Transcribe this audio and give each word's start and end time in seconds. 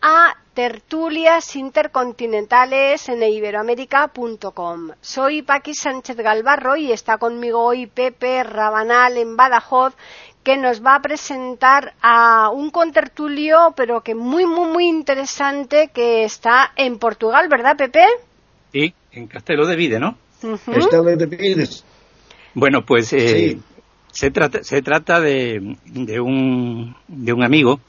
a 0.00 0.34
tertulias 0.54 1.54
intercontinentales 1.56 3.08
en 3.08 3.22
iberoamérica.com. 3.22 4.90
Soy 5.00 5.42
Paqui 5.42 5.74
Sánchez 5.74 6.16
Galvarro 6.16 6.76
y 6.76 6.92
está 6.92 7.18
conmigo 7.18 7.62
hoy 7.62 7.86
Pepe 7.86 8.42
Rabanal 8.42 9.16
en 9.16 9.36
Badajoz 9.36 9.94
que 10.42 10.56
nos 10.56 10.84
va 10.84 10.96
a 10.96 11.02
presentar 11.02 11.94
a 12.00 12.50
un 12.50 12.70
contertulio 12.70 13.74
pero 13.76 14.00
que 14.00 14.14
muy 14.14 14.46
muy 14.46 14.70
muy 14.70 14.86
interesante 14.88 15.90
que 15.92 16.24
está 16.24 16.72
en 16.76 16.98
Portugal, 16.98 17.48
¿verdad 17.48 17.76
Pepe? 17.76 18.04
Sí, 18.72 18.94
en 19.12 19.26
Castelo 19.26 19.66
de 19.66 19.76
Vide, 19.76 19.98
¿no? 19.98 20.16
Castelo 20.40 21.04
de 21.04 21.26
Vide. 21.26 21.68
Bueno, 22.54 22.84
pues 22.84 23.12
eh, 23.12 23.58
se 24.10 24.30
trata, 24.30 24.62
se 24.62 24.82
trata 24.82 25.20
de, 25.20 25.76
de, 25.84 26.20
un, 26.20 26.96
de 27.06 27.32
un 27.32 27.44
amigo 27.44 27.80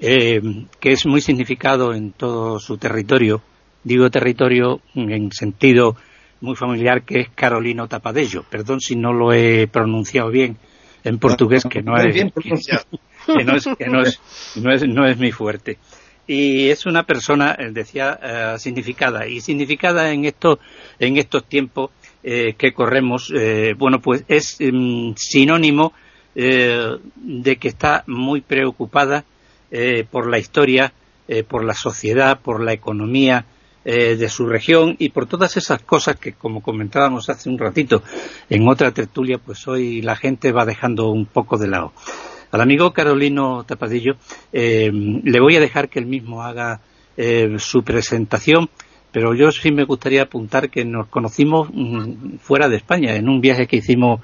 eh, 0.00 0.40
que 0.80 0.92
es 0.92 1.06
muy 1.06 1.20
significado 1.20 1.94
en 1.94 2.12
todo 2.12 2.58
su 2.58 2.78
territorio. 2.78 3.42
Digo 3.84 4.10
territorio 4.10 4.80
en 4.94 5.32
sentido 5.32 5.96
muy 6.40 6.56
familiar, 6.56 7.02
que 7.02 7.20
es 7.20 7.28
Carolino 7.34 7.88
Tapadello. 7.88 8.44
Perdón 8.48 8.80
si 8.80 8.96
no 8.96 9.12
lo 9.12 9.32
he 9.32 9.66
pronunciado 9.66 10.30
bien 10.30 10.56
en 11.04 11.18
portugués, 11.18 11.64
que 11.64 11.82
no 11.82 11.96
es, 11.96 12.14
que 12.14 13.44
no 13.44 13.56
es, 13.56 13.68
que 13.78 13.86
no 13.86 14.02
es, 14.02 14.20
no 14.56 14.72
es, 14.72 14.86
no 14.86 15.06
es 15.06 15.18
mi 15.18 15.32
fuerte. 15.32 15.78
Y 16.26 16.68
es 16.68 16.84
una 16.84 17.04
persona, 17.04 17.56
eh, 17.58 17.70
decía, 17.72 18.54
uh, 18.54 18.58
significada. 18.58 19.26
Y 19.26 19.40
significada 19.40 20.12
en 20.12 20.26
estos, 20.26 20.58
en 20.98 21.16
estos 21.16 21.44
tiempos 21.44 21.90
eh, 22.22 22.54
que 22.58 22.72
corremos, 22.72 23.32
eh, 23.34 23.74
bueno, 23.78 24.00
pues 24.00 24.24
es 24.28 24.58
um, 24.60 25.14
sinónimo 25.16 25.92
eh, 26.34 26.98
de 27.14 27.56
que 27.56 27.68
está 27.68 28.04
muy 28.06 28.40
preocupada 28.40 29.24
eh, 29.70 30.06
por 30.10 30.28
la 30.28 30.38
historia, 30.38 30.94
eh, 31.28 31.42
por 31.42 31.62
la 31.62 31.74
sociedad, 31.74 32.40
por 32.40 32.62
la 32.62 32.72
economía 32.72 33.44
eh, 33.84 34.16
de 34.16 34.28
su 34.30 34.46
región 34.46 34.96
y 34.98 35.10
por 35.10 35.26
todas 35.26 35.58
esas 35.58 35.82
cosas 35.82 36.16
que, 36.16 36.32
como 36.32 36.62
comentábamos 36.62 37.28
hace 37.28 37.50
un 37.50 37.58
ratito 37.58 38.02
en 38.48 38.66
otra 38.66 38.92
tertulia, 38.92 39.36
pues 39.36 39.68
hoy 39.68 40.00
la 40.00 40.16
gente 40.16 40.52
va 40.52 40.64
dejando 40.64 41.10
un 41.10 41.26
poco 41.26 41.58
de 41.58 41.68
lado. 41.68 41.92
Al 42.50 42.62
amigo 42.62 42.94
Carolino 42.94 43.64
Tapadillo 43.64 44.16
le 44.52 45.40
voy 45.40 45.56
a 45.56 45.60
dejar 45.60 45.90
que 45.90 45.98
él 45.98 46.06
mismo 46.06 46.42
haga 46.42 46.80
su 47.58 47.82
presentación, 47.82 48.70
pero 49.12 49.34
yo 49.34 49.52
sí 49.52 49.70
me 49.70 49.84
gustaría 49.84 50.22
apuntar 50.22 50.70
que 50.70 50.86
nos 50.86 51.08
conocimos 51.08 51.68
mmm, 51.70 52.38
fuera 52.38 52.70
de 52.70 52.76
España, 52.76 53.16
en 53.16 53.28
un 53.28 53.42
viaje 53.42 53.66
que 53.66 53.76
hicimos 53.76 54.22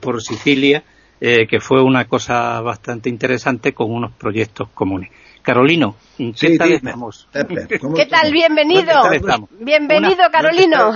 por 0.00 0.20
Sicilia, 0.20 0.84
eh, 1.20 1.46
que 1.46 1.60
fue 1.60 1.82
una 1.82 2.06
cosa 2.06 2.60
bastante 2.60 3.08
interesante 3.08 3.72
con 3.72 3.90
unos 3.90 4.12
proyectos 4.12 4.68
comunes. 4.74 5.10
Carolino, 5.44 5.96
¿qué 6.16 6.32
sí, 6.34 6.58
tal 6.58 6.68
dime, 6.68 6.76
estamos? 6.76 7.28
Pepe, 7.30 7.66
¿Qué 7.68 8.06
tal? 8.06 8.32
Bienvenido. 8.32 8.86
¿Qué 8.86 8.92
tal 8.92 9.14
estamos? 9.14 9.50
Bienvenido, 9.60 10.14
Una, 10.14 10.30
Carolino. 10.30 10.92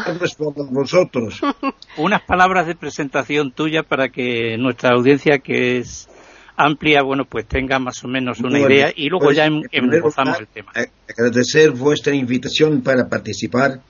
Vosotros. 0.71 1.41
Unas 1.99 2.23
palabras 2.23 2.67
de 2.67 2.75
presentación 2.75 3.53
tuya 3.53 3.83
para 3.83 4.09
que 4.09 4.57
nuestra 4.57 4.95
audiencia, 4.95 5.41
que 5.41 5.79
es 5.79 6.09
amplia, 6.57 7.03
bueno, 7.03 7.27
pues 7.27 7.47
tenga 7.47 7.79
más 7.79 8.03
o 8.05 8.09
menos 8.09 8.41
una 8.41 8.59
bueno, 8.59 8.75
idea 8.75 8.93
y 8.95 9.11
luego 9.11 9.27
pues, 9.27 9.37
ya 9.37 9.45
em, 9.45 9.63
empezamos 9.71 10.41
el 10.41 10.49
tema. 10.49 10.73
Agradecer 11.07 11.73
vuestra 11.73 12.15
invitación 12.15 12.81
para 12.81 13.07
participar 13.07 13.81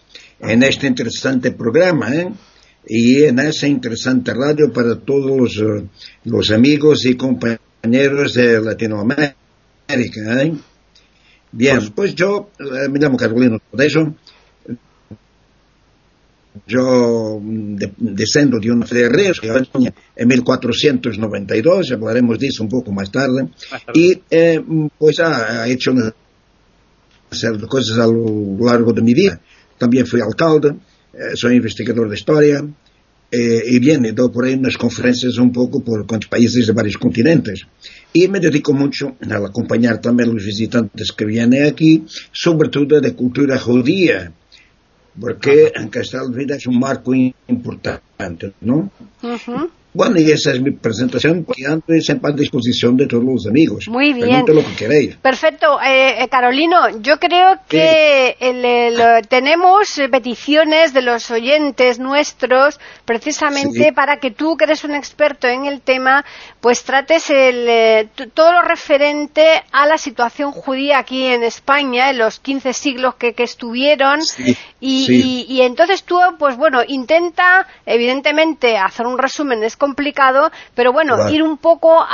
en 0.41 0.63
este 0.65 0.89
interesante 0.89 1.53
programa, 1.53 2.15
¿eh? 2.15 2.33
Y 2.87 3.25
en 3.25 3.39
esa 3.39 3.67
interesante 3.67 4.33
radio 4.33 4.73
para 4.73 4.97
todos 4.97 5.37
los, 5.37 5.59
uh, 5.59 5.87
los 6.25 6.51
amigos 6.51 7.05
y 7.07 7.17
compañeros 7.17 8.35
de 8.35 8.61
Latinoamérica. 8.61 9.35
¿eh? 9.89 10.55
Bien, 11.53 11.91
pues, 11.95 12.15
yo 12.15 12.51
eh, 12.59 12.89
me 12.89 12.99
llamo 12.99 13.17
Carolino 13.17 13.59
Todeso. 13.71 14.15
Yo 16.67 17.41
de, 17.41 17.93
descendo 17.99 18.59
de 18.59 18.71
una 18.73 18.85
que 18.85 19.63
en 20.17 20.29
1492, 20.29 21.93
hablaremos 21.93 22.39
de 22.39 22.49
eso 22.49 22.65
un 22.65 22.69
poco 22.69 22.91
más 22.91 23.13
tarde, 23.13 23.45
Más 23.71 23.85
tarde. 23.85 24.01
y 24.01 24.21
eh, 24.29 24.61
pues 24.99 25.21
ha, 25.21 25.63
ha 25.63 25.69
hecho 25.69 25.93
una 25.93 26.13
serie 27.31 27.59
de 27.59 27.67
cosas 27.67 27.99
a 27.99 28.07
lo 28.07 28.57
largo 28.61 28.93
de 28.93 29.03
mi 29.03 29.15
vida. 29.15 29.41
También 29.79 30.07
fui 30.07 30.21
alcalde, 30.21 30.75
eh, 31.13 31.35
soy 31.35 31.57
investigador 31.57 32.09
de 32.09 32.17
historia 32.17 32.65
eh, 33.31 33.63
y 33.67 33.79
bien, 33.79 34.03
dado 34.15 34.33
por 34.33 34.47
ahí 34.47 34.55
unas 34.55 34.77
conferencias 34.79 35.37
un 35.37 35.53
poco 35.53 35.81
por 35.81 36.07
países 36.29 36.67
de 36.67 36.73
varios 36.73 36.97
continentes. 36.97 37.67
Y 38.13 38.27
me 38.29 38.41
dedico 38.41 38.73
mucho 38.73 39.17
a 39.31 39.37
acompañar 39.37 40.01
también 40.01 40.31
a 40.31 40.33
los 40.33 40.45
visitantes 40.45 41.13
que 41.13 41.27
vienen 41.27 41.67
aquí, 41.67 42.05
sobre 42.33 42.71
todo 42.71 43.01
de 43.01 43.13
cultura 43.13 43.59
judía, 43.59 44.33
porque 45.21 45.73
de 45.75 46.39
Vida 46.39 46.57
es 46.57 46.67
un 46.67 46.79
marco 46.79 47.13
importante, 47.15 48.53
¿no? 48.63 48.91
Uh 49.23 49.27
-huh. 49.27 49.71
Bueno, 49.95 50.21
y 50.21 50.31
esa 50.31 50.53
es 50.53 50.61
mi 50.61 50.73
presentación, 50.73 51.45
que 51.45 51.67
antes 51.67 52.05
siempre 52.05 52.31
a 52.31 52.35
disposición 52.35 52.97
de 52.97 53.07
todos 53.07 53.25
los 53.25 53.47
amigos. 53.47 53.89
Muy 53.89 54.13
bien. 54.13 54.45
Lo 54.47 54.65
que 54.65 54.75
queréis. 54.77 55.17
Perfecto. 55.17 55.81
Eh, 55.81 56.23
eh, 56.23 56.29
Carolino, 56.29 57.01
yo 57.01 57.19
creo 57.19 57.59
que 57.69 58.37
sí. 58.39 58.45
el, 58.47 58.65
el, 58.65 59.29
tenemos 59.29 59.89
peticiones 60.11 60.93
de 60.93 61.03
los 61.03 61.31
oyentes 61.31 61.99
nuestros 61.99 62.79
precisamente 63.05 63.85
sí. 63.85 63.93
para 63.93 64.19
que 64.19 64.31
tú, 64.31 64.57
que 64.57 64.65
eres 64.65 64.85
un 64.85 64.95
experto 64.95 65.49
en 65.49 65.65
el 65.65 65.81
tema, 65.81 66.25
pues 66.61 66.85
trates 66.85 67.31
el, 67.31 67.67
eh, 67.69 68.09
todo 68.35 68.53
lo 68.53 68.63
referente 68.63 69.63
a 69.73 69.87
la 69.87 69.99
situación 69.99 70.53
judía 70.53 70.99
aquí 70.99 71.25
en 71.25 71.43
España, 71.43 72.11
en 72.11 72.19
los 72.19 72.41
15 72.41 72.73
siglos 72.73 73.15
que, 73.15 73.33
que 73.33 73.45
estuvieron. 73.45 74.23
Sí. 74.23 74.57
Y, 74.81 75.07
y, 75.11 75.47
y, 75.49 75.63
entonces 75.63 76.05
tú, 76.05 76.19
pues 76.39 76.57
bueno, 76.57 76.83
intenta, 76.87 77.67
evidentemente, 77.85 78.77
hacer 78.77 79.07
un 79.07 79.19
resumen. 79.19 79.63
Es 79.65 79.77
complicado, 79.93 80.51
pero 80.75 80.93
bueno, 80.93 81.15
Claro. 81.17 81.31
ir 81.35 81.43
un 81.43 81.57
poco 81.57 82.01
a- 82.01 82.07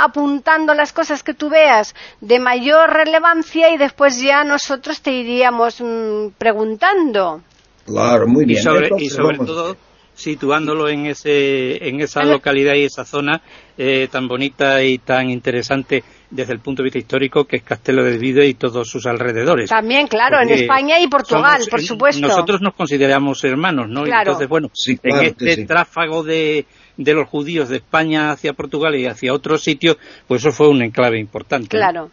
a- 0.00 0.04
apuntando 0.04 0.72
las 0.74 0.92
cosas 0.92 1.22
que 1.22 1.34
tú 1.34 1.50
veas 1.50 1.94
de 2.20 2.38
mayor 2.38 2.90
relevancia 2.90 3.68
y 3.70 3.76
después 3.76 4.18
ya 4.20 4.44
nosotros 4.44 5.02
te 5.02 5.12
iríamos 5.12 5.80
mm, 5.80 6.28
preguntando. 6.38 7.42
Claro, 7.84 8.26
muy 8.26 8.44
Y 8.44 8.46
bien. 8.46 8.62
sobre, 8.62 8.88
y 8.98 9.08
sobre 9.10 9.38
todo 9.38 9.76
situándolo 10.14 10.88
en 10.88 11.06
ese 11.06 11.88
en 11.88 12.00
esa 12.00 12.20
En- 12.22 12.30
localidad 12.30 12.74
y 12.74 12.84
esa 12.84 13.04
zona 13.04 13.40
eh, 13.78 14.08
tan 14.12 14.28
bonita 14.28 14.82
y 14.82 14.98
tan 14.98 15.30
interesante 15.30 16.04
desde 16.30 16.52
el 16.52 16.60
punto 16.60 16.82
de 16.82 16.84
vista 16.84 16.98
histórico 16.98 17.44
que 17.46 17.56
es 17.56 17.62
Castelo 17.62 18.04
de 18.04 18.18
Vide 18.18 18.46
y 18.46 18.54
todos 18.54 18.88
sus 18.88 19.06
alrededores. 19.06 19.68
También, 19.70 20.06
claro, 20.06 20.36
en 20.40 20.48
Porque 20.48 20.62
España 20.62 21.00
y 21.00 21.08
Portugal, 21.08 21.54
somos- 21.62 21.68
por 21.70 21.80
supuesto. 21.82 22.26
Nosotros 22.26 22.60
nos 22.60 22.74
consideramos 22.74 23.42
hermanos, 23.44 23.88
¿no? 23.88 24.02
Y 24.02 24.10
Claro. 24.10 24.22
entonces, 24.32 24.48
bueno, 24.48 24.68
Sí, 24.74 24.92
en 24.92 24.96
claro 24.98 25.20
que 25.20 25.26
este 25.28 25.54
sí. 25.56 25.64
tráfago 25.66 26.22
de, 26.22 26.66
de 26.96 27.14
los 27.14 27.28
judíos 27.28 27.68
de 27.68 27.76
España 27.76 28.30
hacia 28.32 28.52
Portugal 28.52 28.94
y 28.96 29.06
hacia 29.06 29.32
otros 29.32 29.62
sitios, 29.62 29.96
pues 30.28 30.42
eso 30.42 30.52
fue 30.52 30.68
un 30.68 30.82
enclave 30.82 31.18
importante. 31.18 31.76
¿no? 31.76 31.80
Claro. 31.80 32.10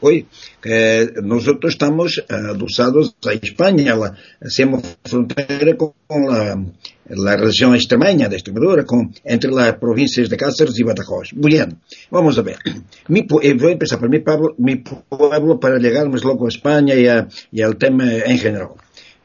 Hoy, 0.00 0.26
que 0.60 1.12
nosotros 1.22 1.72
estamos 1.72 2.18
eh, 2.18 2.24
adosados 2.28 3.16
a 3.26 3.32
España, 3.32 3.96
la, 3.96 4.14
hacemos 4.40 4.82
frontera 5.02 5.76
con 5.76 5.92
la, 6.28 6.62
la 7.06 7.36
región 7.38 7.74
extremeña 7.74 8.28
de 8.28 8.36
Extremadura, 8.36 8.84
con, 8.84 9.14
entre 9.24 9.50
las 9.50 9.74
provincias 9.78 10.28
de 10.28 10.36
Cáceres 10.36 10.78
y 10.78 10.82
Badajoz. 10.82 11.32
Muy 11.32 11.52
bien, 11.52 11.78
vamos 12.10 12.36
a 12.38 12.42
ver. 12.42 12.58
Mi, 13.08 13.22
pu- 13.22 13.40
eh, 13.42 13.54
voy 13.54 13.70
a 13.70 13.72
empezar 13.72 13.98
por 13.98 14.10
mi 14.10 14.18
pueblo, 14.18 14.54
mi 14.58 14.76
pueblo 14.76 15.58
para 15.58 15.78
llegarnos 15.78 16.22
luego 16.22 16.44
a 16.46 16.48
España 16.50 16.94
y, 16.94 17.06
a- 17.08 17.26
y 17.50 17.62
al 17.62 17.76
tema 17.76 18.04
en 18.12 18.38
general. 18.38 18.68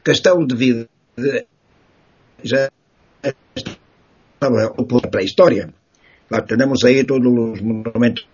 Castelo 0.02 0.46
de 0.46 0.54
Vida 0.54 0.86
eh, 1.18 1.46
ya 2.42 2.70
estaba 3.22 3.76
para 4.40 5.20
a 5.20 5.24
história. 5.24 5.72
Claro, 6.28 6.46
aí 6.86 7.04
todos 7.04 7.26
os 7.26 7.60
monumentos 7.60 8.26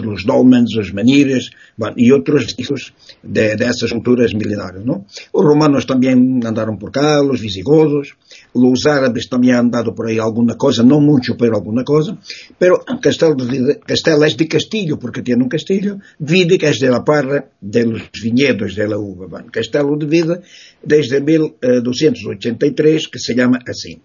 os 0.00 0.24
dolmens, 0.24 0.76
as 0.78 0.90
maniras 0.90 1.50
e 1.96 2.12
outros 2.12 2.46
tipos 2.54 2.92
de, 3.22 3.56
dessas 3.56 3.90
culturas 3.92 4.32
milenárias. 4.32 4.84
Não? 4.84 5.04
Os 5.32 5.44
romanos 5.44 5.84
também 5.84 6.12
andaram 6.44 6.76
por 6.76 6.90
cá, 6.90 7.22
os 7.22 7.40
visigodos, 7.40 8.14
os 8.54 8.86
árabes 8.86 9.28
também 9.28 9.52
andaram 9.52 9.92
por 9.92 10.06
aí 10.06 10.18
alguma 10.18 10.56
coisa, 10.56 10.82
não 10.82 11.00
muito, 11.00 11.36
por 11.36 11.52
alguma 11.52 11.84
coisa, 11.84 12.16
mas 12.60 13.00
Castelo, 13.00 13.36
de, 13.36 13.74
Castelo 13.80 14.24
é 14.24 14.28
de 14.28 14.46
Castilho, 14.46 14.96
porque 14.96 15.22
tinha 15.22 15.36
um 15.36 15.48
castilho, 15.48 15.98
vida 16.18 16.56
que 16.56 16.66
é 16.66 16.70
de 16.70 16.88
la 16.88 17.02
parra 17.02 17.44
dos 17.60 18.10
vinhedos 18.22 18.74
de 18.74 18.86
la 18.86 18.98
uva. 18.98 19.44
Castelo 19.52 19.98
de 19.98 20.06
Vida, 20.06 20.42
desde 20.84 21.20
1283, 21.20 23.04
eh, 23.04 23.08
que 23.10 23.18
se 23.18 23.34
chama 23.34 23.58
assim 23.66 24.00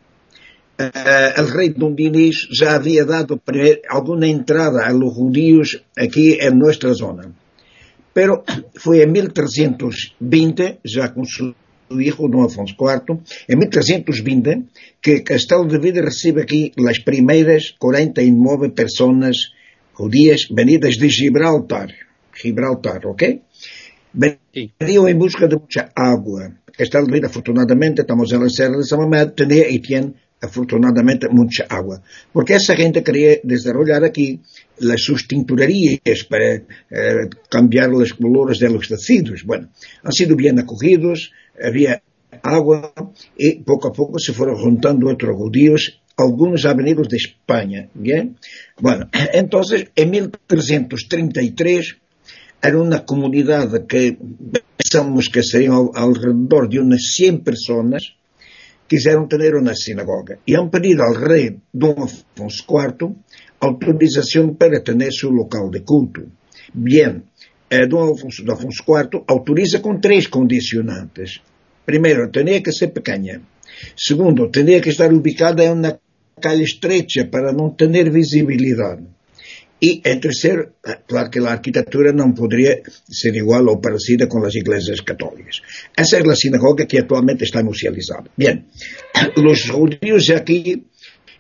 uh, 0.80 1.40
el 1.40 1.48
rei 1.48 1.70
Dom 1.70 1.94
Diniz 1.96 2.48
já 2.52 2.76
havia 2.76 3.06
dado 3.06 3.42
alguma 3.90 4.28
entrada 4.28 4.86
a 4.86 4.92
los 4.92 5.16
judíos 5.16 5.82
aqui 5.98 6.38
em 6.40 6.52
nossa 6.52 6.94
zona. 6.94 7.32
Pero 8.14 8.44
foi 8.80 9.04
em 9.04 9.08
1320, 9.08 10.80
já 10.84 11.10
com 11.10 11.24
seu 11.24 11.54
hijo 11.92 12.28
Dom 12.28 12.44
Afonso 12.44 12.74
IV, 12.74 13.20
em 13.48 13.56
1320, 13.56 14.66
que 15.02 15.22
Castelo 15.22 15.68
de 15.68 15.80
Vida 15.80 16.02
recebe 16.02 16.42
aqui 16.42 16.72
as 16.88 17.00
primeiras 17.00 17.72
49 17.80 18.70
pessoas 18.70 19.38
judias 19.98 20.48
venidas 20.52 20.96
de 20.96 21.10
Gibraltar. 21.10 21.90
Gibraltar, 22.36 23.06
ok? 23.06 23.42
Veniam 24.80 25.08
em 25.08 25.16
busca 25.16 25.48
de 25.48 25.56
muita 25.56 25.92
água. 25.96 26.54
Castelo 26.78 27.06
de 27.06 27.14
Vida, 27.14 27.28
afortunadamente, 27.28 28.02
estamos 28.02 28.32
na 28.32 28.50
Serra 28.50 28.78
de 28.78 28.88
São 28.88 29.02
Amado, 29.02 29.34
tinha 29.36 29.68
e 29.70 29.80
tinha 29.80 30.14
afortunadamente 30.42 31.28
mucha 31.30 31.66
agua. 31.70 32.02
Porque 32.32 32.56
esa 32.56 32.76
gente 32.76 33.04
quería 33.04 33.40
desarrollar 33.44 34.04
aquí 34.04 34.40
las 34.80 35.02
sus 35.02 35.28
tinturerías 35.28 36.24
para 36.30 36.54
eh, 36.56 37.30
cambiar 37.50 37.90
los 37.90 38.14
colores 38.14 38.60
de 38.60 38.70
los 38.70 38.88
tejidos. 38.88 39.44
Bueno, 39.44 39.70
han 40.04 40.12
sido 40.12 40.36
bien 40.36 40.60
acogidos, 40.60 41.32
había 41.62 42.02
agua 42.44 42.94
y 43.38 43.56
poco 43.64 43.90
a 43.90 43.94
poco 43.94 44.20
se 44.20 44.34
fueron 44.34 44.58
juntando 44.58 45.10
otros 45.10 45.36
judíos, 45.36 46.02
algunos 46.18 46.64
venido 46.76 47.04
de 47.04 47.18
España. 47.18 47.90
Bien, 47.94 48.38
bueno, 48.80 49.10
entonces 49.34 49.90
en 49.96 50.12
1333 50.12 51.98
era 52.62 52.78
una 52.78 53.06
comunidad 53.06 53.86
que 53.86 54.18
pensamos 54.78 55.30
que 55.30 55.44
serían 55.44 55.90
alrededor 55.94 56.70
de 56.70 56.80
unas 56.80 57.02
100 57.14 57.44
personas, 57.44 58.17
quiseram 58.88 59.28
ter 59.28 59.56
uma 59.56 59.76
sinagoga 59.76 60.40
e 60.48 60.56
han 60.56 60.70
pedido 60.70 61.04
ao 61.04 61.14
rei 61.14 61.58
Dom 61.74 62.04
Afonso 62.04 62.64
IV 62.64 63.16
autorização 63.60 64.54
para 64.54 64.82
ter 64.82 65.12
seu 65.12 65.30
local 65.30 65.70
de 65.70 65.82
culto. 65.82 66.28
Bien, 66.74 67.24
eh, 67.70 67.86
Afonso, 67.86 68.44
Afonso 68.52 68.84
IV 68.84 69.24
autoriza 69.28 69.80
com 69.80 70.00
três 70.00 70.28
condicionantes. 70.28 71.42
Primeiro, 71.86 72.30
tinha 72.32 72.62
que 72.62 72.72
ser 72.72 72.90
pequena. 72.90 73.42
Segundo, 73.96 74.50
tinha 74.50 74.82
que 74.82 74.90
estar 74.90 75.12
ubicada 75.12 75.64
em 75.64 75.72
uma 75.72 76.00
calle 76.42 76.64
estrecha 76.64 77.26
para 77.26 77.52
não 77.52 77.72
ter 77.72 78.10
visibilidade. 78.12 79.04
Y 79.80 80.02
en 80.04 80.20
tercer, 80.20 80.74
claro 81.06 81.30
que 81.30 81.40
la 81.40 81.52
arquitectura 81.54 82.12
no 82.12 82.34
podría 82.34 82.78
ser 83.08 83.36
igual 83.36 83.70
o 83.70 83.80
parecida 83.80 84.28
con 84.28 84.42
las 84.42 84.56
iglesias 84.56 85.02
católicas. 85.02 85.62
Esa 85.96 86.18
es 86.18 86.26
la 86.26 86.36
sinagoga 86.36 86.88
que 86.88 86.98
actualmente 86.98 87.46
está 87.46 87.62
musealizada. 87.64 88.24
Bien, 88.36 88.66
los 89.36 89.70
judíos 89.70 90.32
y, 90.48 90.84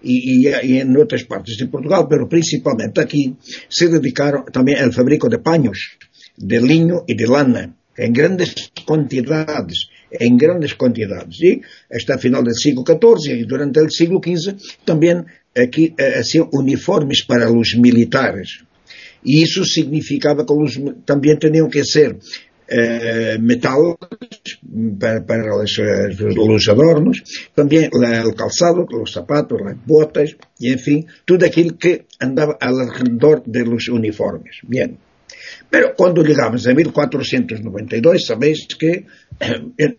y, 0.04 0.48
en 0.78 0.95
otras 0.98 1.24
partes 1.24 1.57
de 1.57 1.66
Portugal, 1.66 2.06
pero 2.07 2.30
principalmente 2.30 3.01
aquí, 3.01 3.36
se 3.68 3.88
dedicaron 3.88 4.45
también 4.51 4.80
al 4.80 4.94
fabrico 4.94 5.28
de 5.30 5.39
paños, 5.39 5.98
de 6.36 6.62
lino 6.62 7.04
y 7.07 7.16
de 7.16 7.25
lana, 7.25 7.75
en 7.98 8.13
grandes 8.13 8.72
cantidades, 8.86 9.89
en 10.12 10.38
grandes 10.38 10.75
cantidades. 10.75 11.42
Y 11.42 11.62
hasta 11.89 12.13
el 12.13 12.19
final 12.19 12.44
del 12.44 12.54
siglo 12.54 12.84
XIV 12.86 13.36
y 13.36 13.44
durante 13.45 13.80
el 13.80 13.89
siglo 13.89 14.19
XV 14.24 14.86
también 14.86 15.25
é 15.57 15.63
aqui, 15.63 15.92
é, 15.98 16.19
assim, 16.19 16.48
uniformes 16.54 17.25
para 17.25 17.51
os 17.51 17.74
militares. 17.74 18.63
E 19.25 19.42
isso 19.44 19.65
significava 19.65 20.45
que 20.45 20.54
os 20.54 20.80
também 21.04 21.36
tinham 21.36 21.68
que 21.68 21.83
ser 21.83 22.15
é, 22.69 23.38
Uh, 23.38 23.42
metal 23.42 23.98
para, 25.00 25.21
para 25.21 25.56
los, 25.56 26.68
adornos, 26.68 27.24
também 27.56 27.88
o 27.88 28.36
calçado, 28.36 28.86
os 29.01 29.13
sapatos, 29.13 29.62
as 29.62 29.77
botas, 29.86 30.36
e 30.59 30.74
enfim, 30.74 31.06
tudo 31.25 31.45
aquilo 31.45 31.75
que 31.75 32.01
andava 32.21 32.57
ao 32.60 32.75
redor 32.89 33.42
dos 33.45 33.88
uniformes. 33.88 34.57
Bem, 34.68 34.98
mas 35.71 35.94
quando 35.95 36.25
chegamos 36.25 36.68
a 36.68 36.74
1492, 36.74 38.25
sabéis 38.25 38.65
que 38.65 39.06
eh, 39.39 39.95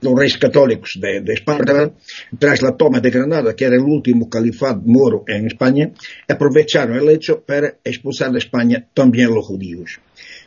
los 0.00 0.14
reyes 0.18 0.38
católicos 0.38 0.98
de, 1.00 1.20
de, 1.20 1.34
España, 1.34 1.90
tras 2.38 2.62
la 2.62 2.76
toma 2.76 3.00
de 3.00 3.10
Granada, 3.10 3.54
que 3.54 3.64
era 3.64 3.76
el 3.76 3.82
último 3.82 4.28
califado 4.28 4.82
moro 4.84 5.24
en 5.26 5.46
España, 5.46 5.90
aprovecharon 6.28 6.98
el 6.98 7.08
hecho 7.10 7.40
para 7.40 7.76
expulsar 7.84 8.32
de 8.32 8.38
España 8.38 8.86
también 8.92 9.32
los 9.32 9.46
judíos. 9.46 10.00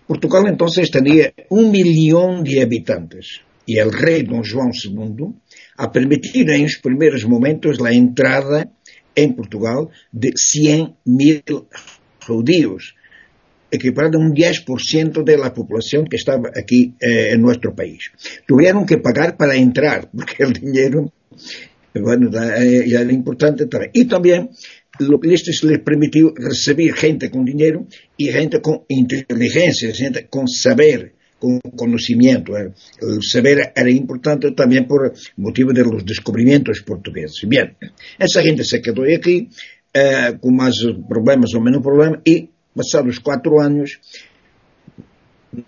Portugal 0.07 0.45
entonces 0.47 0.91
tenía 0.91 1.33
un 1.49 1.71
millón 1.71 2.43
de 2.43 2.61
habitantes 2.61 3.41
y 3.65 3.77
el 3.79 3.91
rey 3.91 4.23
don 4.23 4.43
Juan 4.43 4.71
II 4.73 5.25
ha 5.77 5.91
permitido 5.91 6.53
en 6.53 6.69
sus 6.69 6.81
primeros 6.81 7.25
momentos 7.25 7.79
la 7.81 7.91
entrada 7.91 8.69
en 9.15 9.35
Portugal 9.35 9.87
de 10.11 10.29
100.000 10.29 11.65
judíos, 12.27 12.95
equiparado 13.75 14.17
a 14.17 14.21
un 14.21 14.33
10% 14.33 15.23
de 15.23 15.37
la 15.37 15.53
población 15.53 16.05
que 16.05 16.17
estaba 16.17 16.49
aquí 16.55 16.95
eh, 16.99 17.31
en 17.33 17.41
nuestro 17.41 17.75
país. 17.75 18.11
Tuvieron 18.47 18.85
que 18.85 18.97
pagar 18.97 19.37
para 19.37 19.55
entrar, 19.55 20.09
porque 20.15 20.43
el 20.43 20.53
dinero, 20.53 21.11
bueno, 21.93 22.29
eh, 22.57 22.85
ya 22.87 23.01
era 23.01 23.11
importante 23.11 23.67
también. 23.67 23.91
Y 23.93 24.05
también 24.05 24.49
lo 24.99 25.19
que 25.19 25.29
les 25.29 25.79
permitió 25.83 26.33
recibir 26.35 26.93
gente 26.93 27.29
con 27.29 27.45
dinero 27.45 27.85
y 28.17 28.27
gente 28.27 28.61
con 28.61 28.81
inteligencia, 28.87 29.93
gente 29.93 30.27
con 30.27 30.47
saber, 30.47 31.13
con 31.37 31.59
conocimiento. 31.75 32.55
El 32.57 33.21
saber 33.21 33.73
era 33.75 33.89
importante 33.89 34.51
también 34.51 34.87
por 34.87 35.13
motivo 35.37 35.73
de 35.73 35.83
los 35.83 36.05
descubrimientos 36.05 36.81
portugueses. 36.81 37.47
Bien, 37.47 37.75
esa 38.17 38.41
gente 38.41 38.63
se 38.63 38.81
quedó 38.81 39.03
aquí 39.03 39.49
eh, 39.93 40.37
con 40.39 40.55
más 40.55 40.75
problemas 41.07 41.53
o 41.53 41.61
menos 41.61 41.81
problemas 41.81 42.19
y 42.25 42.49
Passados 42.75 43.19
quatro 43.19 43.61
anos, 43.61 43.99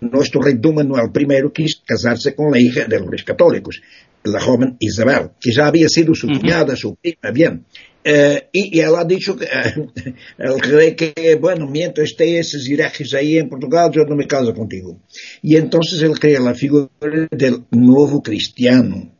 nuestro 0.00 0.42
rei 0.42 0.54
Dom 0.54 0.74
Manuel 0.74 1.10
I 1.16 1.50
quis 1.50 1.80
casar-se 1.86 2.32
com 2.32 2.52
a 2.52 2.58
hija 2.58 2.86
de 2.86 2.98
reyes 2.98 3.24
católicos, 3.24 3.80
la 4.24 4.40
joven 4.40 4.76
Isabel, 4.78 5.30
que 5.40 5.52
já 5.52 5.68
havia 5.68 5.88
sido 5.88 6.14
su 6.14 6.26
cuñada, 6.26 6.76
su 6.76 6.96
prima, 6.96 7.30
bien. 7.32 7.64
Uh, 8.04 8.40
y, 8.52 8.78
y, 8.78 8.80
ela 8.80 9.00
ha 9.00 9.04
dicho 9.04 9.36
que 9.36 9.44
uh, 9.44 9.90
el 10.38 10.60
rey 10.60 10.94
que, 10.94 11.36
bueno, 11.40 11.66
mientras 11.66 12.10
esté 12.10 12.38
esos 12.38 12.66
irajes 12.68 13.12
ahí 13.12 13.38
en 13.38 13.48
Portugal, 13.48 13.90
yo 13.92 14.04
no 14.04 14.16
me 14.16 14.26
caso 14.26 14.54
contigo. 14.54 14.98
Y 15.42 15.56
entonces 15.56 16.00
él 16.02 16.18
crea 16.18 16.40
la 16.40 16.54
figura 16.54 16.88
del 17.30 17.64
nuevo 17.70 18.22
cristiano, 18.22 19.12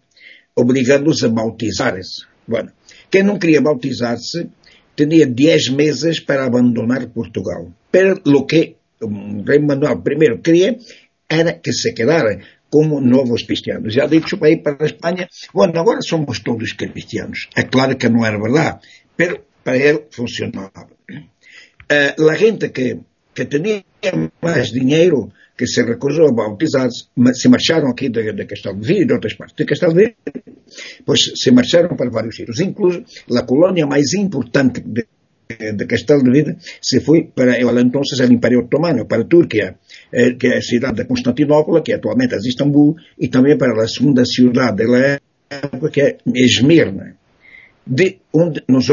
obligándolos 0.54 1.22
a 1.22 1.28
bautizarse. 1.28 2.26
Bueno, 2.46 2.72
quem 3.10 3.22
não 3.22 3.38
queria 3.38 3.60
bautizar-se 3.60 4.48
tinha 4.96 5.26
10 5.26 5.68
meses 5.70 6.18
para 6.18 6.46
abandonar 6.46 7.06
Portugal. 7.08 7.70
Pero 7.90 8.20
lo 8.24 8.46
que 8.46 8.76
Rei 9.00 9.60
Manuel 9.60 9.98
I 10.04 10.42
quería 10.42 10.76
era 11.28 11.60
que 11.60 11.72
se 11.72 11.94
quedara 11.94 12.38
como 12.70 13.00
novos 13.00 13.44
cristianos. 13.44 13.96
Ha 13.96 14.06
dicho 14.06 14.38
para 14.38 14.50
ir 14.50 14.62
para 14.62 14.84
España, 14.84 15.28
bueno, 15.52 15.80
agora 15.80 16.00
somos 16.02 16.42
todos 16.42 16.74
cristianos. 16.76 17.48
É 17.56 17.64
claro 17.64 17.96
que 17.96 18.08
não 18.08 18.24
era 18.24 18.38
verdade, 18.38 18.80
pero 19.16 19.44
para 19.64 19.76
ele 19.76 20.06
funcionava. 20.10 20.88
Uh, 21.90 22.28
a 22.28 22.34
gente 22.36 22.70
que, 22.70 23.00
que 23.34 23.46
tinha 23.46 23.84
mais 24.42 24.70
dinheiro, 24.70 25.32
que 25.56 25.66
se 25.66 25.82
recusou 25.82 26.28
a 26.28 26.32
bautizar, 26.32 26.88
se 26.90 27.48
marcharam 27.48 27.88
aqui 27.88 28.10
Castelo 28.10 28.78
de 28.78 28.86
Vida 28.86 29.02
e 29.02 29.06
de 29.06 29.12
outras 29.14 29.34
partes 29.34 29.56
de 29.56 29.94
Vida, 29.94 30.14
pois 31.04 31.20
se 31.34 31.50
marcharam 31.50 31.96
para 31.96 32.10
vários 32.10 32.36
sítios. 32.36 32.60
Incluso 32.60 33.02
a 33.34 33.42
colônia 33.42 33.86
mais 33.86 34.12
importante 34.12 34.80
de 34.80 35.06
de 35.48 35.86
Castelo 35.86 36.22
de 36.22 36.30
Vida 36.30 36.56
se 36.80 37.00
foi 37.00 37.24
para 37.24 37.56
el 37.56 37.78
entonces 37.78 38.20
el 38.20 38.32
Imperio 38.32 38.60
Otomano, 38.60 39.06
para 39.06 39.24
Turquia, 39.24 39.78
eh, 40.12 40.36
que 40.38 40.48
é 40.48 40.58
a 40.58 40.62
cidade 40.62 41.02
de 41.02 41.04
Constantinopla, 41.06 41.82
que 41.82 41.92
atualmente 41.92 42.34
é 42.34 42.38
Istambul, 42.38 42.96
e 43.18 43.28
também 43.28 43.56
para 43.56 43.72
a 43.82 43.88
segunda 43.88 44.24
cidade 44.24 44.86
da 44.86 45.18
época, 45.50 45.90
que 45.90 46.00
é 46.00 46.18
Esmirna, 46.34 47.16
de 47.86 48.18
onde 48.32 48.62
nós 48.68 48.86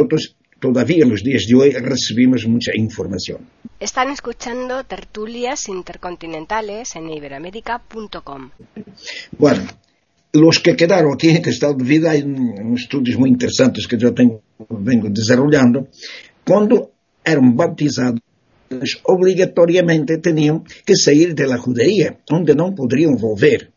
todavía 0.59 1.05
los 1.05 1.21
días 1.21 1.43
de 1.47 1.55
hoy 1.55 1.71
recibimos 1.71 2.47
mucha 2.47 2.71
información. 2.75 3.39
Están 3.79 4.09
escuchando 4.09 4.83
tertulias 4.85 5.67
intercontinentales 5.67 6.95
en 6.95 7.09
iberoamérica.com. 7.09 8.51
Bueno, 9.37 9.63
los 10.31 10.59
que 10.59 10.75
quedaron 10.75 11.13
aquí 11.13 11.29
en 11.29 11.41
Castelo 11.41 11.73
de 11.73 11.83
Vida 11.83 12.11
hay 12.11 12.23
estudios 12.75 13.19
muy 13.19 13.29
interesantes 13.29 13.87
que 13.87 13.97
yo 13.97 14.13
tengo, 14.13 14.41
vengo 14.69 15.07
desarrollando 15.09 15.89
cuando 16.45 16.91
eran 17.23 17.55
bautizados 17.55 18.21
obrigatoriamente 19.03 20.19
tinham 20.19 20.63
que 20.85 20.95
sair 20.95 21.33
da 21.33 21.57
judeia, 21.57 22.17
onde 22.31 22.53
não 22.53 22.73
poderiam 22.73 23.15
volver. 23.17 23.71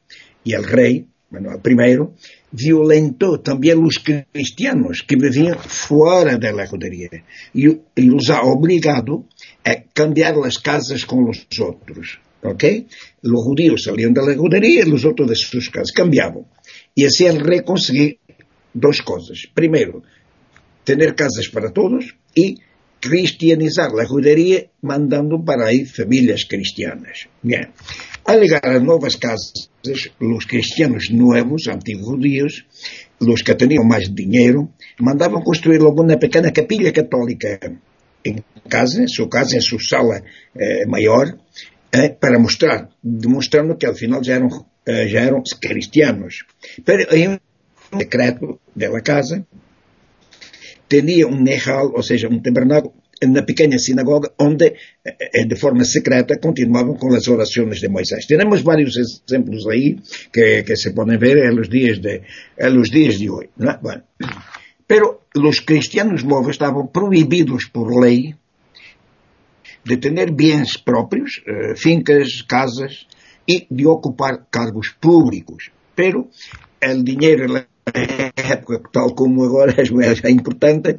E 0.44 0.56
o 0.56 0.62
rei, 0.62 1.06
Manuel 1.30 1.60
I, 1.66 2.08
violentou 2.52 3.38
também 3.38 3.74
os 3.74 3.98
cristianos 3.98 5.02
que 5.02 5.16
viviam 5.16 5.58
fora 5.58 6.38
da 6.38 6.64
judeia 6.64 7.22
e, 7.54 7.80
e 7.96 8.10
os 8.10 8.30
ha 8.30 8.42
obrigado 8.42 9.26
a 9.64 9.74
cambiar 9.94 10.34
as 10.44 10.56
casas 10.56 11.04
com 11.04 11.28
os 11.28 11.46
outros. 11.60 12.20
¿Ok? 12.40 12.86
Los 13.24 13.42
judíos 13.42 13.82
salían 13.82 14.14
de 14.14 14.22
la 14.22 14.36
judería 14.36 14.82
y 14.82 14.88
los 14.88 15.04
otros 15.04 15.28
de 15.28 15.34
sus 15.34 15.68
casas. 15.70 15.90
Cambiaban. 15.92 16.46
Y 16.94 17.04
así 17.04 17.26
el 17.26 17.40
rey 17.40 17.62
conseguía 17.62 18.14
dos 18.72 19.02
cosas. 19.02 19.48
Primero, 19.52 20.02
tener 20.84 21.16
casas 21.16 21.48
para 21.48 21.72
todos 21.72 22.14
y 22.34 22.58
cristianizar 23.00 23.92
la 23.92 24.06
judería 24.06 24.64
mandando 24.82 25.44
para 25.44 25.66
ahí 25.66 25.84
familias 25.84 26.46
cristianas. 26.48 27.28
Bien, 27.42 27.70
al 28.24 28.40
llegar 28.40 28.66
a 28.66 28.78
casas, 29.16 29.70
los 30.18 30.46
cristianos 30.46 31.08
nuevos, 31.10 31.68
antiguos 31.68 32.06
judíos, 32.06 32.66
los 33.20 33.42
que 33.42 33.54
tenían 33.54 33.86
más 33.86 34.14
dinero, 34.14 34.70
mandaban 34.98 35.42
construir 35.42 35.82
una 35.82 36.18
pequeña 36.18 36.52
capilla 36.52 36.92
católica 36.92 37.58
en 38.24 38.44
casa, 38.68 39.00
en 39.00 39.08
su 39.08 39.28
casa, 39.28 39.56
en 39.56 39.62
su 39.62 39.78
sala 39.78 40.22
eh, 40.54 40.84
eh, 41.92 42.16
para 42.20 42.38
mostrar, 42.38 42.90
demonstrando 43.02 43.78
que 43.78 43.86
al 43.86 43.94
final 43.94 44.20
ya 44.22 44.36
eran, 44.36 44.50
eh, 44.84 45.08
ya 45.10 45.32
cristianos. 45.60 46.44
Pero 46.84 47.10
en 47.10 47.40
un 47.92 47.98
decreto 47.98 48.60
de 48.74 48.88
la 48.88 49.00
casa, 49.00 49.42
tinha 50.88 51.26
um 51.26 51.40
Nehal, 51.40 51.92
ou 51.94 52.02
seja, 52.02 52.28
um 52.28 52.40
tabernáculo, 52.40 52.94
na 53.26 53.42
pequena 53.42 53.78
sinagoga, 53.78 54.32
onde, 54.38 54.74
eh, 55.04 55.44
de 55.44 55.56
forma 55.56 55.84
secreta, 55.84 56.38
continuavam 56.38 56.94
com 56.94 57.14
as 57.14 57.26
orações 57.28 57.80
de 57.80 57.88
Moisés. 57.88 58.26
Temos 58.26 58.62
vários 58.62 58.96
exemplos 58.96 59.66
aí 59.66 59.96
que, 60.32 60.62
que 60.62 60.76
se 60.76 60.92
podem 60.92 61.18
ver 61.18 61.36
em 61.38 61.54
los 61.54 61.68
dias 61.68 61.98
de, 61.98 62.22
en 62.58 62.74
los 62.74 62.90
dias 62.90 63.18
de 63.18 63.28
hoje. 63.28 63.50
¿no? 63.56 63.76
Bueno. 63.82 64.02
Pero 64.86 65.22
os 65.36 65.60
cristianos 65.60 66.22
novos 66.22 66.52
estavam 66.52 66.86
proibidos 66.86 67.66
por 67.66 67.92
lei 68.00 68.34
de 69.84 69.96
ter 69.96 70.30
bens 70.30 70.76
próprios, 70.76 71.42
eh, 71.46 71.74
fincas, 71.76 72.42
casas, 72.42 73.06
e 73.48 73.66
de 73.70 73.86
ocupar 73.86 74.46
cargos 74.50 74.90
públicos. 75.00 75.70
Pero 75.96 76.28
o 76.84 77.02
dinheiro 77.02 77.66
época, 78.36 78.82
tal 78.92 79.14
como 79.14 79.44
agora 79.44 79.74
é 79.76 80.30
importante, 80.30 80.96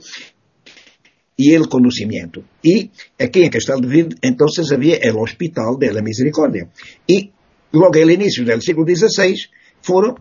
e 1.40 1.58
o 1.58 1.68
conhecimento. 1.70 2.44
E 2.64 2.90
aqui 3.18 3.44
em 3.44 3.50
Castelo 3.50 3.82
de 3.82 3.88
Vide, 3.88 4.16
então 4.22 4.48
havia 4.74 5.00
o 5.14 5.22
Hospital 5.22 5.78
da 5.78 6.02
Misericórdia. 6.02 6.68
E 7.08 7.32
logo 7.72 7.98
ao 7.98 8.10
início 8.10 8.44
do 8.44 8.62
século 8.62 8.86
XVI 8.86 9.36
foram 9.82 10.16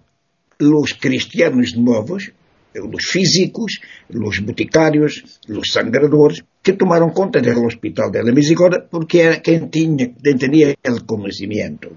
os 0.60 0.92
cristianos 0.92 1.74
novos, 1.74 2.30
os 2.76 3.04
físicos, 3.04 3.80
os 4.08 4.38
boticários, 4.38 5.40
os 5.48 5.72
sangradores, 5.72 6.42
que 6.62 6.74
tomaram 6.74 7.10
conta 7.10 7.40
do 7.40 7.64
Hospital 7.64 8.12
da 8.12 8.22
Misericórdia 8.22 8.86
porque 8.88 9.18
era 9.18 9.40
quem 9.40 9.66
tinha, 9.68 10.14
quem 10.22 10.36
tinha 10.36 10.74
o 10.84 11.04
conhecimento. 11.04 11.96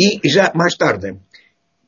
E 0.00 0.26
já 0.28 0.52
mais 0.54 0.76
tarde, 0.76 1.16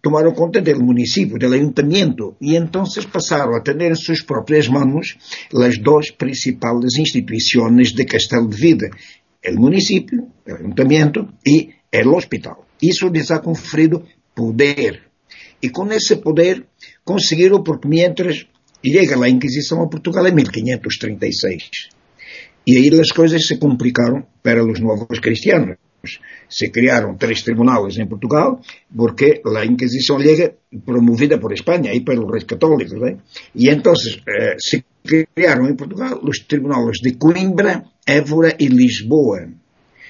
tomaram 0.02 0.32
conta 0.32 0.60
do 0.60 0.84
município, 0.84 1.38
do 1.38 1.52
ayuntamiento, 1.52 2.36
e 2.40 2.56
entonces 2.56 3.04
passaram 3.04 3.54
a 3.54 3.60
ter 3.60 3.80
em 3.80 3.94
suas 3.94 4.22
próprias 4.22 4.68
mãos 4.68 5.16
as 5.54 5.78
duas 5.78 6.10
principais 6.10 6.96
instituições 6.98 7.92
de 7.92 8.04
Castelo 8.04 8.48
de 8.48 8.56
Vida, 8.56 8.90
o 9.46 9.60
município, 9.60 10.28
o 10.46 10.54
ayuntamiento 10.54 11.28
e 11.46 11.70
o 12.04 12.16
hospital. 12.16 12.66
Isso 12.82 13.08
lhes 13.08 13.30
ha 13.30 13.38
conferido 13.38 14.04
poder. 14.34 15.02
E 15.60 15.68
com 15.68 15.90
esse 15.90 16.16
poder 16.16 16.64
conseguiram, 17.04 17.62
porque 17.62 17.88
mientras 17.88 18.46
chega 18.84 19.22
a 19.22 19.28
Inquisição 19.28 19.82
a 19.82 19.88
Portugal 19.88 20.26
em 20.28 20.34
1536, 20.34 21.70
e 22.66 22.76
aí 22.76 23.00
as 23.00 23.10
coisas 23.10 23.46
se 23.46 23.56
complicaram 23.56 24.24
para 24.42 24.64
os 24.64 24.78
novos 24.78 25.18
cristianos 25.18 25.76
se 26.48 26.70
criaron 26.70 27.16
tres 27.18 27.44
tribunales 27.44 27.98
en 27.98 28.08
Portugal 28.08 28.58
porque 28.94 29.40
la 29.44 29.64
Inquisición 29.64 30.22
llega 30.22 30.52
promovida 30.84 31.38
por 31.38 31.52
España 31.52 31.92
y 31.92 32.00
por 32.00 32.16
los 32.16 32.30
reyes 32.30 32.46
católicos. 32.46 32.98
¿eh? 33.06 33.16
Y 33.54 33.68
entonces 33.68 34.20
eh, 34.26 34.54
se 34.58 34.84
criaron 35.04 35.66
en 35.66 35.76
Portugal 35.76 36.20
los 36.22 36.46
tribunales 36.46 37.00
de 37.02 37.16
Coimbra, 37.16 37.84
Évora 38.04 38.54
y 38.58 38.68
Lisboa. 38.68 39.46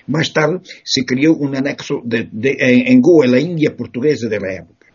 Más 0.06 0.32
tarde 0.32 0.60
se 0.84 1.04
crió 1.04 1.34
un 1.34 1.54
anexo 1.54 2.00
de, 2.04 2.28
de, 2.32 2.98
Goa, 3.00 3.26
la 3.26 3.38
India 3.38 3.76
portuguesa 3.76 4.28
de 4.28 4.40
la 4.40 4.54
época. 4.54 4.86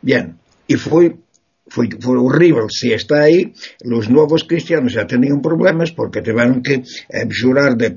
Bien, 0.00 0.38
fue 0.78 1.16
foi, 1.70 1.88
foi 2.00 2.16
horrível. 2.16 2.66
Se 2.70 2.92
está 2.92 3.22
aí, 3.22 3.52
os 3.84 4.08
novos 4.08 4.42
cristianos 4.42 4.92
já 4.92 5.04
tinham 5.04 5.40
problemas 5.40 5.90
porque 5.90 6.22
tiveram 6.22 6.60
que 6.60 6.82
eh, 7.12 7.28
jurar 7.30 7.76
de, 7.76 7.96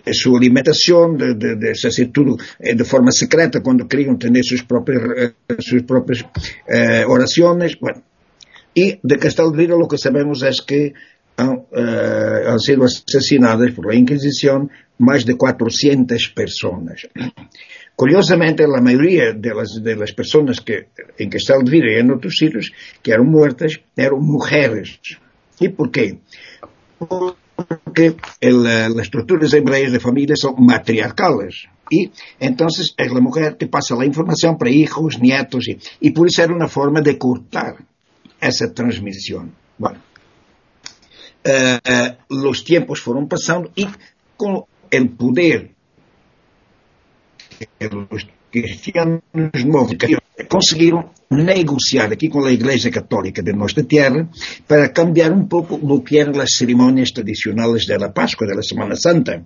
da 0.00 0.12
sua 0.12 0.38
alimentação, 0.38 1.16
de, 1.16 1.34
de, 1.34 1.56
de, 1.56 2.06
tudo 2.06 2.36
eh, 2.60 2.74
de 2.74 2.84
forma 2.84 3.10
secreta, 3.12 3.60
quando 3.60 3.86
queriam 3.86 4.16
ter 4.16 4.30
suas 4.42 4.62
próprias, 4.62 5.02
eh, 5.16 5.32
suas 5.60 5.82
próprias 5.82 6.20
uh, 6.20 6.28
eh, 6.68 7.06
orações. 7.06 7.74
Bueno. 7.76 8.02
E 8.76 8.98
de 9.04 9.18
Castelo 9.18 9.52
de 9.52 9.58
Vida, 9.58 9.76
o 9.76 9.86
que 9.86 9.96
sabemos 9.96 10.42
é 10.42 10.50
que 10.66 10.92
han, 11.36 11.54
uh, 11.70 12.48
han 12.48 12.58
sido 12.58 12.84
assassinadas 12.84 13.72
pela 13.72 13.94
Inquisição 13.94 14.68
mais 14.98 15.24
de 15.24 15.36
400 15.36 16.28
pessoas. 16.28 17.06
Curiosamente, 17.96 18.64
a 18.64 18.80
maioria 18.80 19.32
delas, 19.32 19.80
delas 19.80 20.10
pessoas 20.10 20.58
que 20.58 20.86
em 21.18 21.28
Castelo 21.28 21.62
de 21.62 21.70
Vira 21.70 21.92
e 21.92 22.02
em 22.02 22.10
outros 22.10 22.36
sítios 22.36 22.72
que 23.00 23.12
eram 23.12 23.24
mortas 23.24 23.78
eram 23.96 24.20
mulheres. 24.20 24.98
E 25.60 25.68
porquê? 25.68 26.18
Porque 26.98 27.43
porque 27.56 28.16
el, 28.40 28.66
eh, 28.66 28.88
las 28.88 29.06
estructuras 29.06 29.52
hebreas 29.52 29.92
de 29.92 30.00
familia 30.00 30.36
son 30.36 30.54
matriarcales. 30.58 31.66
Y 31.90 32.10
entonces 32.40 32.94
es 32.96 33.12
la 33.12 33.20
mujer 33.20 33.56
que 33.56 33.66
pasa 33.66 33.94
la 33.94 34.06
información 34.06 34.56
para 34.56 34.70
hijos, 34.70 35.18
y, 35.68 35.78
y 36.00 36.10
por 36.10 36.26
eso 36.26 36.42
era 36.42 36.54
una 36.54 36.68
forma 36.68 37.00
de 37.00 37.18
cortar 37.18 37.76
esa 38.40 38.72
transmisión. 38.72 39.54
Bueno, 39.76 39.98
eh, 41.44 41.78
los 42.30 42.64
tiempos 42.64 43.00
fueron 43.00 43.28
pasando 43.28 43.70
y 43.74 43.86
poder 45.10 45.70
que 47.78 47.88
los 47.88 48.26
cristianos 48.54 49.20
nuevos 49.64 49.96
conseguiram 50.48 51.10
negociar 51.28 52.12
aqui 52.12 52.28
com 52.28 52.44
a 52.44 52.52
Igreja 52.52 52.88
Católica 52.88 53.42
de 53.42 53.52
nossa 53.52 53.82
terra 53.82 54.28
para 54.68 54.88
cambiar 54.88 55.32
um 55.32 55.46
pouco 55.48 55.74
o 55.74 56.00
que 56.00 56.18
eram 56.18 56.40
as 56.40 56.54
cerimônias 56.54 57.10
tradicionais 57.10 57.86
da 57.86 58.10
Páscoa, 58.10 58.46
da 58.46 58.62
Semana 58.62 58.94
Santa. 58.94 59.44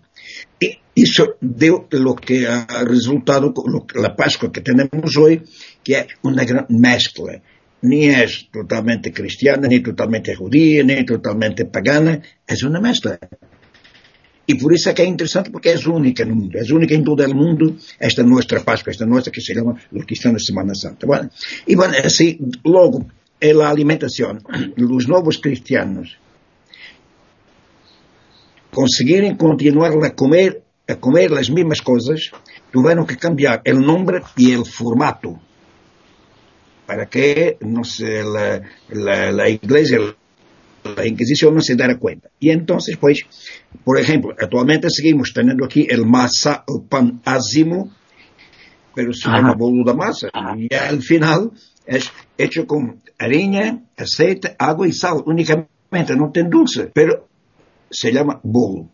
E 0.61 0.79
isso 0.95 1.37
deu 1.41 1.87
o 1.91 2.15
que 2.17 2.45
ha 2.45 2.67
resultado 2.87 3.55
a 4.05 4.11
Páscoa 4.11 4.51
que 4.51 4.61
temos 4.61 5.17
hoje, 5.17 5.43
que 5.83 5.95
é 5.95 6.07
uma 6.23 6.45
grande 6.45 6.75
mescla. 6.75 7.41
Nem 7.83 8.11
é 8.11 8.27
totalmente 8.53 9.11
cristiana, 9.11 9.69
nem 9.69 9.81
totalmente 9.83 10.35
judia, 10.35 10.83
nem 10.83 11.05
totalmente 11.07 11.65
pagana, 11.67 12.21
é 12.47 12.67
uma 12.67 12.81
mescla. 12.81 13.19
E 14.49 14.57
por 14.57 14.73
isso 14.73 14.89
é 14.89 14.95
que 14.95 15.03
é 15.03 15.07
interessante, 15.07 15.51
porque 15.51 15.69
é 15.69 15.77
única 15.89 16.25
no 16.25 16.35
mundo, 16.35 16.57
é 16.57 16.63
única 16.73 16.95
em 16.95 17.05
todo 17.05 17.23
o 17.23 17.35
mundo, 17.35 17.77
esta 18.01 18.23
nossa 18.23 18.59
Páscoa, 18.61 18.91
esta 18.91 19.05
nossa 19.05 19.31
que 19.31 19.43
se 19.43 19.53
chama 19.53 19.77
os 19.93 20.05
cristãos 20.07 20.47
Semana 20.47 20.75
Santa. 20.75 21.07
Bueno, 21.07 21.31
e 21.67 21.77
bueno, 21.77 21.95
assim, 22.03 22.39
logo, 22.65 23.07
a 23.43 23.69
alimentação 23.69 24.39
dos 24.75 25.07
novos 25.07 25.37
cristianos 25.37 26.17
conseguirem 28.73 29.37
continuar 29.37 29.93
a 30.03 30.11
comer, 30.11 30.63
a 30.89 30.95
comer 30.95 31.31
as 31.35 31.51
mesmas 31.51 31.81
coisas, 31.81 32.31
tiveram 32.73 33.05
que 33.05 33.17
cambiar 33.17 33.61
o 33.67 33.81
nome 33.81 34.23
e 34.39 34.57
o 34.57 34.65
formato 34.65 35.39
para 36.87 37.05
que 37.05 37.59
no 37.61 37.85
sé, 37.85 38.25
la, 38.25 38.63
la, 38.89 39.31
la 39.31 39.45
la 40.97 41.07
Inquisición 41.07 41.55
no 41.55 41.61
se 41.61 41.75
dará 41.75 41.99
cuenta. 41.99 42.31
Y 42.39 42.51
entonces, 42.51 42.97
pues, 42.97 43.25
por 43.85 43.99
ejemplo, 43.99 44.35
actualmente 44.39 44.89
seguimos 44.91 45.33
teniendo 45.35 45.65
aquí 45.65 45.87
el 45.89 46.07
masa, 46.07 46.65
el 46.67 46.87
pan 46.89 47.21
ázimo, 47.25 47.93
pero 48.95 49.13
se 49.13 49.29
llama 49.29 49.55
bolo 49.55 49.85
de 49.85 49.97
masa. 49.97 50.29
Y 50.57 50.75
al 50.75 51.03
final 51.03 51.53
es 51.87 52.11
hecho 52.37 52.67
con 52.67 53.01
harina, 53.19 53.83
aceite, 53.97 54.55
agua 54.59 54.89
y 54.89 54.93
sal 54.93 55.23
únicamente, 55.25 56.17
no 56.17 56.31
tiene 56.33 56.51
dulce, 56.51 56.91
pero 56.93 57.29
se 57.91 58.13
llama 58.13 58.41
bolo. 58.43 58.91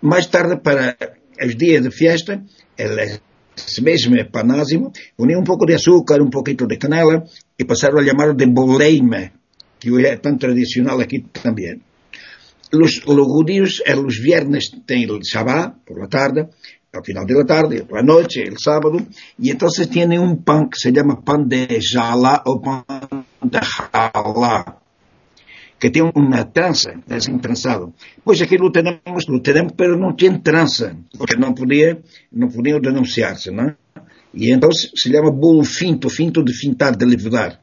Más 0.00 0.30
tarde, 0.30 0.56
para 0.58 0.96
los 1.38 1.56
días 1.56 1.82
de 1.82 1.90
fiesta, 1.90 2.42
el 2.76 3.20
esse 3.56 3.80
mesmo 3.80 4.16
panásimo, 4.30 4.92
unir 5.16 5.36
um 5.36 5.44
pouco 5.44 5.64
de 5.64 5.74
açúcar, 5.74 6.20
um 6.20 6.28
pouquinho 6.28 6.66
de 6.66 6.76
canela 6.76 7.24
e 7.58 7.64
passaram 7.64 7.98
a 7.98 8.04
chamar 8.04 8.34
de 8.34 8.46
boleima 8.46 9.30
que 9.84 9.90
hoje 9.92 10.06
é 10.06 10.16
tão 10.16 10.34
tradicional 10.38 10.98
aqui 10.98 11.20
também. 11.20 11.78
los, 12.70 13.04
los 13.06 13.26
judíos 13.26 13.82
los 13.86 14.18
viernes 14.18 14.72
tienen 14.86 15.10
el 15.10 15.20
Shabbat 15.20 15.84
por 15.84 16.00
la 16.00 16.08
tarde, 16.08 16.48
al 16.90 17.04
final 17.04 17.26
de 17.26 17.34
la 17.34 17.44
tarde, 17.44 17.82
por 17.82 17.98
la 17.98 18.02
noche, 18.02 18.42
el 18.42 18.56
sábado, 18.58 18.98
y 19.38 19.50
entonces 19.50 19.90
tienen 19.90 20.20
un 20.20 20.42
pan 20.42 20.70
que 20.70 20.78
se 20.78 20.90
llama 20.90 21.20
pan 21.22 21.46
de 21.46 21.80
Jala 21.82 22.42
o 22.46 22.62
pan 22.62 22.84
de 23.42 23.60
Jalá, 23.60 24.78
que 25.78 25.90
tiene 25.90 26.12
una 26.14 26.50
tranza, 26.50 26.92
es 27.06 27.28
entrenzado. 27.28 27.92
Pues 28.22 28.40
aquí 28.40 28.56
lo 28.56 28.72
tenemos, 28.72 29.28
lo 29.28 29.42
tenemos, 29.42 29.72
pero 29.76 29.98
no 29.98 30.14
tiene 30.14 30.38
tranza, 30.38 30.96
porque 31.18 31.36
no 31.36 31.54
podía, 31.54 31.98
no 32.30 32.48
podía 32.48 32.78
denunciarse, 32.80 33.52
¿no? 33.52 33.76
Y 34.32 34.50
entonces 34.50 34.90
se 34.94 35.10
llama 35.10 35.30
bolo 35.30 35.62
finto, 35.62 36.08
finto 36.08 36.42
de 36.42 36.52
fintar, 36.52 36.96
de 36.96 37.06
levedar. 37.06 37.60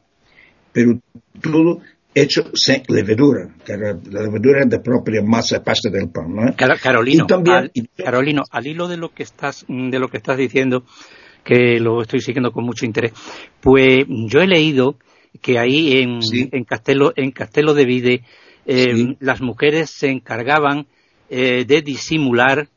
Pero 0.72 1.02
todo 1.42 1.82
hecho 2.14 2.44
sin 2.54 2.84
levadura, 2.90 3.50
que 3.66 3.78
la 3.78 3.94
levadura 3.94 4.66
de 4.66 4.80
propia 4.80 5.22
masa 5.22 5.64
pasta 5.64 5.90
del 5.90 6.10
pan, 6.10 6.36
¿no? 6.36 6.56
Carolino, 6.82 7.26
al, 7.30 7.72
Carolino, 7.96 8.44
al 8.52 8.68
hilo 8.68 8.88
de 8.88 8.98
lo 8.98 9.10
que 9.10 9.24
estás, 9.24 9.66
de 9.68 10.00
lo 10.00 10.10
que 10.10 10.18
estás 10.18 10.38
diciendo, 10.38 10.84
que 11.44 11.80
lo 11.80 12.02
estoy 12.02 12.22
siguiendo 12.22 12.52
con 12.52 12.66
mucho 12.66 12.86
interés, 12.86 13.14
pues 13.62 14.06
yo 14.08 14.42
he 14.42 14.48
leído 14.48 14.98
que 15.42 15.58
ahí 15.58 16.02
en, 16.02 16.20
en 16.52 16.64
Castelo, 16.66 17.14
en 17.16 17.32
Castelo 17.32 17.74
de 17.74 17.86
Vide, 17.86 18.24
eh, 18.66 19.16
las 19.20 19.42
mujeres 19.42 19.90
se 19.90 20.10
encargaban 20.10 20.88
eh, 21.30 21.66
de 21.66 21.82
disimular 21.82 22.68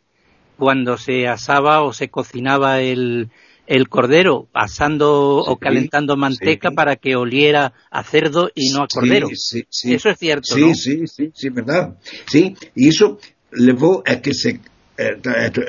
cuando 0.56 0.96
se 0.96 1.26
asaba 1.26 1.82
o 1.82 1.92
se 1.92 2.08
cocinaba 2.08 2.80
el, 2.80 3.30
el 3.66 3.88
cordero 3.88 4.48
asando 4.52 5.38
o 5.38 5.56
calentando 5.56 6.16
manteca 6.16 6.70
para 6.70 6.96
que 6.96 7.16
oliera 7.16 7.72
a 7.90 8.02
cerdo 8.02 8.50
y 8.54 8.70
no 8.70 8.82
a 8.82 8.88
cordero. 8.88 9.28
Eso 9.30 10.08
es 10.08 10.18
cierto, 10.18 10.54
Sí, 10.54 10.74
sí, 10.74 11.06
sí, 11.06 11.30
sí, 11.34 11.48
verdad. 11.48 11.96
Sí, 12.26 12.54
y 12.74 12.88
eso 12.88 13.18
llevó 13.52 14.02
a 14.06 14.16
que 14.16 14.34
se, 14.34 14.60
eh, 14.98 15.20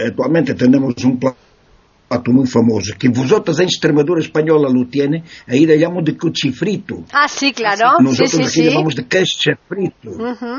actualmente 0.08 0.54
tenemos 0.56 0.96
un 1.04 1.20
plato 1.20 2.32
muy 2.32 2.48
famoso, 2.48 2.94
que 2.98 3.10
vosotros 3.10 3.60
en 3.60 3.66
Extremadura 3.66 4.22
española 4.22 4.70
lo 4.70 4.88
tiene, 4.88 5.24
ahí 5.48 5.66
le 5.66 5.78
llamamos 5.78 6.06
de 6.06 6.18
cuchifrito. 6.18 7.04
Ah, 7.12 7.28
sí, 7.28 7.52
claro. 7.52 7.98
Nosotros 8.00 8.32
sí, 8.32 8.62
aquí 8.62 8.70
llamamos 8.70 8.96
de 8.96 9.06
queso 9.06 9.52
frito, 9.68 10.12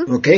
¿ok? 0.08 0.28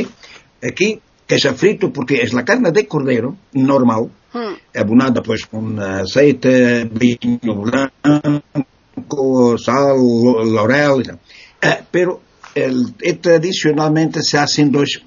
Aquí, 1.29 1.35
queso 1.35 1.53
frito 1.53 1.93
porque 1.93 2.21
es 2.21 2.33
la 2.33 2.43
carne 2.43 2.71
de 2.71 2.87
cordero 2.87 3.37
normal, 3.53 4.09
Hmm. 4.31 4.53
abonada 4.75 5.23
pues 5.23 5.47
con 5.47 5.79
aceite, 5.79 6.85
vinho 6.85 7.55
blanco, 7.55 9.57
sal, 9.57 9.97
laurel 10.45 11.01
y 11.01 11.03
tal. 11.03 11.19
Eh, 11.61 11.83
pero 11.89 12.21
el, 12.53 12.93
eh, 13.01 13.13
tradicionalmente 13.13 14.21
se 14.21 14.37
hace 14.37 14.61
en 14.61 14.71
dos, 14.71 15.01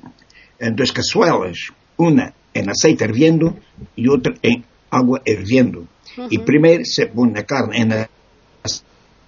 en 0.58 0.74
dos 0.74 0.90
cazuelas, 0.90 1.68
una 1.96 2.34
en 2.52 2.68
aceite 2.68 3.04
hirviendo 3.04 3.56
y 3.94 4.08
otra 4.08 4.34
en 4.42 4.64
agua 4.90 5.22
hirviendo. 5.24 5.86
Y 6.28 6.38
primero 6.38 6.84
se 6.84 7.06
pone 7.06 7.34
la 7.34 7.44
carne 7.44 7.80
en 7.80 8.06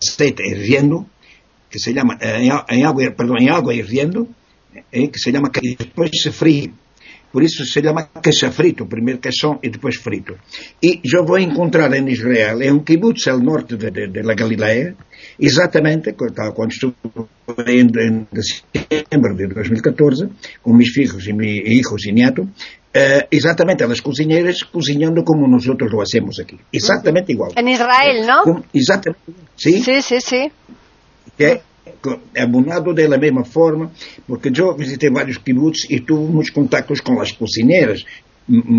aceite 0.01 0.43
hirviendo, 0.45 1.07
que 1.71 1.79
se 1.79 1.95
llama, 1.95 2.19
eh, 2.21 2.51
en, 2.69 2.85
agua, 2.85 3.05
perdón, 3.17 3.43
en 3.43 3.51
agua 3.51 3.73
hirviendo, 3.73 4.27
que 4.91 5.11
se 5.15 5.31
llama, 5.31 5.53
y 5.63 5.77
después 5.77 6.11
se 6.13 6.33
fríe 6.33 6.73
por 7.35 7.43
isso 7.43 7.65
se 7.65 7.83
chama 7.83 8.09
queixa 8.23 8.53
frito, 8.53 8.87
primeiro 8.87 9.19
queixão 9.19 9.59
e 9.61 9.69
depois 9.69 9.97
frito. 9.97 10.39
E 10.81 11.01
eu 11.13 11.25
vou 11.27 11.37
encontrar 11.37 11.93
em 11.93 12.09
Israel, 12.09 12.63
é 12.63 12.73
um 12.73 12.79
kibbutz 12.79 13.27
ao 13.27 13.41
norte 13.41 13.77
de, 13.77 13.91
de, 13.91 14.07
de 14.07 14.23
la 14.23 14.35
Galileia, 14.35 14.95
exatamente 15.37 16.13
quando 16.13 16.71
estou 16.71 16.95
em, 17.67 17.81
em 17.81 18.27
dezembro 18.31 19.35
de 19.35 19.49
2014, 19.49 20.29
com 20.63 20.73
meus 20.73 20.91
filhos 20.91 21.27
e 21.27 21.33
meus 21.33 21.59
filhos 21.65 22.07
e 22.07 22.13
netos, 22.13 22.47
Uh, 22.97 23.27
exatamente, 23.29 23.83
as 23.83 23.99
cozinheiras 23.99 24.63
cozinhando 24.63 25.25
como 25.25 25.49
nós 25.49 25.67
outros 25.67 25.91
lo 25.91 26.01
hacemos 26.01 26.39
aqui. 26.39 26.61
Exatamente 26.73 27.33
igual. 27.33 27.51
En 27.57 27.67
Israel. 27.69 28.45
Com, 28.45 28.63
exatamente. 28.73 29.19
Sí, 29.57 29.83
sí, 29.83 30.01
sí. 30.01 30.21
sí. 30.21 30.53
É, 31.41 31.61
é 32.35 32.43
abonado 32.43 32.95
da 32.95 33.19
mesma 33.19 33.45
forma, 33.45 33.91
porque 34.27 34.51
eu 34.59 34.75
visitei 34.77 35.11
vários 35.11 35.39
kibbutz 35.39 35.85
e 35.85 36.01
tive 36.01 36.15
muitos 36.15 36.51
contactos 36.51 37.01
com 37.01 37.21
as 37.21 37.33
cozinheiras, 37.33 38.05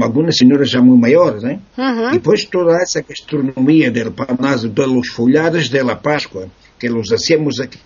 algumas 0.01 0.37
senhoras 0.37 0.69
já 0.69 0.81
muito 0.81 1.01
maiores, 1.01 1.43
né? 1.43 1.59
Uhum. 1.77 2.09
E 2.09 2.11
depois 2.13 2.45
toda 2.45 2.77
essa 2.81 3.01
gastronomia 3.01 3.91
del 3.91 4.11
panazo, 4.11 4.69
de 4.69 4.85
los 4.85 5.09
folhados 5.09 5.69
de 5.69 5.81
la 5.83 5.95
Páscoa, 5.95 6.49
que 6.79 6.89
nós 6.89 7.11
hacemos 7.11 7.59
aqui, 7.59 7.79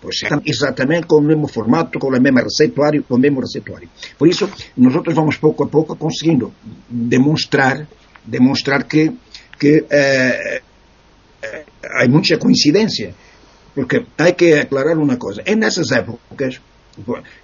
pois 0.00 0.22
é, 0.22 0.28
exatamente 0.44 1.06
com 1.06 1.16
o 1.16 1.22
mesmo 1.22 1.48
formato, 1.48 1.98
com 1.98 2.08
o 2.08 2.20
mesmo 2.20 2.38
receituário, 2.40 3.02
com 3.02 3.14
o 3.14 3.18
mesmo 3.18 3.40
receituário. 3.40 3.88
Por 4.18 4.28
isso, 4.28 4.48
nós 4.76 4.94
outros 4.94 5.14
vamos 5.14 5.36
pouco 5.36 5.64
a 5.64 5.66
pouco 5.66 5.96
conseguindo 5.96 6.52
demonstrar, 6.88 7.86
demonstrar 8.24 8.84
que, 8.84 9.12
que 9.58 9.84
eh, 9.90 10.62
hay 11.98 12.08
mucha 12.08 12.38
coincidencia, 12.38 13.12
porque 13.74 14.06
hay 14.16 14.32
que 14.34 14.60
aclarar 14.60 14.98
una 14.98 15.18
cosa. 15.18 15.42
En 15.44 15.62
esas 15.62 15.90
épocas, 15.92 16.60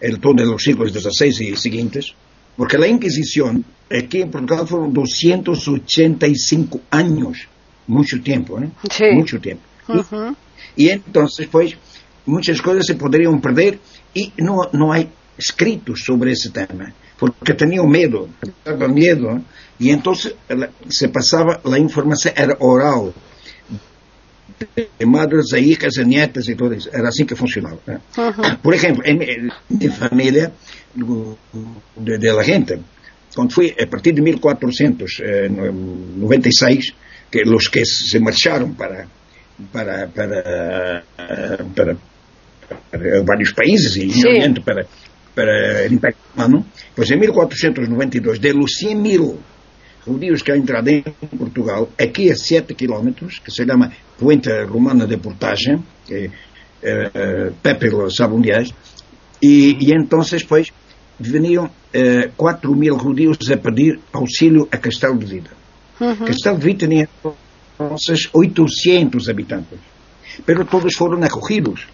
el 0.00 0.20
todo 0.20 0.35
de 0.35 0.46
los 0.46 0.62
siglos 0.62 0.92
XVI 0.92 1.48
y 1.48 1.57
siguientes, 1.57 2.14
porque 2.57 2.78
la 2.78 2.87
Inquisición 2.87 3.64
aquí 3.90 4.22
en 4.22 4.31
Portugal 4.31 4.66
fueron 4.66 4.92
285 4.92 6.81
años, 6.90 7.48
mucho 7.87 8.20
tiempo, 8.22 8.59
¿eh? 8.61 8.70
Sí. 8.90 9.05
Mucho 9.12 9.40
tiempo. 9.40 9.62
y, 10.76 10.87
y, 10.87 10.88
entonces, 10.90 11.48
pues, 11.50 11.76
muchas 12.26 12.61
cosas 12.62 12.87
se 12.87 12.94
podrían 12.94 13.40
perder 13.40 13.78
y 14.14 14.33
no, 14.38 14.68
no 14.72 14.92
hay 14.92 15.09
escritos 15.37 16.02
sobre 16.05 16.33
ese 16.33 16.50
tema, 16.50 16.92
porque 17.18 17.55
tenían 17.55 17.88
miedo, 17.88 18.28
tenían 18.62 18.94
miedo, 18.94 19.31
¿eh? 19.33 19.40
y 19.78 19.90
entonces 19.90 20.35
se 20.88 21.09
pasaba, 21.09 21.61
la 21.64 21.78
información 21.78 22.35
era 22.37 22.57
oral, 22.61 23.12
primadas, 24.98 25.53
aí 25.53 25.77
as 25.85 25.96
netas 26.07 26.48
e 26.48 26.55
tudo. 26.55 26.77
Era 26.92 27.09
assim 27.09 27.25
que 27.25 27.35
funcionava. 27.35 27.79
Né? 27.87 28.01
¿eh? 28.16 28.20
Uhum. 28.20 28.57
Por 28.62 28.75
exemplo, 28.75 29.03
em 29.05 29.18
minha 29.68 29.92
família, 29.92 30.53
de, 30.94 32.18
de 32.18 32.33
la 32.33 32.42
gente, 32.42 32.79
quando 33.35 33.53
foi 33.53 33.75
a 33.81 33.87
partir 33.87 34.12
de 34.12 34.20
1496, 34.22 35.20
eh, 35.20 36.92
que 37.31 37.42
os 37.48 37.68
que 37.68 37.85
se 37.85 38.18
marcharam 38.18 38.75
para, 38.75 39.07
para, 39.72 40.09
para, 40.09 41.03
eh, 41.18 41.64
para, 41.75 41.96
para 42.90 43.22
vários 43.22 43.53
países, 43.53 43.96
e 43.96 44.11
Sim. 44.11 44.55
para, 44.64 44.87
para 45.35 45.88
o 45.88 45.92
Império 45.92 46.16
Romano, 46.35 46.66
pois 46.94 47.11
em 47.11 47.18
1492, 47.18 48.38
de 48.38 48.53
Lucien 48.53 48.96
Miro, 48.96 49.38
judíos 50.04 50.42
que 50.42 50.52
han 50.52 50.58
entrado 50.58 50.88
en 50.88 51.04
Portugal, 51.38 51.88
aquí 51.98 52.30
a 52.30 52.36
7 52.36 52.74
kilómetros, 52.74 53.40
que 53.40 53.50
se 53.50 53.64
llama 53.64 53.90
Puente 54.18 54.64
Romana 54.64 55.06
de 55.06 55.18
Portagem, 55.18 55.82
que 56.06 56.30
eh, 56.82 57.50
Pepe 57.62 57.90
lo 57.90 58.10
sabe 58.10 58.34
onde 58.34 58.50
é, 58.50 58.64
e, 59.40 59.76
e 59.80 59.92
então, 59.92 60.20
pois, 60.48 60.72
veniam 61.18 61.70
eh, 61.92 62.30
4 62.36 62.74
mil 62.74 62.98
judíos 62.98 63.38
a 63.50 63.56
pedir 63.56 64.00
auxílio 64.12 64.68
a 64.70 64.76
Castelo 64.78 65.18
de 65.18 65.26
Vida. 65.26 65.50
Uhum. 66.00 66.26
Castelo 66.26 66.58
de 66.58 66.64
Vida 66.64 66.86
tinha, 66.86 67.08
então, 67.18 67.34
800 68.32 69.28
habitantes, 69.28 69.78
pero 70.46 70.64
todos 70.64 70.94
foram 70.94 71.22
acolhidos, 71.22 71.86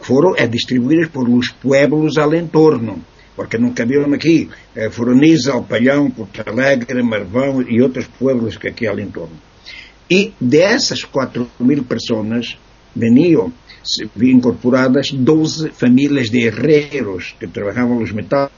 foram 0.00 0.34
eh, 0.36 0.46
distribuídos 0.46 1.08
por 1.08 1.28
os 1.28 1.50
pueblos 1.50 2.16
al 2.18 2.34
entorno 2.34 3.02
porque 3.36 3.58
não 3.58 3.72
cabiam 3.72 4.12
aqui, 4.12 4.48
eh, 4.74 4.90
Foroniza, 4.90 5.52
Alpalhão, 5.52 6.10
Porto 6.10 6.42
Alegre, 6.46 7.02
Marvão 7.02 7.62
e 7.62 7.82
outros 7.82 8.06
pueblos 8.06 8.56
que 8.56 8.68
aqui 8.68 8.86
ali 8.86 9.02
em 9.02 9.10
torno. 9.10 9.36
E 10.10 10.32
dessas 10.40 11.02
4 11.04 11.50
mil 11.58 11.84
pessoas 11.84 12.56
veniam 12.94 13.52
incorporadas 14.20 15.10
12 15.12 15.70
famílias 15.70 16.30
de 16.30 16.46
herreros 16.46 17.34
que 17.38 17.46
trabalhavam 17.46 18.02
os 18.02 18.12
metais, 18.12 18.50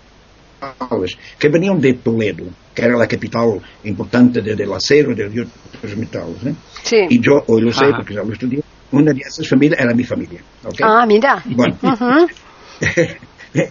que 1.38 1.48
veniam 1.48 1.78
de 1.78 1.94
Toledo, 1.94 2.52
que 2.74 2.82
era 2.82 3.02
a 3.02 3.06
capital 3.06 3.60
importante 3.84 4.40
de, 4.40 4.54
del 4.54 4.74
acero 4.74 5.12
e 5.12 5.14
de, 5.14 5.28
de 5.28 5.40
outros 5.40 5.94
metais. 5.94 6.42
Né? 6.42 6.54
Sí. 6.84 7.06
E 7.10 7.20
eu, 7.24 7.44
eu 7.48 7.72
sei, 7.72 7.92
porque 7.92 8.14
já 8.14 8.22
lo 8.22 8.32
estudei, 8.32 8.62
uma 8.92 9.14
dessas 9.14 9.46
famílias 9.46 9.80
era 9.80 9.94
minha 9.94 10.06
família. 10.06 10.40
Okay? 10.64 10.84
Ah, 10.84 11.06
mira. 11.06 11.42
Bueno. 11.46 11.76
Uh 11.82 11.90
-huh. 11.90 12.28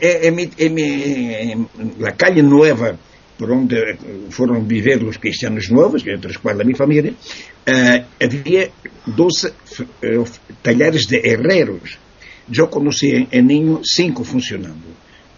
En, 0.01 0.35
mi, 0.35 0.49
en, 0.57 0.73
mi, 0.73 1.33
en, 1.33 1.67
la 1.99 2.11
calle 2.11 2.41
nueva 2.41 2.97
por 3.37 3.51
onde 3.51 3.97
foram 4.29 4.63
viver 4.63 5.03
os 5.03 5.17
cristianos 5.17 5.69
novos, 5.69 6.05
entre 6.07 6.31
os 6.31 6.37
quais 6.37 6.59
a 6.59 6.63
minha 6.63 6.77
família, 6.77 7.11
uh, 7.11 8.05
havia 8.21 8.71
12 9.05 9.47
uh, 9.47 10.25
talheres 10.63 11.05
de 11.05 11.17
herreros. 11.17 11.99
Eu 12.47 12.67
conheci 12.67 13.27
em, 13.31 13.41
Ninho 13.41 13.81
cinco 13.83 14.23
funcionando. 14.23 14.95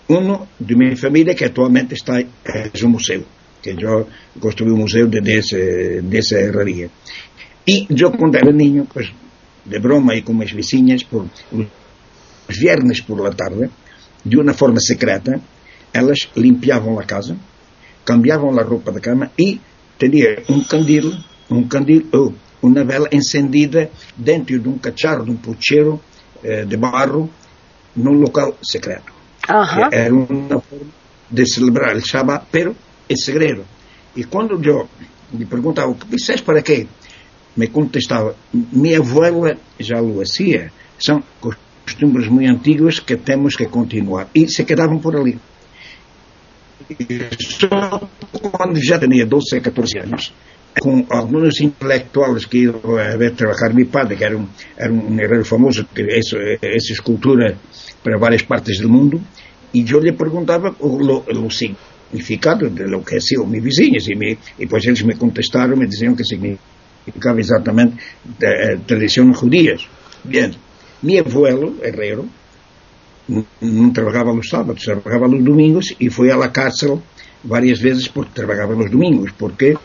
Um 0.09 0.45
de 0.59 0.75
minha 0.75 0.95
família, 0.95 1.33
que 1.33 1.43
atualmente 1.43 1.93
está 1.93 2.21
em 2.21 2.85
um 2.85 2.89
museu, 2.89 3.23
que 3.61 3.71
eu 3.71 4.07
construí 4.39 4.71
um 4.71 4.77
museu 4.77 5.07
de, 5.07 5.19
desse, 5.19 6.01
dessa 6.03 6.39
herraria. 6.39 6.89
E 7.65 7.87
eu, 7.89 8.11
quando 8.11 8.35
era 8.35 8.51
Ninho, 8.51 8.85
pues, 8.85 9.11
de 9.65 9.79
broma 9.79 10.15
e 10.15 10.21
com 10.21 10.39
as 10.41 10.51
vizinhas, 10.51 11.03
por 11.03 11.27
os 11.51 12.57
viernes 12.57 13.01
por 13.01 13.19
la 13.19 13.31
tarde, 13.31 13.69
de 14.27 14.37
uma 14.37 14.53
forma 14.53 14.79
secreta, 14.79 15.39
elas 15.93 16.29
limpiavam 16.35 16.99
a 16.99 17.03
casa, 17.03 17.37
cambiavam 18.03 18.57
a 18.59 18.63
roupa 18.63 18.91
da 18.91 18.99
cama 18.99 19.31
e 19.37 19.59
tinha 19.97 20.43
um 20.49 20.63
candil, 20.63 21.13
um 21.49 21.67
candil 21.67 22.07
ou 22.11 22.33
uma 22.61 22.83
vela 22.83 23.07
encendida 23.11 23.89
dentro 24.15 24.59
de 24.59 24.67
um 24.67 24.77
cacharro, 24.77 25.23
de 25.25 25.31
um 25.31 25.37
pucheiro 25.37 25.99
eh, 26.43 26.65
de 26.65 26.75
barro, 26.75 27.29
num 27.95 28.13
local 28.13 28.57
secreto. 28.61 29.13
Era 29.91 30.13
uma 30.13 30.59
forma 30.59 30.91
de 31.31 31.45
celebrar 31.45 31.95
o 31.95 32.01
Shabbat, 32.01 32.47
pero 32.51 32.75
em 33.09 33.15
segredo. 33.15 33.65
E 34.15 34.23
quando 34.25 34.61
eu 34.63 34.89
me 35.31 35.45
perguntava, 35.45 35.89
o 35.89 35.95
que 35.95 36.07
fizeste 36.07 36.43
para 36.43 36.61
quê? 36.61 36.87
Me 37.55 37.67
contestava, 37.67 38.35
minha 38.53 38.99
avó 38.99 39.23
já 39.79 39.99
lo 39.99 40.21
hacía. 40.21 40.71
São 40.99 41.23
costumes 41.87 42.27
muito 42.27 42.51
antigos 42.51 42.99
que 42.99 43.15
temos 43.15 43.55
que 43.55 43.67
continuar. 43.67 44.27
E 44.35 44.47
se 44.47 44.65
quedavam 44.65 44.99
por 44.99 45.15
ali. 45.15 45.39
Só 47.39 48.09
quando 48.51 48.83
já 48.83 48.99
tinha 48.99 49.25
12, 49.25 49.61
14 49.61 49.99
anos, 49.99 50.33
com 50.79 51.05
alguns 51.09 51.61
intelectuais 51.61 52.45
que 52.45 52.67
a 52.67 53.15
ver 53.15 53.31
trabalhar 53.35 53.73
meu 53.73 53.87
padre, 53.87 54.17
que 54.17 54.23
era 54.23 54.37
um, 54.37 54.47
era 54.75 54.91
um 54.91 55.19
herreiro 55.19 55.45
famoso, 55.45 55.87
que 55.95 56.03
essa, 56.03 56.37
essa 56.61 56.91
escultura 56.91 57.57
para 58.03 58.17
várias 58.17 58.43
partes 58.43 58.79
do 58.79 58.89
mundo, 58.89 59.21
e 59.73 59.85
eu 59.89 59.99
lhe 59.99 60.11
perguntava 60.11 60.75
o, 60.79 60.99
o 60.99 61.49
significado 61.49 62.69
de 62.69 62.85
lo 62.85 63.03
que 63.03 63.15
hacían 63.15 63.47
mis 63.47 63.63
vizinhos, 63.63 64.07
e, 64.07 64.15
me, 64.15 64.37
e 64.59 64.67
pues 64.67 64.85
eles 64.85 65.03
me 65.03 65.15
contestaram, 65.15 65.75
me 65.75 65.87
diziam 65.87 66.15
que 66.15 66.23
significava 66.23 67.39
exatamente 67.39 67.95
de, 68.23 68.77
tradições 68.85 69.39
judias. 69.39 69.87
Bien, 70.23 70.51
mi 71.01 71.17
abuelo, 71.19 71.75
herrero, 71.83 72.27
não 73.61 73.91
trabalhava 73.91 74.33
nos 74.33 74.49
sábados, 74.49 74.83
trabalhava 74.83 75.27
nos 75.27 75.43
domingos 75.43 75.93
e 75.99 76.09
foi 76.09 76.31
à 76.31 76.47
cárcel 76.49 77.01
várias 77.43 77.79
vezes 77.79 78.07
porque 78.07 78.31
trabalhava 78.33 78.75
nos 78.75 78.89
domingos, 78.89 79.31
porque 79.37 79.75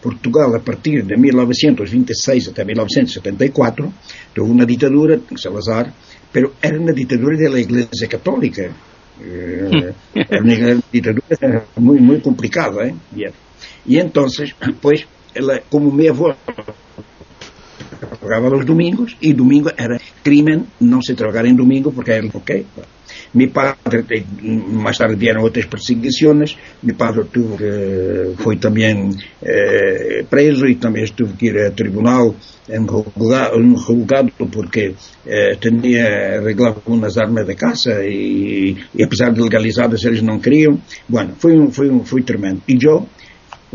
Portugal, 0.00 0.54
a 0.54 0.60
partir 0.60 1.02
de 1.02 1.16
1926 1.16 2.48
até 2.48 2.64
1974, 2.64 3.92
teve 4.34 4.46
uma 4.46 4.64
ditadura, 4.64 5.20
Salazar, 5.36 5.92
pero 6.32 6.54
era 6.62 6.78
uma 6.78 6.92
ditadura 6.92 7.36
da 7.36 7.58
Igreja 7.58 8.06
Católica. 8.08 8.72
Eh, 9.20 9.92
era 10.14 10.42
uma 10.42 10.82
ditadura 10.92 11.66
muito, 11.76 12.02
muito 12.02 12.22
complicada. 12.22 12.86
¿eh? 12.86 12.94
Bien. 13.10 13.32
E 13.86 13.98
então, 13.98 14.26
pois, 14.80 15.06
ela, 15.34 15.60
como 15.68 15.90
minha 15.90 16.10
avó 16.10 16.36
trabajaba 18.28 18.56
los 18.56 18.66
domingos 18.66 19.16
y 19.20 19.32
domingo 19.32 19.70
era 19.76 19.98
crimen 20.22 20.66
no 20.80 21.00
se 21.02 21.14
trabajar 21.14 21.46
en 21.46 21.56
domingo 21.56 21.90
porque 21.90 22.12
era 22.12 22.28
ok. 22.32 22.50
Mi 23.32 23.46
padre, 23.46 24.04
más 24.42 24.98
tarde 24.98 25.16
vieron 25.16 25.44
otras 25.44 25.66
perseguiciones, 25.66 26.56
mi 26.82 26.92
padre 26.92 27.24
tuvo 27.32 27.56
que, 27.56 28.34
fue 28.36 28.56
también 28.56 29.14
eh, 29.40 30.24
preso 30.28 30.66
y 30.66 30.76
también 30.76 31.08
tuvo 31.14 31.36
que 31.36 31.46
ir 31.46 31.58
a 31.58 31.70
tribunal 31.70 32.34
en 32.68 32.86
juzgado, 32.86 33.56
en 33.56 33.74
juzgado 33.74 34.28
porque 34.52 34.94
eh, 35.24 35.56
tenía 35.58 36.38
arreglado 36.38 36.82
unas 36.86 37.16
armas 37.16 37.46
de 37.46 37.56
caza 37.56 38.04
y, 38.04 38.76
y, 38.94 39.02
a 39.02 39.08
pesar 39.08 39.32
de 39.32 39.42
legalizadas 39.42 40.04
eles 40.04 40.22
não 40.22 40.38
queriam. 40.38 40.78
Bueno, 41.08 41.34
foi, 41.38 41.58
um, 41.58 41.70
foi, 41.70 41.88
um, 41.88 42.04
foi 42.04 42.22
tremendo. 42.22 42.60
E 42.68 42.78
eu 42.82 43.08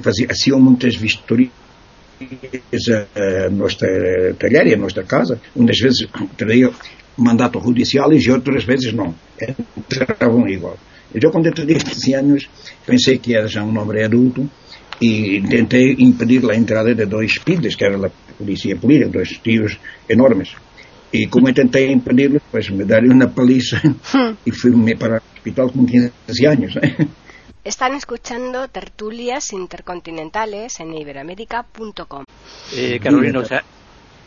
fazia, 0.01 0.27
hacía 0.29 0.55
muitas 0.57 0.95
vistorias 0.95 1.51
a 3.15 3.49
nossa 3.49 3.87
talharia, 4.39 4.75
a 4.75 4.79
nossa 4.79 5.03
casa, 5.03 5.39
umas 5.55 5.77
vezes 5.79 6.07
traía 6.37 6.69
mandato 7.17 7.59
judicial 7.59 8.11
e 8.13 8.31
outras 8.31 8.63
vezes 8.63 8.93
não. 8.93 9.13
Entravam 9.77 10.47
igual. 10.47 10.77
Eu, 11.13 11.29
quando 11.31 11.45
eu 11.47 11.53
tinha 11.53 11.77
15 11.77 12.13
anos, 12.15 12.49
pensei 12.85 13.17
que 13.19 13.35
era 13.35 13.47
já 13.47 13.63
um 13.63 13.77
homem 13.79 14.03
adulto 14.03 14.49
e 14.99 15.41
tentei 15.47 15.95
impedir 15.99 16.49
a 16.49 16.55
entrada 16.55 16.95
de 16.95 17.05
dois 17.05 17.37
pides, 17.37 17.75
que 17.75 17.85
era 17.85 18.07
a 18.07 18.09
polícia 18.37 18.75
política, 18.75 19.09
dois 19.09 19.29
tios 19.37 19.77
enormes. 20.09 20.55
E 21.11 21.27
como 21.27 21.47
eu 21.47 21.53
tentei 21.53 21.91
impedir-los, 21.91 22.41
pues 22.49 22.69
me 22.69 22.83
deram 22.83 23.13
uma 23.13 23.27
paliza 23.27 23.79
e 24.45 24.51
fui-me 24.51 24.95
para 24.95 25.17
o 25.17 25.21
hospital 25.35 25.69
com 25.69 25.85
15 25.85 26.45
anos. 26.47 26.73
Están 27.63 27.93
escuchando 27.93 28.67
tertulias 28.67 29.53
intercontinentales 29.53 30.81
en 30.81 30.93
iberoamérica.com. 30.93 32.25
Eh, 32.75 32.99
Carolina, 33.01 33.39
o 33.39 33.45
sea, 33.45 33.63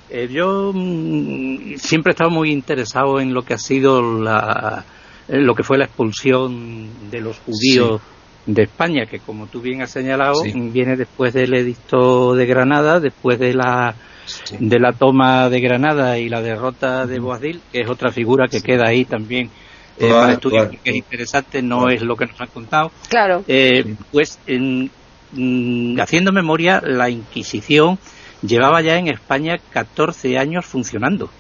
eh, 0.09 0.27
yo 0.31 0.73
mmm, 0.75 1.75
siempre 1.77 2.11
he 2.11 2.15
estado 2.15 2.31
muy 2.31 2.51
interesado 2.51 3.21
en 3.21 3.35
lo 3.35 3.43
que 3.43 3.53
ha 3.53 3.59
sido 3.59 4.01
la, 4.23 4.85
lo 5.29 5.55
que 5.55 5.63
fue 5.63 5.77
la 5.77 5.85
expulsión 5.85 7.11
de 7.11 7.21
los 7.21 7.39
judíos 7.41 8.01
sí. 8.47 8.53
de 8.53 8.63
España, 8.63 9.05
que 9.05 9.19
como 9.19 9.49
tú 9.49 9.61
bien 9.61 9.83
has 9.83 9.91
señalado, 9.91 10.37
sí. 10.37 10.53
viene 10.55 10.97
después 10.97 11.35
del 11.35 11.53
edicto 11.53 12.35
de 12.35 12.47
Granada, 12.47 13.01
después 13.01 13.39
de 13.39 13.53
la 13.53 13.95
sí. 14.25 14.57
de 14.61 14.79
la 14.79 14.93
toma 14.95 15.51
de 15.51 15.61
Granada 15.61 16.19
y 16.19 16.31
la 16.31 16.41
derrota 16.41 17.07
de 17.07 17.19
Boabdil, 17.19 17.61
que 17.71 17.83
es 17.83 17.91
otra 17.91 18.11
figura 18.13 18.47
que 18.49 18.63
queda 18.63 18.89
ahí 18.89 19.05
también 19.05 19.51
eh, 19.99 20.07
claro, 20.07 20.21
para 20.21 20.33
estudiar 20.33 20.69
claro. 20.69 20.83
que 20.83 20.91
es 20.91 20.97
interesante, 20.97 21.63
no 21.63 21.79
claro. 21.81 21.95
es 21.95 22.03
lo 22.03 22.17
que 22.17 22.27
nos 22.27 22.41
han 22.41 22.49
contado. 22.49 22.93
Claro. 23.09 23.45
Eh, 23.49 23.95
pues, 24.13 24.39
en, 24.47 24.91
mm, 25.33 26.01
haciendo 26.01 26.33
memoria, 26.33 26.81
la 26.85 27.09
Inquisición 27.09 27.99
llevaba 28.43 28.83
ya 28.83 28.99
en 28.99 29.09
España 29.09 29.59
14 29.71 30.39
años 30.39 30.67
funcionando. 30.67 31.31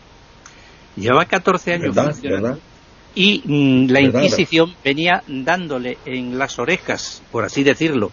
Llevaba 0.96 1.26
14 1.26 1.74
años 1.74 1.94
¿verdad? 1.94 2.12
funcionando. 2.12 2.48
¿verdad? 2.48 2.62
Y 3.14 3.42
mm, 3.44 3.90
la 3.90 4.00
¿verdad? 4.00 4.22
Inquisición 4.22 4.74
venía 4.84 5.22
dándole 5.26 5.98
en 6.04 6.38
las 6.38 6.58
orejas, 6.58 7.22
por 7.30 7.44
así 7.44 7.62
decirlo, 7.62 8.10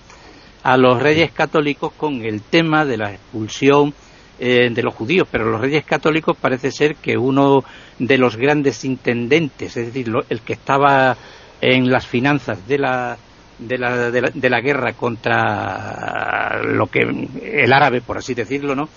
a 0.63 0.77
los 0.77 1.01
reyes 1.01 1.32
católicos 1.32 1.91
con 1.95 2.23
el 2.23 2.41
tema 2.41 2.86
de 2.86 2.97
la 2.97 3.12
expulsión 3.12 3.93
eh, 4.39 4.69
de 4.72 4.84
los 4.84 4.93
judíos, 4.93 5.28
pero 5.32 5.46
los 5.46 5.62
reyes 5.62 5.86
católicos 5.86 6.38
parece 6.39 6.72
ser 6.72 6.96
que 6.96 7.17
uno 7.17 7.63
de 8.00 8.17
los 8.17 8.36
grandes 8.36 8.84
intendentes, 8.86 9.78
es 9.78 9.88
decir, 9.88 10.08
lo, 10.08 10.24
el 10.30 10.41
que 10.41 10.54
estaba 10.54 11.15
en 11.62 11.91
las 11.91 12.06
finanzas 12.06 12.67
de 12.67 12.78
la, 12.78 13.17
de 13.60 13.78
la, 13.78 14.12
de 14.12 14.22
la, 14.22 14.30
de 14.34 14.50
la 14.50 14.62
guerra 14.62 14.93
contra 14.93 16.62
lo 16.63 16.88
que 16.88 17.02
el 17.41 17.72
árabe, 17.74 18.02
por 18.02 18.17
así 18.17 18.34
decirlo, 18.34 18.76
¿no? 18.76 18.89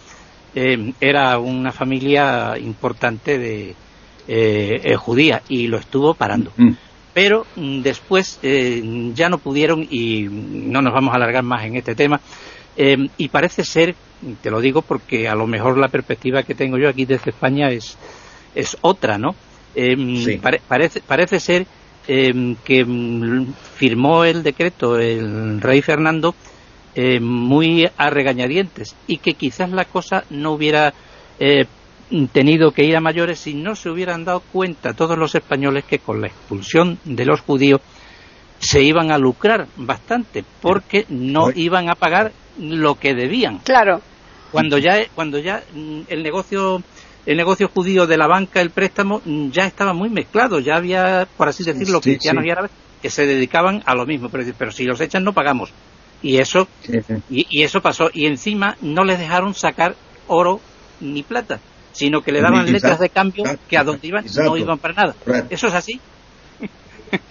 Eh, 0.54 0.92
era 1.00 1.38
una 1.38 1.70
familia 1.70 2.54
importante 2.58 3.38
de 3.38 3.74
eh, 4.28 4.80
eh, 4.82 4.96
judía 4.96 5.42
y 5.48 5.68
lo 5.68 5.78
estuvo 5.78 6.14
parando. 6.14 6.50
Mm. 6.56 6.72
Pero 7.14 7.46
mm, 7.56 7.80
después 7.82 8.38
eh, 8.42 8.82
ya 9.14 9.28
no 9.28 9.38
pudieron 9.38 9.86
y 9.88 10.24
no 10.24 10.82
nos 10.82 10.92
vamos 10.92 11.12
a 11.12 11.16
alargar 11.16 11.44
más 11.44 11.64
en 11.64 11.76
este 11.76 11.94
tema. 11.94 12.20
Eh, 12.76 13.08
y 13.16 13.28
parece 13.28 13.64
ser, 13.64 13.94
te 14.42 14.50
lo 14.50 14.60
digo 14.60 14.82
porque 14.82 15.28
a 15.28 15.34
lo 15.34 15.46
mejor 15.46 15.78
la 15.78 15.88
perspectiva 15.88 16.42
que 16.42 16.54
tengo 16.54 16.78
yo 16.78 16.88
aquí 16.88 17.04
desde 17.04 17.30
España 17.30 17.68
es, 17.70 17.96
es 18.54 18.76
otra, 18.82 19.18
¿no? 19.18 19.34
Eh, 19.74 19.94
Sí. 20.24 20.38
pare- 20.38 20.62
parece, 20.66 21.00
parece 21.00 21.38
ser 21.40 21.66
eh, 22.08 22.32
que 22.64 22.84
mm, 22.84 23.52
firmó 23.74 24.24
el 24.24 24.42
decreto 24.42 24.98
el 24.98 25.60
rey 25.60 25.82
Fernando 25.82 26.34
eh, 26.94 27.20
muy 27.20 27.86
a 27.96 28.10
regañadientes 28.10 28.96
y 29.06 29.18
que 29.18 29.32
quizás 29.32 29.70
la 29.70 29.84
cosa 29.84 30.24
no 30.30 30.52
hubiera 30.52 30.94
eh, 31.38 31.66
tenido 32.32 32.70
que 32.72 32.84
ir 32.84 32.96
a 32.96 33.00
mayores 33.00 33.40
si 33.40 33.54
no 33.54 33.74
se 33.74 33.90
hubieran 33.90 34.24
dado 34.24 34.40
cuenta 34.52 34.94
todos 34.94 35.18
los 35.18 35.34
españoles 35.34 35.84
que 35.84 35.98
con 35.98 36.20
la 36.20 36.28
expulsión 36.28 36.98
de 37.04 37.26
los 37.26 37.40
judíos 37.40 37.80
se 38.58 38.82
iban 38.82 39.10
a 39.12 39.18
lucrar 39.18 39.66
bastante 39.76 40.44
porque 40.60 41.04
no 41.08 41.50
iban 41.54 41.88
a 41.90 41.94
pagar 41.94 42.32
lo 42.58 42.94
que 42.94 43.14
debían 43.14 43.58
Claro. 43.58 44.00
cuando 44.50 44.78
ya 44.78 44.98
cuando 45.14 45.38
ya 45.38 45.62
mm, 45.74 46.00
el 46.08 46.22
negocio 46.22 46.82
el 47.26 47.36
negocio 47.36 47.68
judío 47.68 48.06
de 48.06 48.16
la 48.16 48.26
banca 48.26 48.60
el 48.60 48.70
préstamo 48.70 49.20
mm, 49.24 49.50
ya 49.50 49.66
estaba 49.66 49.92
muy 49.92 50.08
mezclado 50.08 50.58
ya 50.60 50.76
había 50.76 51.26
por 51.36 51.48
así 51.48 51.64
decirlo 51.64 51.98
Sí, 51.98 52.10
cristianos 52.10 52.42
sí. 52.42 52.48
y 52.48 52.50
árabes 52.52 52.70
que 53.02 53.10
se 53.10 53.26
dedicaban 53.26 53.82
a 53.84 53.94
lo 53.94 54.06
mismo 54.06 54.28
pero, 54.30 54.44
pero 54.56 54.70
si 54.72 54.84
los 54.84 55.00
echan 55.00 55.22
no 55.24 55.32
pagamos 55.32 55.70
y 56.22 56.38
eso 56.38 56.66
Sí, 56.82 56.92
sí. 57.06 57.14
y, 57.28 57.46
y 57.60 57.62
eso 57.62 57.80
pasó 57.82 58.08
y 58.12 58.26
encima 58.26 58.76
no 58.80 59.04
les 59.04 59.18
dejaron 59.18 59.52
sacar 59.54 59.94
oro 60.28 60.60
ni 61.00 61.22
plata 61.22 61.60
sino 61.92 62.20
que 62.22 62.32
le 62.32 62.40
daban 62.40 62.70
letras 62.72 62.98
de 63.00 63.08
cambio 63.10 63.44
que 63.68 63.76
a 63.78 63.84
donde 63.84 64.06
iban 64.08 64.24
no 64.44 64.56
iban 64.56 64.78
para 64.78 64.94
nada 64.94 65.14
Correcto. 65.24 65.48
eso 65.54 65.66
es 65.66 65.74
así 65.74 66.00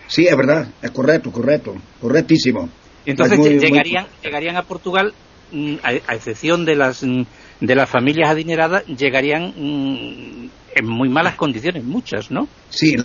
Sí, 0.07 0.27
es 0.27 0.35
verdad, 0.35 0.67
es 0.81 0.91
correcto, 0.91 1.31
correcto, 1.31 1.75
correctísimo. 2.01 2.69
Entonces 3.05 3.37
muy- 3.37 3.59
llegarían, 3.59 4.07
llegarían 4.23 4.57
a 4.57 4.63
Portugal, 4.63 5.13
mm, 5.51 5.75
a, 5.83 5.89
a 6.11 6.15
excepción 6.15 6.65
de 6.65 6.75
las, 6.75 7.03
mm, 7.03 7.23
de 7.61 7.75
las 7.75 7.89
familias 7.89 8.29
adineradas, 8.29 8.85
llegarían 8.85 9.53
mm, 9.55 10.49
en 10.75 10.87
muy 10.87 11.09
malas 11.09 11.35
condiciones, 11.35 11.83
muchas, 11.83 12.29
¿no? 12.31 12.47
Sí, 12.69 12.95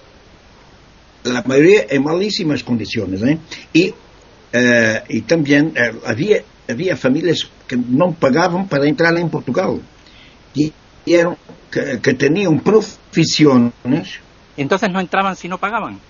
la 1.25 1.43
mayoría 1.43 1.87
en 1.89 2.03
malísimas 2.03 2.63
condiciones. 2.63 3.23
¿eh? 3.23 3.39
Y, 3.73 3.95
eh, 4.53 5.03
y 5.09 5.21
también 5.23 5.73
eh, 5.77 5.93
había, 6.07 6.43
había 6.69 6.97
familias 6.97 7.49
que 7.67 7.77
no 7.77 8.13
pagaban 8.19 8.69
para 8.69 8.87
entrar 8.87 9.17
en 9.19 9.29
Portugal. 9.29 9.81
Y, 10.55 10.73
y 11.05 11.15
eran, 11.15 11.37
que, 11.71 12.01
que 12.03 12.15
tenían 12.15 12.59
profesiones 12.61 14.21
Entonces 14.57 14.91
no 14.91 15.01
entraban 15.01 15.37
si 15.37 15.49
no 15.49 15.59
pagaban. 15.59 16.01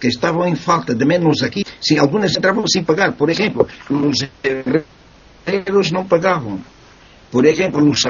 Que 0.00 0.08
estavam 0.08 0.46
em 0.46 0.54
falta 0.54 0.94
de 0.94 1.04
menos 1.04 1.42
aqui, 1.42 1.64
sim, 1.80 1.98
algumas 1.98 2.36
entravam 2.36 2.64
sem 2.66 2.82
pagar. 2.82 3.12
Por 3.12 3.28
exemplo, 3.28 3.68
os 3.88 4.28
herreiros 4.42 5.92
não 5.92 6.04
pagavam. 6.06 6.60
Por 7.30 7.44
exemplo, 7.44 7.88
os 7.88 8.02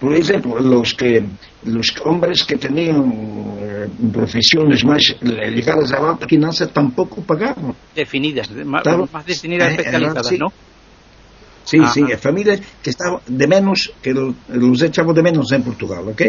por 0.00 0.12
exemplo, 0.14 0.60
los 0.60 0.92
que 0.92 1.24
los 1.64 1.94
hombres 2.04 2.42
que 2.42 2.56
tenían 2.56 3.56
eh, 3.58 3.88
profesiones 4.12 4.84
más 4.84 5.16
ligadas 5.22 5.92
a 5.92 6.00
la 6.00 6.10
alta 6.10 6.26
finanza 6.26 6.66
tampoco 6.66 7.22
pagaban. 7.22 7.74
Definidas, 7.94 8.50
más, 8.50 8.84
más 9.12 9.24
definidas, 9.24 9.70
eh, 9.70 9.76
especializadas, 9.76 10.26
sí. 10.26 10.38
¿no? 10.38 10.52
Sí, 11.64 11.78
Ajá. 11.78 11.92
sí, 11.92 12.04
familias 12.20 12.60
que 12.82 12.90
estaban 12.90 13.20
de 13.26 13.46
menos, 13.46 13.92
que 14.02 14.12
los 14.12 14.82
echaban 14.82 15.14
de 15.14 15.22
menos 15.22 15.50
en 15.52 15.62
Portugal, 15.62 16.06
¿ok? 16.08 16.22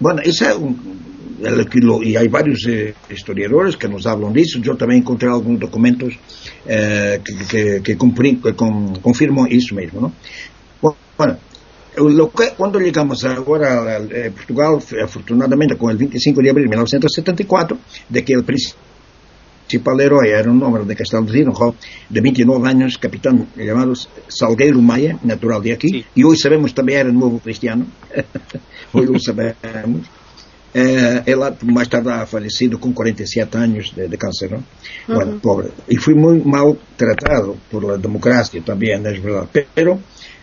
Bueno, 0.00 0.20
esa, 0.24 0.54
y 2.02 2.16
hay 2.16 2.28
varios 2.28 2.66
eh, 2.66 2.94
historiadores 3.10 3.76
que 3.76 3.88
nos 3.88 4.06
hablan 4.06 4.32
de 4.32 4.42
eso. 4.42 4.58
Yo 4.60 4.76
también 4.76 5.02
encontré 5.02 5.28
algunos 5.28 5.60
documentos 5.60 6.14
eh, 6.66 7.20
que, 7.24 7.34
que, 7.46 7.82
que, 7.82 7.96
cumpri, 7.96 8.36
que 8.36 8.54
con, 8.54 8.96
confirman 8.96 9.46
eso 9.50 9.74
mismo, 9.74 10.00
¿no? 10.00 10.12
Bueno, 11.16 11.36
lo 11.96 12.30
que, 12.30 12.50
cuando 12.56 12.78
llegamos 12.78 13.24
agora 13.24 13.96
a, 13.96 13.96
a 13.96 14.30
Portugal, 14.30 14.78
afortunadamente 15.02 15.76
com 15.76 15.86
o 15.90 15.96
25 15.96 16.42
de 16.42 16.50
abril 16.50 16.66
de 16.66 16.70
1974, 16.70 17.78
de 18.08 18.22
que 18.22 18.36
o 18.36 18.44
principal 18.44 20.00
herói 20.00 20.30
era 20.30 20.50
um 20.50 20.62
homem 20.62 20.86
de 20.86 20.94
Castelo 20.94 21.24
de 21.26 21.32
Rio, 21.32 21.74
de 22.08 22.20
29 22.20 22.68
anos, 22.68 22.96
capitão 22.96 23.46
chamado 23.56 23.92
Salgueiro 24.28 24.80
Maia, 24.80 25.18
natural 25.24 25.60
de 25.60 25.72
aqui, 25.72 26.06
e 26.14 26.24
hoje 26.24 26.40
sabemos 26.40 26.72
também 26.72 26.96
era 26.96 27.12
novo 27.12 27.40
cristiano, 27.40 27.86
hoje 28.94 29.10
o 29.10 29.18
sabemos. 29.18 30.17
É, 30.74 31.22
ela 31.26 31.56
mais 31.64 31.88
tarde 31.88 32.10
falecido 32.26 32.78
com 32.78 32.92
47 32.92 33.56
anos 33.56 33.90
de, 33.90 34.06
de 34.06 34.16
câncer, 34.18 34.50
não? 34.50 34.62
Uhum. 35.08 35.38
pobre. 35.40 35.70
E 35.88 35.96
fui 35.96 36.14
muito 36.14 36.46
mal 36.46 36.76
tratado 36.96 37.56
por 37.70 37.90
a 37.90 37.96
democracia 37.96 38.60
também, 38.62 39.00
não 39.00 39.10
é 39.10 39.14
verdade? 39.14 39.48
Pero, 39.74 39.98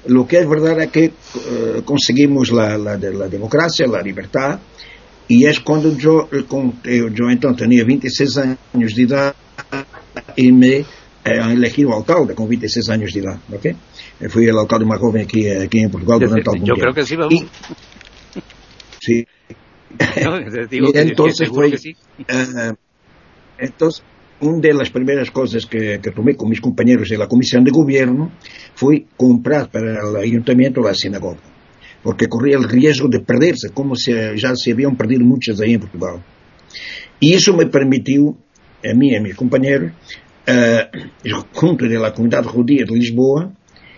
o 0.10 0.26
que 0.26 0.38
é 0.38 0.46
verdade 0.46 0.82
é 0.82 0.88
que 0.88 1.08
uh, 1.08 1.82
conseguimos 1.84 2.52
a 2.52 3.28
democracia, 3.28 3.86
a 3.86 4.02
liberdade, 4.02 4.60
e 5.30 5.46
é 5.46 5.54
quando 5.64 5.96
eu, 6.02 6.28
eu, 6.32 7.12
eu 7.16 7.32
então 7.32 7.54
tinha 7.54 7.86
26 7.86 8.38
anos 8.38 8.94
de 8.94 9.04
idade 9.04 9.36
e 10.38 10.52
me 10.52 10.86
eh, 11.24 11.52
elegiram 11.52 11.94
alcalde 11.94 12.36
com 12.36 12.48
26 12.48 12.90
anos 12.90 13.12
de 13.12 13.20
idade, 13.20 13.40
ok? 13.52 13.76
Eu 14.22 14.30
fui 14.30 14.52
o 14.52 14.58
alcalde 14.58 14.86
mais 14.86 15.02
jovem 15.02 15.24
aqui, 15.24 15.50
aqui 15.50 15.80
em 15.80 15.90
Portugal 15.90 16.20
durante 16.20 16.48
algum 16.48 16.66
eu, 16.66 16.76
eu 16.76 16.76
tempo. 16.76 16.88
Eu 16.88 16.94
creio 16.94 16.96
que 16.96 17.06
sim, 17.06 17.16
vamos. 17.16 17.34
E, 17.34 17.48
Sí, 19.06 19.28
No, 20.24 20.40
digo, 20.70 20.92
y 20.94 20.98
entonces 20.98 21.50
fue, 21.50 21.78
sí. 21.78 21.96
eh, 22.28 22.74
entonces 23.58 24.04
una 24.42 24.60
de 24.60 24.74
las 24.74 24.90
primeras 24.90 25.32
cosas 25.32 25.66
que, 25.66 26.00
que, 26.02 26.12
tomé 26.12 26.36
con 26.36 26.50
mis 26.50 26.60
compañeros 26.60 27.10
de 27.10 27.18
la 27.18 27.28
Comisión 27.28 27.64
de 27.64 27.72
Gobierno 27.72 28.32
fue 28.74 29.06
comprar 29.16 29.70
para 29.72 30.00
el 30.02 30.16
ayuntamiento 30.18 30.82
la 30.82 30.94
sinagoga, 30.94 31.40
porque 32.04 32.28
corría 32.28 32.58
el 32.58 32.68
riesgo 32.68 33.08
de 33.08 33.22
perderse, 33.22 33.70
como 33.70 33.96
se, 33.96 34.38
ya 34.38 34.56
se 34.56 34.72
habían 34.74 34.96
perdido 34.96 35.24
muchas 35.24 35.60
ahí 35.62 35.74
en 35.74 35.80
Portugal. 35.80 36.24
Y 37.20 37.34
eso 37.34 37.56
me 37.56 37.68
permitió, 37.68 38.36
a 38.84 38.94
mí 38.94 39.12
y 39.12 39.16
a 39.16 39.22
mis 39.22 39.36
compañeros, 39.36 39.94
eh, 40.46 40.88
junto 41.54 41.86
de 41.86 41.98
la 41.98 42.14
comunidad 42.14 42.44
judía 42.44 42.84
de 42.86 42.94
Lisboa, 42.94 43.52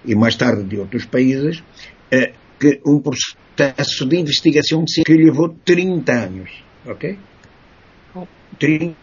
y 0.05 0.15
más 0.15 0.37
tarde 0.37 0.63
de 0.63 0.79
otros 0.79 1.07
países, 1.07 1.63
eh, 2.11 2.33
que 2.59 2.79
un 2.85 3.01
proceso 3.01 3.37
processo 3.57 4.05
de 4.05 4.17
investigação 4.17 4.85
que 4.85 5.13
levou 5.13 5.55
30 5.65 6.11
anos, 6.11 6.49
ok? 6.85 7.17
30 8.59 8.95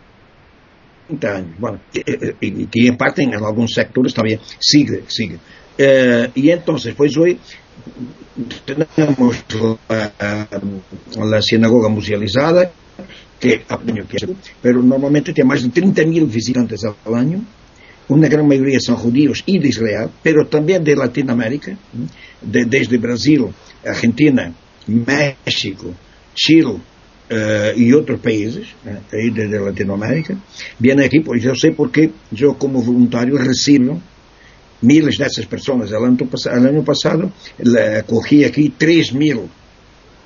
anos. 1.29 1.51
Bom, 1.59 1.79
e, 1.95 2.35
e 2.41 2.67
que 2.67 2.89
em 2.89 2.97
parte, 2.97 3.23
em 3.23 3.35
alguns 3.35 3.75
sectores, 3.75 4.13
também 4.13 4.39
siga, 4.61 5.03
siga. 5.09 5.37
Uh, 5.37 6.31
e 6.37 6.51
então, 6.51 6.77
pois 6.97 7.17
hoje, 7.17 7.39
Temos 8.97 9.45
a 11.33 11.43
sinagoga 11.43 11.89
musealizada, 11.89 12.73
que 13.39 13.49
é 13.49 13.55
é, 13.55 14.35
pero 14.61 14.83
normalmente 14.83 15.33
tem 15.33 15.45
mais 15.45 15.63
de 15.63 15.69
30 15.69 16.05
mil 16.07 16.27
visitantes 16.27 16.85
ao 16.85 17.15
ano, 17.15 17.45
uma 18.09 18.29
grande 18.29 18.49
maioria 18.49 18.81
são 18.81 18.99
judíos 18.99 19.43
e 19.47 19.59
de 19.59 19.69
Israel, 19.69 20.11
mas 20.23 20.49
também 20.49 20.81
de 20.81 20.95
Latinoamérica, 20.95 21.77
de, 22.43 22.65
desde 22.65 22.99
Brasil 22.99 23.55
Argentina, 23.87 24.55
México, 24.87 25.95
Chile, 26.35 26.81
eh, 27.31 27.75
Uh, 27.75 27.81
e 27.81 27.95
outros 27.95 28.21
países 28.21 28.67
né, 28.85 29.01
aí 29.11 29.31
da, 29.31 29.59
Latinoamérica 29.59 30.37
vêm 30.79 31.01
aqui, 31.01 31.23
pois 31.23 31.43
eu 31.43 31.57
sei 31.57 31.71
porque 31.71 32.11
eu 32.39 32.55
como 32.55 32.83
voluntário 32.83 33.35
recebo 33.35 33.99
miles 34.83 35.17
dessas 35.17 35.47
pessoas. 35.47 35.91
No 35.91 36.05
ano, 36.05 36.19
ano 36.69 36.85
passado 36.85 37.33
corri 38.07 38.45
aqui 38.45 38.69
3 38.69 39.13
mil 39.13 39.49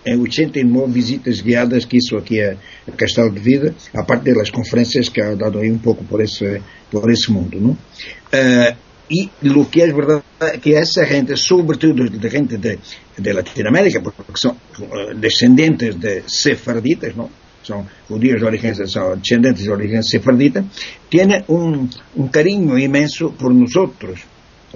eh, 0.05 0.15
em 0.15 0.21
89 0.21 0.93
visitas 0.93 1.41
guiadas 1.41 1.85
que 1.85 1.99
isso 1.99 2.17
aqui 2.17 2.41
é 2.41 2.57
eh, 2.87 2.93
Castelo 2.97 3.31
de 3.31 3.41
Vida, 3.41 3.75
a 3.95 4.03
parte 4.03 4.33
das 4.33 4.51
conferências 4.51 5.09
que 5.09 5.21
há 5.21 5.35
dado 5.35 5.59
aí 5.59 5.71
um 5.71 5.79
pouco 5.79 6.05
por 6.05 6.21
esse, 6.21 6.61
por 6.91 7.11
esse 7.11 7.31
mundo. 7.31 7.61
Não? 7.61 7.71
Uh, 7.71 8.77
y 9.09 9.31
lo 9.43 9.69
que 9.71 9.85
es 9.85 9.95
verdad 9.95 10.23
que 10.63 10.79
esa 10.79 11.07
gente, 11.07 11.37
sobre 11.37 11.79
todo 11.79 11.95
de 11.95 12.31
gente 12.31 12.59
de, 12.59 12.79
de 13.17 13.35
Latinoamérica, 13.35 14.01
porque 14.03 14.23
son 14.35 14.57
uh, 14.79 15.19
descendientes 15.19 15.99
de 15.99 16.23
sefarditas, 16.27 17.17
¿no? 17.17 17.31
son 17.63 17.87
judíos 18.09 18.41
de 18.41 18.47
origen, 18.47 18.75
son 18.87 19.19
descendientes 19.19 19.65
de 19.65 19.73
origen 19.73 20.03
sefardita, 20.03 20.65
tiene 21.09 21.45
un, 21.49 21.91
un 22.17 22.29
cariño 22.29 22.79
inmenso 22.79 23.33
por 23.33 23.53
nosotros, 23.53 24.21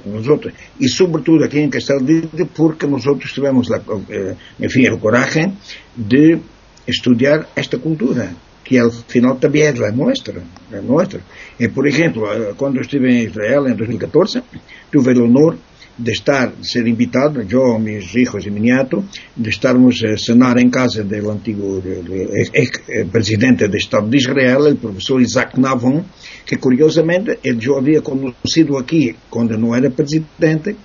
nosotros, 0.04 0.52
y 0.78 0.88
sobre 0.88 1.22
todo 1.22 1.44
aquí 1.44 1.58
en 1.60 1.70
Castaldite, 1.70 2.46
porque 2.46 2.86
nosotros 2.86 3.32
tuvimos 3.34 3.68
la, 3.68 3.78
eh, 4.08 4.34
en 4.58 4.70
fin, 4.70 4.86
el 4.86 4.98
coraje 4.98 5.52
de 5.94 6.40
estudiar 6.86 7.48
esta 7.54 7.78
cultura 7.78 8.32
que 8.64 8.76
é 8.76 8.80
al 8.80 8.90
final 8.90 9.36
também 9.36 9.62
é 9.62 9.72
nuestra, 9.92 10.42
é 10.70 10.80
nuestra. 10.80 11.20
E, 11.58 11.68
por 11.68 11.86
exemplo, 11.86 12.26
eh, 12.32 12.54
quando 12.56 12.80
estive 12.80 13.10
em 13.10 13.24
Israel 13.24 13.68
em 13.68 13.74
2014, 13.74 14.42
tive 14.90 15.18
o 15.18 15.24
honor 15.24 15.56
de 15.98 16.10
estar, 16.10 16.48
de 16.48 16.68
ser 16.68 16.86
invitado, 16.86 17.44
eu, 17.48 17.78
meus 17.78 18.06
filhos 18.06 18.46
e 18.46 18.50
meu 18.50 19.04
de 19.36 19.50
estarmos 19.50 20.02
a 20.02 20.16
cenar 20.16 20.58
em 20.58 20.70
casa 20.70 21.04
do 21.04 21.30
antigo 21.30 21.82
eh, 21.84 23.04
presidente 23.10 23.68
do 23.68 23.76
Estado 23.76 24.08
de 24.08 24.16
Israel, 24.16 24.72
o 24.72 24.76
professor 24.76 25.20
Isaac 25.20 25.60
Navon, 25.60 26.04
que 26.46 26.56
curiosamente 26.56 27.38
ele 27.44 27.60
já 27.60 27.76
havia 27.76 28.00
conduzido 28.00 28.78
aqui 28.78 29.16
quando 29.28 29.58
não 29.58 29.74
era 29.74 29.90
presidente, 29.90 30.76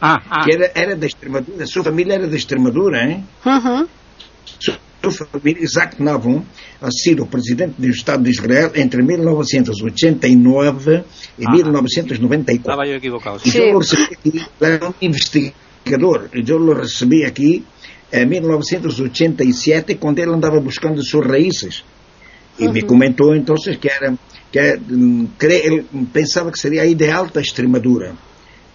ah, 0.00 0.22
ah. 0.30 0.44
que 0.44 0.54
era, 0.54 0.70
era 0.74 0.96
da 0.96 1.06
Extremadura, 1.06 1.66
sua 1.66 1.84
família 1.84 2.14
era 2.14 2.28
da 2.28 2.36
Extremadura, 2.36 2.98
hein? 3.04 3.24
Uhum. 3.44 3.60
-huh 3.60 3.88
família, 5.10 5.62
Isaac 5.62 6.02
Navon, 6.02 6.42
a 6.80 6.90
ser 6.90 7.20
o 7.20 7.26
presidente 7.26 7.74
do 7.78 7.88
Estado 7.88 8.22
de 8.22 8.30
Israel 8.30 8.72
entre 8.74 9.02
1989 9.02 11.04
e 11.38 11.46
ah, 11.46 11.50
1994. 11.50 12.56
Estava 12.56 12.86
eu 12.86 12.96
equivocado. 12.96 13.40
E 13.44 13.56
eu 13.56 13.78
recebi 13.78 14.12
aqui, 14.12 14.46
era 14.60 14.88
um 14.88 14.94
investigador, 15.00 16.28
eu 16.32 16.58
o 16.58 16.74
recebi 16.74 17.24
aqui 17.24 17.64
em 18.12 18.26
1987, 18.26 19.94
quando 19.96 20.20
ele 20.20 20.30
andava 20.30 20.60
buscando 20.60 21.02
suas 21.02 21.26
raízes. 21.26 21.84
E 22.58 22.66
uhum. 22.66 22.72
me 22.72 22.82
comentou 22.82 23.34
então 23.34 23.56
que 23.56 23.90
era, 23.90 24.14
que 24.52 24.78
hum, 24.88 25.28
era, 25.40 25.54
ele 25.54 25.84
pensava 26.12 26.52
que 26.52 26.58
seria 26.58 26.86
ideal 26.86 27.24
alta 27.24 27.40
Extremadura. 27.40 28.14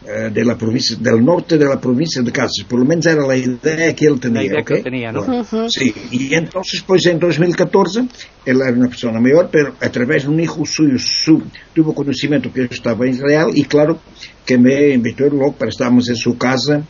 Eh, 0.01 0.29
de 0.31 0.45
la 0.45 0.57
provincia, 0.57 0.95
del 0.97 1.23
norte 1.25 1.57
de 1.57 1.65
la 1.65 1.77
provincia 1.77 2.21
de 2.21 2.31
Cáceres, 2.31 2.65
por 2.69 2.79
lo 2.79 2.85
menos 2.85 3.05
era 3.05 3.27
la 3.27 3.35
idea 3.35 3.93
que 3.93 4.05
él 4.05 4.17
tenía. 4.17 4.39
La 4.39 4.47
idea 4.47 4.61
¿okay? 4.61 4.77
que 4.77 4.83
tenía, 4.83 5.11
¿no? 5.11 5.25
Bueno, 5.25 5.41
uh 5.41 5.45
-huh. 5.45 5.69
Sí, 5.69 5.93
y 6.11 6.33
entonces, 6.33 6.81
pues 6.87 7.05
en 7.07 7.19
2014, 7.19 8.07
él 8.45 8.61
era 8.61 8.71
una 8.71 8.87
persona 8.87 9.19
mayor, 9.19 9.49
pero 9.51 9.75
a 9.77 9.89
través 9.89 10.23
de 10.23 10.29
un 10.29 10.39
hijo 10.39 10.65
suyo, 10.65 10.97
su, 10.97 11.43
tuvo 11.73 11.93
conocimiento 11.93 12.49
que 12.51 12.61
yo 12.61 12.67
estaba 12.71 13.05
en 13.05 13.11
Israel 13.11 13.47
y 13.53 13.65
claro 13.65 13.99
que 14.45 14.57
me 14.57 14.91
invitó 14.91 15.27
luego 15.27 15.51
para 15.51 15.67
estarmos 15.67 16.07
en 16.07 16.15
su 16.15 16.37
casa 16.37 16.81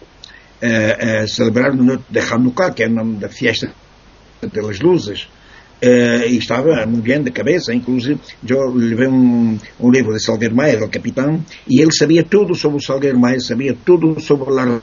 eh, 0.61 0.95
eh, 0.99 1.27
celebrando 1.27 2.03
de 2.07 2.21
Hanukkah, 2.21 2.75
que 2.75 2.83
es 2.83 2.89
una 2.89 3.27
fiesta 3.27 3.73
de 4.39 4.61
las 4.61 4.79
luces. 5.81 5.89
Uh, 5.89 6.27
e 6.27 6.37
estava 6.37 6.85
muito 6.85 7.03
bem 7.03 7.23
de 7.23 7.31
cabeça, 7.31 7.73
inclusive 7.73 8.19
eu 8.47 8.73
levei 8.73 9.07
um, 9.07 9.57
um 9.79 9.89
livro 9.89 10.13
de 10.13 10.21
Salgueiro 10.21 10.53
Maia, 10.53 10.77
do 10.77 10.89
capitão, 10.89 11.41
e 11.67 11.81
ele 11.81 11.93
sabia 11.93 12.23
tudo 12.23 12.53
sobre 12.53 12.83
Salgueiro 12.83 13.17
Maia, 13.17 13.39
sabia 13.39 13.75
tudo 13.85 14.19
sobre 14.19 14.59
a 14.59 14.79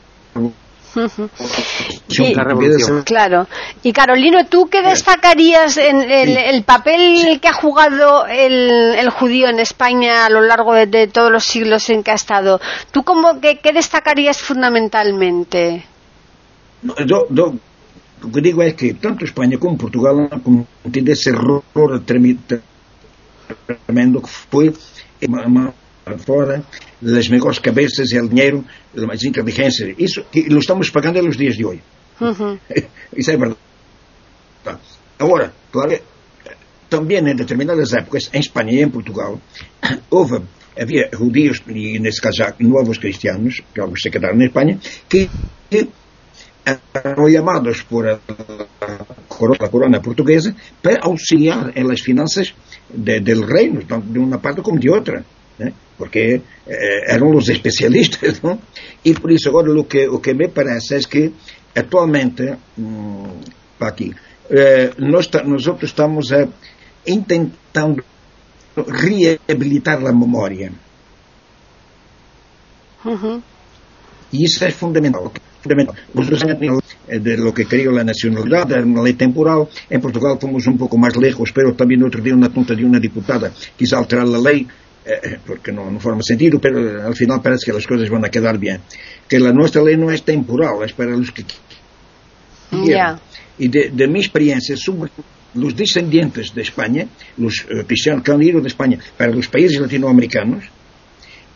Sí, 2.09 2.32
claro. 3.04 3.46
Y 3.82 3.92
Carolino, 3.92 4.46
¿tú 4.46 4.68
qué 4.70 4.80
destacarías 4.80 5.76
en 5.76 6.00
el, 6.00 6.37
el 6.38 6.64
papel 6.64 7.38
que 7.40 7.48
ha 7.48 7.52
jugado 7.52 8.26
el, 8.26 8.94
el, 8.98 9.11
judío 9.11 9.48
en 9.48 9.61
España 9.61 10.24
a 10.24 10.30
lo 10.30 10.40
largo 10.40 10.72
de, 10.72 10.87
de, 10.87 11.06
todos 11.06 11.30
los 11.30 11.44
siglos 11.44 11.90
en 11.90 12.02
que 12.02 12.12
ha 12.12 12.14
estado? 12.14 12.61
¿Tú 12.92 13.02
cómo, 13.02 13.40
qué, 13.40 13.59
qué 13.59 13.72
destacarías 13.72 14.40
fundamentalmente? 14.40 15.85
Yo, 16.82 17.26
yo 17.28 17.54
Lo 18.27 18.33
que 18.33 18.41
digo 18.41 18.61
es 18.62 18.75
que 18.75 18.95
tanto 18.95 19.25
España 19.25 19.57
como 19.57 19.79
Portugal 19.79 20.29
han 20.29 20.41
cometido 20.41 21.12
ese 21.12 21.31
error 21.31 21.62
tremendo 22.05 22.61
que 24.21 24.29
foi 24.51 24.75
fora 26.19 26.65
as 27.19 27.29
mejores 27.29 27.61
cabeças, 27.61 28.11
o 28.11 28.29
dinheiro, 28.29 28.65
a 28.97 29.15
inteligência. 29.15 29.95
Isso 29.97 30.25
que 30.25 30.49
lo 30.49 30.59
estamos 30.59 30.91
pagando 30.91 31.23
nos 31.23 31.37
dias 31.37 31.55
de 31.57 31.65
hoje. 31.65 31.83
Ujú. 32.21 32.59
Isso 33.17 33.31
é 33.31 33.37
verdade. 33.37 33.61
Agora, 35.21 35.53
claro, 35.71 35.97
também 36.91 37.19
em 37.19 37.37
determinadas 37.37 37.93
épocas, 37.93 38.29
em 38.33 38.41
Espanha 38.41 38.73
e 38.73 38.83
em 38.83 38.91
Portugal, 38.91 39.41
houve, 40.11 40.43
havia 40.77 41.09
judios, 41.12 41.62
e 41.69 42.01
nesse 42.01 42.21
caso 42.21 42.39
já 42.39 42.53
novos 42.59 42.99
cristianos, 42.99 43.62
que 43.73 43.81
alguns 43.81 44.03
se 44.03 44.11
quedaram 44.11 44.37
na 44.37 44.47
Espanha, 44.47 44.81
que, 45.09 45.31
que 45.71 45.89
eram 46.66 47.31
chamados 47.31 47.83
por 47.83 48.09
a, 48.09 48.18
a 48.18 49.68
corona 49.68 50.00
portuguesa 50.00 50.55
para 50.83 51.00
auxiliar 51.02 51.72
las 51.76 52.00
finanças 52.00 52.55
de, 52.90 53.20
del 53.20 53.46
reino, 53.46 53.85
tanto 53.87 54.09
de 54.09 54.18
uma 54.18 54.38
parte 54.38 54.62
como 54.62 54.79
de 54.79 54.90
outra. 54.90 55.24
Né? 55.59 55.72
Porque 55.96 56.42
eh, 56.66 57.14
eram 57.14 57.31
os 57.35 57.48
especialistas, 57.48 58.40
não? 58.44 58.59
E 59.05 59.14
por 59.14 59.31
isso 59.31 59.48
agora 59.48 59.70
o 59.70 59.85
que, 59.85 60.09
o 60.09 60.18
que 60.18 60.35
me 60.35 60.48
parece 60.48 60.96
é 60.96 61.00
que 61.00 61.33
atualmente, 61.74 62.57
hum, 62.76 63.40
aqui, 63.81 64.12
eh, 64.50 64.90
nós, 64.98 65.31
nós 65.44 65.66
outros 65.66 65.90
estamos 65.90 66.33
eh, 66.33 66.48
tentando 67.26 68.05
reabilitar 68.76 70.05
a 70.05 70.12
memória. 70.12 70.72
Ujú. 73.05 73.40
Y 74.33 74.44
eso 74.44 74.66
es 74.66 74.74
fundamental 74.74 75.31
fundamental. 75.66 75.94
Representam 76.14 76.79
é 77.09 77.18
de 77.18 77.37
lo 77.37 77.52
que 77.52 77.64
criou 77.64 77.98
a 77.98 78.05
nacionalidade, 78.05 78.72
era 78.72 78.85
uma 78.85 79.02
lei 79.02 79.14
temporal. 79.14 79.68
Em 79.90 80.00
Portugal 80.00 80.38
fomos 80.40 80.66
um 80.66 80.76
pouco 80.76 80.96
mais 80.98 81.14
lejos, 81.14 81.50
pero 81.50 81.74
também 81.74 81.98
no 81.98 82.07
outro 82.07 82.22
dia 82.22 82.35
uma 82.35 82.48
tonta 82.48 82.74
de 82.74 82.85
uma 82.85 83.00
deputada 83.00 83.52
quis 83.76 83.92
alterar 83.92 84.26
a 84.26 84.38
lei 84.38 84.66
eh, 85.05 85.20
eh, 85.22 85.38
porque 85.44 85.70
não 85.70 86.00
forma 86.00 86.22
sentido, 86.22 86.59
pero 86.59 87.07
al 87.07 87.14
final 87.14 87.40
parece 87.40 87.64
que 87.64 87.70
as 87.70 87.87
coisas 87.87 88.09
vão 88.09 88.24
a 88.24 88.29
quedar 88.29 88.59
bem. 88.59 88.81
Que 89.29 89.37
a 89.37 89.52
nossa 89.52 89.81
lei 89.83 89.96
não 89.96 90.11
é 90.11 90.18
temporal, 90.18 90.83
é 90.83 90.88
para 90.88 91.16
os 91.16 91.31
que 91.31 91.44
yeah. 92.72 93.20
E 93.59 93.68
de, 93.68 93.88
de 93.88 94.07
minha 94.07 94.20
experiência, 94.20 94.76
sobretudo 94.76 95.24
os 95.55 95.72
descendentes 95.72 96.50
de 96.50 96.61
Espanha, 96.61 97.09
os 97.38 97.64
eh, 97.70 97.85
cristianos 97.85 98.22
que 98.24 98.33
han 98.33 98.42
ido 98.42 98.61
de 98.61 98.66
Espanha 98.66 98.98
para 99.16 99.31
os 99.31 99.46
países 99.46 99.79
latino-americanos, 99.79 100.64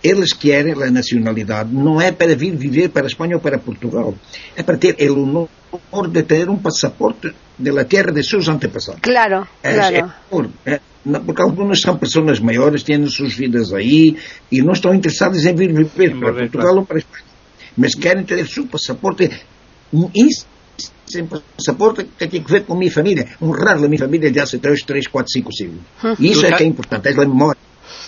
eles 0.03 0.33
querem 0.33 0.73
a 0.73 0.91
nacionalidade, 0.91 1.73
não 1.73 2.01
é 2.01 2.11
para 2.11 2.35
vir 2.35 2.57
viver 2.57 2.89
para 2.89 3.05
a 3.05 3.07
Espanha 3.07 3.37
ou 3.37 3.41
para 3.41 3.59
Portugal, 3.59 4.15
é 4.57 4.63
para 4.63 4.77
ter 4.77 4.97
o 5.11 5.49
honor 5.93 6.09
de 6.09 6.23
ter 6.23 6.49
um 6.49 6.57
passaporte 6.57 7.33
da 7.59 7.85
terra 7.85 8.11
de 8.11 8.23
seus 8.23 8.49
antepassados. 8.49 9.01
Claro, 9.03 9.47
É, 9.63 9.75
claro. 9.75 9.97
é 9.97 10.11
honor, 10.31 10.51
é, 10.65 10.81
porque 11.25 11.43
algumas 11.43 11.81
são 11.81 11.97
pessoas 11.97 12.41
maiores, 12.41 12.83
têm 12.83 13.05
suas 13.07 13.35
vidas 13.35 13.73
aí 13.73 14.17
e 14.51 14.63
não 14.63 14.73
estão 14.73 14.95
interessados 14.95 15.45
em 15.45 15.55
vir 15.55 15.73
viver 15.73 16.11
para 16.19 16.31
volver, 16.31 16.51
Portugal 16.51 16.77
ou 16.77 16.87
para 16.87 16.97
a 16.97 17.01
Espanha, 17.01 17.25
mas 17.77 17.95
querem 17.95 18.25
ter 18.25 18.47
seu 18.47 18.67
passaporte. 18.67 19.31
Isso 20.15 20.47
sem 21.07 21.27
passaporte 21.27 22.05
que 22.05 22.29
tem 22.29 22.43
que 22.43 22.51
ver 22.51 22.65
com 22.65 22.75
a 22.75 22.77
minha 22.77 22.91
família, 22.91 23.27
honrar 23.43 23.77
a 23.77 23.89
minha 23.89 23.99
família 23.99 24.31
de 24.31 24.39
há 24.41 24.47
3, 24.47 24.83
3, 24.83 25.09
4, 25.09 25.33
5 25.33 25.53
siglos. 25.53 25.81
E 26.19 26.31
isso 26.31 26.47
é 26.47 26.53
que 26.53 26.63
é 26.63 26.67
importante, 26.67 27.09
é 27.09 27.13
a 27.13 27.17
memória. 27.17 27.59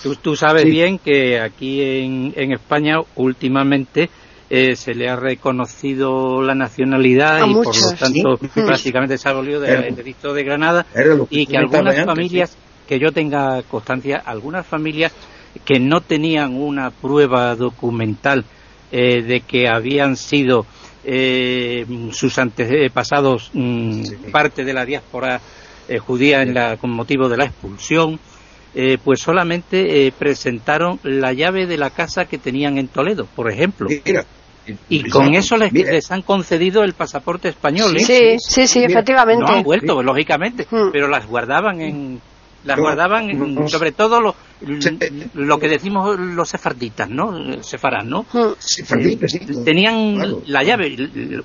Tú, 0.02 0.16
tú 0.16 0.36
sabes 0.36 0.62
Sí. 0.64 0.70
bien 0.70 0.98
que 0.98 1.40
aquí 1.40 1.80
en, 1.82 2.32
en 2.36 2.52
España 2.52 2.96
últimamente 3.14 4.10
eh, 4.50 4.76
se 4.76 4.94
le 4.94 5.08
ha 5.08 5.16
reconocido 5.16 6.42
la 6.42 6.54
nacionalidad 6.54 7.42
A 7.42 7.46
y 7.46 7.54
por 7.54 7.66
lo 7.74 7.90
tanto 7.98 8.36
Sí. 8.40 8.60
prácticamente 8.66 9.16
se 9.18 9.28
ha 9.28 9.32
abolido 9.32 9.60
de- 9.60 9.70
Era- 9.72 9.86
el 9.86 9.94
delito 9.96 10.34
de 10.34 10.44
Granada 10.44 10.86
y 11.30 11.46
que 11.46 11.56
algunas 11.56 11.94
antes, 11.96 12.04
familias, 12.04 12.58
que 12.86 12.98
yo 12.98 13.12
tenga 13.12 13.62
constancia, 13.62 14.20
algunas 14.24 14.66
familias 14.66 15.12
que 15.64 15.78
no 15.80 16.00
tenían 16.00 16.54
una 16.54 16.90
prueba 16.90 17.54
documental 17.54 18.44
eh, 18.90 19.22
de 19.22 19.40
que 19.40 19.68
habían 19.68 20.16
sido 20.16 20.66
eh, 21.04 21.86
sus 22.12 22.38
antepasados 22.38 23.50
mm, 23.54 24.02
Sí. 24.02 24.16
parte 24.32 24.64
de 24.64 24.72
la 24.74 24.84
diáspora 24.84 25.40
eh, 25.88 25.98
judía 25.98 26.42
en 26.42 26.54
la, 26.54 26.76
con 26.76 26.90
motivo 26.90 27.28
de 27.28 27.36
la 27.36 27.44
expulsión, 27.46 28.18
eh, 28.74 28.98
pues 29.02 29.20
solamente 29.20 30.06
eh, 30.06 30.12
presentaron 30.12 30.98
la 31.02 31.32
llave 31.32 31.66
de 31.66 31.76
la 31.76 31.90
casa 31.90 32.24
que 32.24 32.38
tenían 32.38 32.78
en 32.78 32.88
Toledo, 32.88 33.26
por 33.36 33.50
ejemplo. 33.50 33.88
Mira, 34.04 34.24
Y 34.88 35.08
con 35.10 35.34
eso 35.34 35.56
les, 35.56 36.10
han 36.10 36.22
concedido 36.22 36.84
el 36.84 36.92
pasaporte 36.94 37.48
español. 37.48 37.96
¿eh? 37.96 38.00
Sí, 38.00 38.36
sí, 38.38 38.66
sí, 38.68 38.78
Mira, 38.80 38.92
efectivamente. 38.92 39.44
No 39.44 39.52
han 39.56 39.62
vuelto, 39.62 40.02
lógicamente, 40.02 40.66
Mm. 40.70 40.90
pero 40.92 41.08
las 41.08 41.26
guardaban 41.26 41.80
en 41.80 42.20
las 42.64 42.76
No, 42.76 42.84
guardaban 42.84 43.28
en- 43.28 43.38
no, 43.40 43.62
no. 43.62 43.68
sobre 43.68 43.90
todo 43.90 44.20
lo, 44.20 44.36
lo 45.34 45.58
que 45.58 45.68
decimos 45.68 46.16
los 46.18 46.48
sefarditas, 46.48 47.10
¿no? 47.10 47.60
Sefarán, 47.62 48.08
¿no? 48.08 48.22
Mm. 48.32 48.52
Sí, 48.58 48.82
Fernando, 48.84 49.26
sí. 49.28 49.40
Tenían 49.64 50.14
Claro. 50.14 50.42
la 50.46 50.62
llave, 50.62 50.96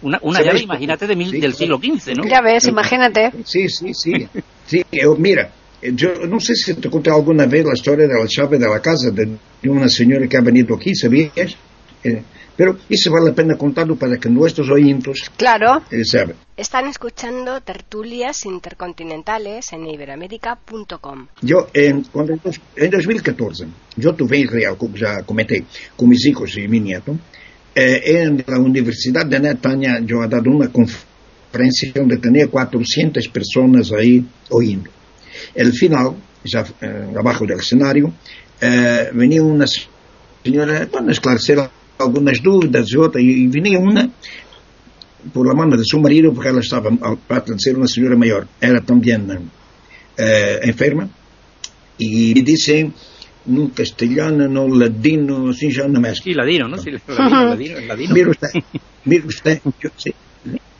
una, 0.03 0.19
una 0.21 0.37
¿Sabéis 0.39 0.45
llave, 0.53 0.59
imagínate, 0.61 1.07
de 1.07 1.15
mil- 1.15 1.31
Sí, 1.31 1.39
del 1.39 1.53
siglo 1.55 1.77
XV, 1.79 2.13
¿no? 2.15 2.23
Ya 2.23 2.41
ves, 2.41 2.67
imagínate. 2.67 3.31
Sí, 3.45 3.67
sí, 3.67 3.93
sí. 3.95 4.27
Sí, 4.67 4.83
eu- 4.91 5.17
mira, 5.17 5.49
yo 5.81 6.25
no 6.27 6.39
sé 6.39 6.55
si 6.55 6.73
te 6.75 6.89
conté 6.89 7.09
alguna 7.11 7.45
vez 7.45 7.65
la 7.65 7.73
historia 7.73 8.07
de 8.07 8.13
la 8.13 8.25
llave 8.27 8.57
de 8.57 8.67
la 8.67 8.81
casa 8.81 9.11
de, 9.11 9.37
de 9.61 9.69
una 9.69 9.87
señora 9.89 10.27
que 10.27 10.37
ha 10.37 10.41
venido 10.41 10.75
aquí, 10.75 10.93
¿sabías? 10.95 11.55
Eh, 12.03 12.21
pero 12.55 12.75
eso 12.89 13.11
vale 13.11 13.27
la 13.29 13.35
pena 13.35 13.55
contarlo 13.55 13.95
para 13.95 14.17
que 14.17 14.29
nuestros 14.29 14.67
oyentes 14.71 15.29
Claro. 15.37 15.83
eh, 15.91 16.03
sepan. 16.03 16.35
Están 16.55 16.87
escuchando 16.87 17.61
tertulias 17.61 18.45
intercontinentales 18.45 19.71
en 19.73 19.85
iberoamérica.com. 19.85 21.27
Yo, 21.41 21.67
en, 21.73 22.03
cuando 22.11 22.33
en 22.33 22.89
2014, 22.89 23.65
yo 23.95 24.13
tuve 24.15 24.41
en 24.41 24.47
Real, 24.47 24.75
como 24.77 24.95
ya 24.95 25.21
comenté, 25.23 25.65
con 25.95 26.09
mis 26.09 26.25
hijos 26.25 26.57
y 26.57 26.67
mi 26.67 26.79
nieto, 26.79 27.15
eh, 27.75 28.01
en 28.05 28.43
la 28.47 28.57
Universidad 28.59 29.25
de 29.27 29.39
Netanya 29.39 29.99
yo 30.03 30.23
he 30.23 30.27
dado 30.27 30.49
una 30.49 30.71
conferencia 30.71 31.91
donde 31.93 32.17
tenía 32.17 32.47
400 32.47 33.27
personas 33.27 33.91
ahí 33.91 34.25
oyendo. 34.49 34.89
El 35.53 35.73
final, 35.73 36.15
ya 36.43 36.65
eh, 36.81 37.13
abajo 37.17 37.45
del 37.45 37.59
escenario, 37.59 38.13
eh, 38.61 39.09
venía 39.13 39.43
una 39.43 39.65
señora, 40.43 40.87
bueno, 40.91 41.09
a 41.09 41.11
esclarecer 41.11 41.59
algunas 41.99 42.41
dudas 42.41 42.85
y 42.89 42.97
otra, 42.97 43.21
y 43.21 43.47
venía 43.47 43.79
una 43.79 44.09
por 45.33 45.47
la 45.47 45.53
mano 45.53 45.75
de 45.75 45.83
su 45.83 45.99
marido, 45.99 46.33
porque 46.33 46.49
ela 46.49 46.59
estaba, 46.59 46.89
de 46.89 47.59
ser 47.59 47.77
una 47.77 47.87
señora 47.87 48.15
mayor, 48.15 48.47
era 48.61 48.81
también 48.81 49.49
eh, 50.17 50.59
enferma, 50.61 51.09
y 51.97 52.33
me 52.35 52.41
dice, 52.43 52.91
num 53.47 53.69
castellano, 53.69 54.47
no 54.47 54.67
ladino, 54.67 55.49
assim 55.49 55.71
já 55.71 55.87
não 55.87 56.01
mexe. 56.01 56.21
Sí, 56.21 56.33
ladino, 56.33 56.67
¿no? 56.67 56.77
Sí, 56.77 56.91
ladino, 57.07 57.55
ladino, 57.55 57.79
ladino. 57.87 58.13
Mire 58.13 58.29
usted, 58.29 58.63
mire 59.05 59.25
usted, 59.25 59.61
yo, 59.81 59.89
sí, 59.97 60.13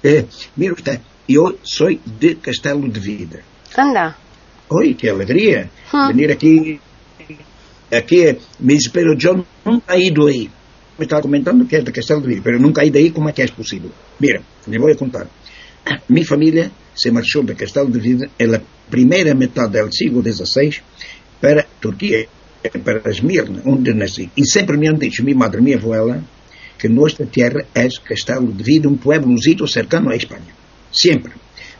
eh, 0.03 0.25
mire 0.55 0.73
usted, 0.73 0.99
yo 1.27 1.55
soy 1.63 1.99
de 2.19 2.37
Castelo 2.37 2.87
de 2.87 2.99
Vida. 2.99 3.39
Anda. 3.75 4.17
Oi, 4.69 4.95
que 4.95 5.09
alegria! 5.09 5.69
Hum. 5.93 6.07
Venir 6.07 6.31
aqui. 6.31 6.79
Aqui, 7.89 8.37
me 8.59 8.75
diz, 8.75 8.91
John 9.17 9.45
eu 9.65 9.71
nunca 9.71 9.97
ido 9.97 10.27
aí. 10.27 10.49
Me 10.99 11.05
estava 11.05 11.21
comentando 11.21 11.65
que 11.65 11.77
é 11.77 11.81
da 11.81 11.91
Castelo 11.91 12.21
do 12.21 12.27
mas 12.27 12.41
pero 12.41 12.59
nunca 12.59 12.83
ido 12.83 12.97
aí, 12.97 13.11
como 13.11 13.29
é 13.29 13.31
que 13.31 13.41
é 13.41 13.47
possível? 13.47 13.91
Mira, 14.19 14.41
lhe 14.67 14.77
vou 14.77 14.93
contar. 14.95 15.27
Minha 16.09 16.25
família 16.25 16.71
se 16.93 17.11
marchou 17.11 17.43
da 17.43 17.53
Castelo 17.53 17.89
de 17.89 17.99
Vida 17.99 18.29
na 18.39 18.59
primeira 18.89 19.33
metade 19.33 19.81
do 19.81 19.95
século 19.95 20.21
XVI 20.21 20.81
para 21.39 21.61
a 21.61 21.65
Turquia, 21.79 22.27
para 22.83 23.09
Esmirna, 23.09 23.61
onde 23.65 23.93
nasci. 23.93 24.29
E 24.35 24.45
sempre 24.45 24.75
me 24.75 24.89
han 24.89 24.97
dicho, 24.97 25.23
minha 25.23 25.37
madre, 25.37 25.61
minha 25.61 25.77
avó, 25.77 26.13
que 26.77 26.89
nossa 26.89 27.25
terra 27.25 27.65
é 27.73 27.87
Castelo 28.03 28.51
de 28.51 28.63
Vida, 28.63 28.89
um 28.89 28.97
pueblo 28.97 29.35
cercano 29.67 30.09
à 30.09 30.15
Espanha. 30.15 30.53
Sempre. 30.91 31.33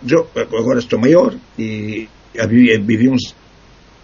Eu 0.08 0.30
eh, 0.36 0.42
agora 0.42 0.80
estou 0.80 1.00
maior 1.00 1.36
e 1.58 2.08
vivi 2.46 3.10
uns 3.10 3.34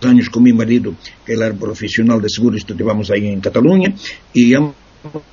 anos 0.01 0.27
com 0.27 0.39
meu 0.39 0.55
marido, 0.55 0.95
que 1.25 1.31
era 1.33 1.53
profissional 1.53 2.19
de 2.19 2.33
seguro, 2.33 2.55
estivemos 2.57 3.11
aí 3.11 3.25
em 3.25 3.39
Catalunha, 3.39 3.93
e 4.35 4.53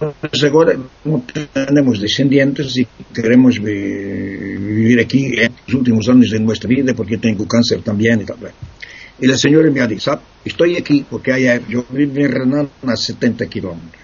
mas 0.01 0.43
agora 0.43 0.79
não 1.05 1.21
temos 1.21 2.01
descendentes 2.01 2.77
e 2.77 2.89
queremos 3.15 3.57
vi- 3.57 4.57
viver 4.59 5.01
aqui 5.01 5.41
eh, 5.41 5.49
os 5.67 5.75
últimos 5.75 6.09
anos 6.09 6.29
de 6.29 6.39
nossa 6.41 6.67
vida, 6.67 6.93
porque 6.93 7.17
tenho 7.17 7.47
câncer 7.47 7.81
também 7.83 8.13
e 8.13 8.25
tal. 8.25 8.37
E 9.23 9.31
a 9.31 9.37
senhora 9.39 9.71
me 9.71 9.87
dicho, 9.87 10.03
sabe, 10.05 10.23
estou 10.45 10.67
aqui 10.67 11.07
porque 11.09 11.31
aí 11.31 11.45
eu 11.69 11.87
vivo 11.91 12.19
em 12.19 12.27
Renan 12.27 12.69
a 12.83 12.97
70 12.97 13.47
kilómetros. 13.47 14.01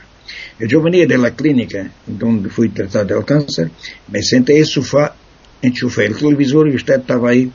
Eu 0.61 0.83
venia 0.83 1.07
da 1.07 1.31
clínica 1.33 1.91
onde 2.23 2.49
fui 2.49 2.69
tratado 2.69 3.09
del 3.09 3.25
câncer, 3.25 3.71
me 4.09 4.23
sentei 4.23 4.61
no 4.61 4.67
sofá, 4.67 5.15
enchufei 5.63 6.11
o 6.11 6.15
televisor 6.17 6.69
e 6.69 6.77
usted 6.77 7.01
estava 7.01 7.31
aí 7.31 7.51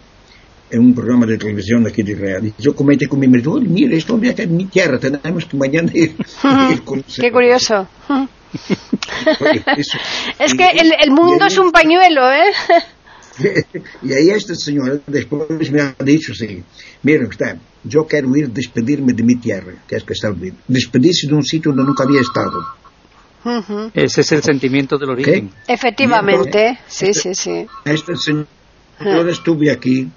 em 0.72 0.80
um 0.80 0.94
programa 0.94 1.26
de 1.28 1.38
televisão 1.38 1.86
aqui 1.86 2.04
de 2.04 2.14
Real. 2.14 2.44
E 2.46 2.54
eu 2.64 2.74
comentei 2.74 3.08
com 3.08 3.18
meu 3.18 3.30
marido, 3.30 3.60
mira, 3.62 3.96
que 4.34 4.42
é 4.42 4.46
minha 4.46 4.68
terra, 4.68 4.98
temos 5.00 5.44
que 5.46 5.56
amanhã 5.56 5.82
ir, 5.94 6.16
ir 6.72 6.82
conocer. 6.82 7.22
Qué 7.24 7.32
curioso. 7.32 7.88
Oye, 8.10 9.64
Es 10.40 10.54
y- 10.54 10.58
que 10.58 10.68
el, 10.68 10.92
el 11.04 11.12
mundo 11.12 11.46
y- 11.46 11.48
es 11.48 11.58
un 11.58 11.72
pañuelo, 11.72 12.30
¿eh? 12.32 12.52
y 14.04 14.14
ahí 14.14 14.30
esta 14.30 14.56
señora 14.56 15.00
después 15.08 15.72
me 15.72 15.82
ha 15.82 15.96
dicho 16.04 16.34
así, 16.34 16.64
mira 17.04 17.28
usted, 17.28 17.58
yo 17.84 18.06
quiero 18.06 18.36
ir 18.36 18.46
a 18.46 18.50
despedirme 18.50 19.14
de 19.14 19.24
mi 19.24 19.36
tierra, 19.36 19.74
que 19.88 19.96
es 19.96 20.04
que 20.04 20.14
está 20.14 20.34
despedirse 20.68 21.28
de 21.28 21.34
un 21.34 21.44
sitio 21.44 21.72
donde 21.72 21.86
nunca 21.88 22.04
había 22.04 22.22
estado. 22.22 22.62
Ese 23.96 24.22
es 24.22 24.32
el 24.34 24.44
sentimiento 24.44 24.98
del 25.00 25.10
origen. 25.12 25.50
Efectivamente, 25.68 26.78
sí, 26.88 27.14
sí, 27.14 27.34
sí. 27.34 27.66
Esta 27.86 28.14
señora 28.16 29.32
estuve 29.32 29.72
aquí 29.72 30.08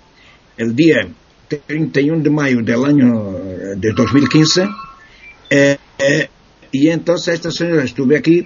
el 0.56 0.74
día 0.74 1.08
31 1.48 2.22
de 2.22 2.30
mayo 2.30 2.62
del 2.62 2.84
año 2.84 3.32
de 3.76 3.92
2015 3.92 4.68
eh, 5.50 5.76
eh, 5.98 6.28
y 6.72 6.88
entonces 6.88 7.34
esta 7.34 7.50
señora 7.50 7.84
estuve 7.84 8.16
aquí 8.16 8.44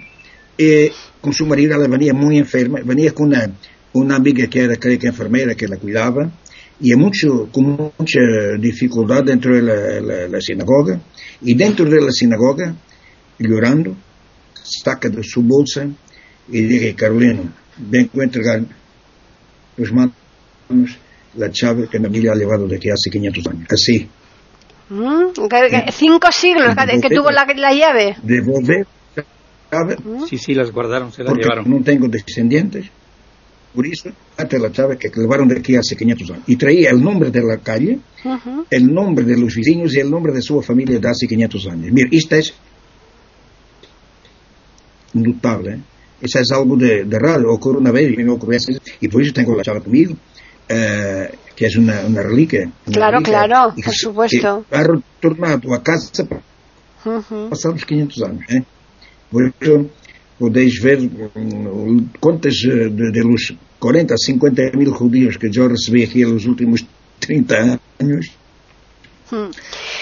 eh, 0.57 0.91
con 1.21 1.33
su 1.33 1.45
marido, 1.45 1.75
ella 1.75 1.87
venía 1.87 2.13
muy 2.13 2.37
enferma, 2.37 2.79
venía 2.83 3.13
con 3.13 3.27
una, 3.27 3.49
una 3.93 4.15
amiga 4.15 4.47
que 4.47 4.59
era 4.59 4.75
creo 4.75 4.99
que 4.99 5.07
enfermera 5.07 5.55
que 5.55 5.67
la 5.67 5.77
cuidaba 5.77 6.31
y 6.81 6.93
mucho, 6.95 7.49
con 7.51 7.91
mucha 7.97 8.19
dificultad 8.59 9.23
dentro 9.23 9.55
de 9.55 9.61
la, 9.61 10.27
la, 10.27 10.41
sinagoga 10.41 10.99
y 11.41 11.53
dentro 11.55 11.85
de 11.85 12.01
la 12.01 12.11
sinagoga 12.11 12.75
llorando 13.37 13.95
saca 14.53 15.09
de 15.09 15.23
su 15.23 15.41
bolsa 15.41 15.87
y 16.47 16.61
dice 16.61 16.95
Carolina 16.95 17.53
vengo 17.77 18.21
a 18.21 18.23
entregar 18.23 18.63
los 19.77 19.91
manos 19.93 20.13
la 21.39 21.49
llave 21.51 21.87
que 21.87 21.99
mi 21.99 22.05
familia 22.05 22.33
ha 22.33 22.35
llevado 22.35 22.67
de 22.67 22.75
aquí 22.75 22.89
hace 22.89 23.09
500 23.09 23.47
años 23.47 23.67
así 23.71 24.07
Mm, 24.89 25.33
cinco 25.91 26.31
siglos 26.31 26.75
que 27.01 27.09
tuvo 27.09 27.29
la, 27.29 27.45
la 27.45 27.73
llave. 27.73 28.15
Devolver 28.23 28.87
llave. 29.71 29.97
Mm. 30.03 30.25
Sí, 30.25 30.37
sí, 30.37 30.53
las 30.55 30.71
guardaron, 30.71 31.11
se 31.11 31.23
las 31.23 31.29
porque 31.31 31.43
llevaron. 31.43 31.69
No 31.69 31.83
tengo 31.83 32.07
descendientes. 32.07 32.87
Por 33.73 33.85
eso, 33.85 34.09
la 34.35 34.69
llave 34.71 34.97
que 34.97 35.09
llevaron 35.09 35.47
de 35.47 35.59
aquí 35.59 35.75
hace 35.75 35.95
500 35.95 36.31
años. 36.31 36.43
Y 36.47 36.55
traía 36.55 36.89
el 36.89 37.03
nombre 37.03 37.29
de 37.29 37.41
la 37.43 37.57
calle, 37.57 37.99
uh 38.25 38.29
-huh. 38.29 38.65
el 38.67 38.91
nombre 38.91 39.23
de 39.25 39.37
los 39.37 39.55
vecinos 39.55 39.93
y 39.95 39.99
el 39.99 40.09
nombre 40.09 40.33
de 40.33 40.41
su 40.41 40.59
familia 40.63 40.99
de 40.99 41.07
hace 41.07 41.27
500 41.27 41.67
años. 41.67 41.91
Mira, 41.91 42.09
esta 42.11 42.37
es 42.37 42.55
notable. 45.13 45.75
¿eh? 45.75 45.79
Esa 46.21 46.39
es 46.39 46.51
algo 46.51 46.75
de, 46.75 47.05
de 47.05 47.19
raro. 47.19 47.53
Ocurre 47.53 47.77
una 47.77 47.91
vez 47.91 48.11
y 48.11 48.23
me 48.23 48.31
ocurre 48.31 48.57
y 48.99 49.07
por 49.07 49.21
eso 49.21 49.33
tengo 49.33 49.55
la 49.55 49.61
llave 49.61 49.81
conmigo. 49.81 50.15
Eh, 50.69 51.31
que 51.55 51.65
es 51.65 51.75
una, 51.75 52.05
una 52.05 52.21
reliquia. 52.21 52.71
Una 52.85 52.95
claro, 52.95 53.17
reliquia, 53.17 53.45
claro, 53.45 53.73
por 53.75 53.93
se, 53.93 53.99
supuesto. 53.99 54.65
ha 54.71 54.83
retornado 54.83 55.73
a 55.73 55.83
casa 55.83 56.23
uh 57.05 57.21
-huh. 57.21 57.49
passados 57.49 57.83
500 57.83 58.23
anos. 58.23 58.43
Né? 58.49 58.63
Por 59.29 59.53
ver 60.81 61.09
quantas 62.19 62.55
de, 62.55 63.11
de 63.11 63.21
luz, 63.21 63.53
40, 63.79 64.15
50 64.17 64.71
mil 64.77 64.91
rodeos 64.91 65.37
que 65.37 65.51
já 65.51 65.67
recebi 65.67 66.03
aqui 66.03 66.23
nos 66.23 66.45
últimos 66.45 66.85
30 67.19 67.79
anos. 67.99 68.31
Uh, 69.31 69.51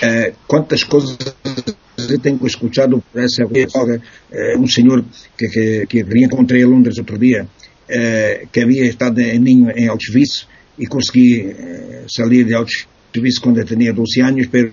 eh, 0.02 0.34
quantas 0.48 0.86
coisas 0.86 1.18
eu 1.98 2.20
tenho 2.20 2.40
escutado 2.46 3.04
por 3.12 3.22
essa 3.22 3.46
uh, 3.46 3.52
eh, 4.32 4.58
um 4.58 4.68
senhor 4.68 5.04
que, 5.38 5.50
que, 5.50 5.86
que 5.88 6.04
reencontrei 6.04 6.64
a 6.64 6.68
Londres 6.68 6.98
outro 6.98 7.18
dia, 7.18 7.44
uh, 7.44 8.48
que 8.50 8.62
havia 8.62 8.86
estado 8.86 9.20
em, 9.20 9.70
em 9.76 9.88
Auschwitz, 9.90 10.48
y 10.78 10.86
conseguí 10.86 11.42
eh, 11.42 12.06
salir 12.08 12.46
de 12.46 12.56
Auschwitz 12.56 13.40
cuando 13.42 13.64
tenía 13.66 13.92
12 13.92 14.22
años, 14.22 14.48
pero 14.52 14.72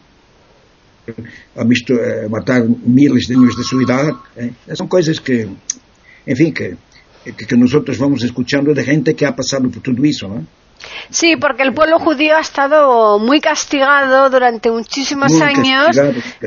ha 1.57 1.65
visto 1.65 1.95
eh, 1.95 2.29
matar 2.29 2.65
miles 2.65 3.27
de 3.29 3.37
niños 3.37 3.57
de 3.57 3.63
su 3.63 3.81
edad. 3.81 4.13
Eh. 4.37 4.53
Son 4.75 4.89
cosas 4.89 5.21
que, 5.21 5.49
en 6.27 6.37
fin, 6.37 6.53
que, 6.53 6.77
que, 7.25 7.47
que, 7.47 7.57
nosotros 7.57 7.99
vamos 7.99 8.23
escuchando 8.23 8.73
de 8.73 8.85
gente 8.85 9.15
que 9.15 9.27
ha 9.27 9.35
pasado 9.35 9.69
por 9.71 9.83
todo 9.83 10.05
eso, 10.05 10.29
¿no? 10.29 10.47
Sí, 11.09 11.37
porque 11.37 11.63
el 11.63 11.73
pueblo 11.73 11.99
judío 11.99 12.37
ha 12.37 12.41
estado 12.41 13.19
muy 13.19 13.41
castigado 13.41 14.29
durante 14.29 14.71
muchísimos 14.71 15.33
Muy 15.33 15.43
años, 15.43 15.99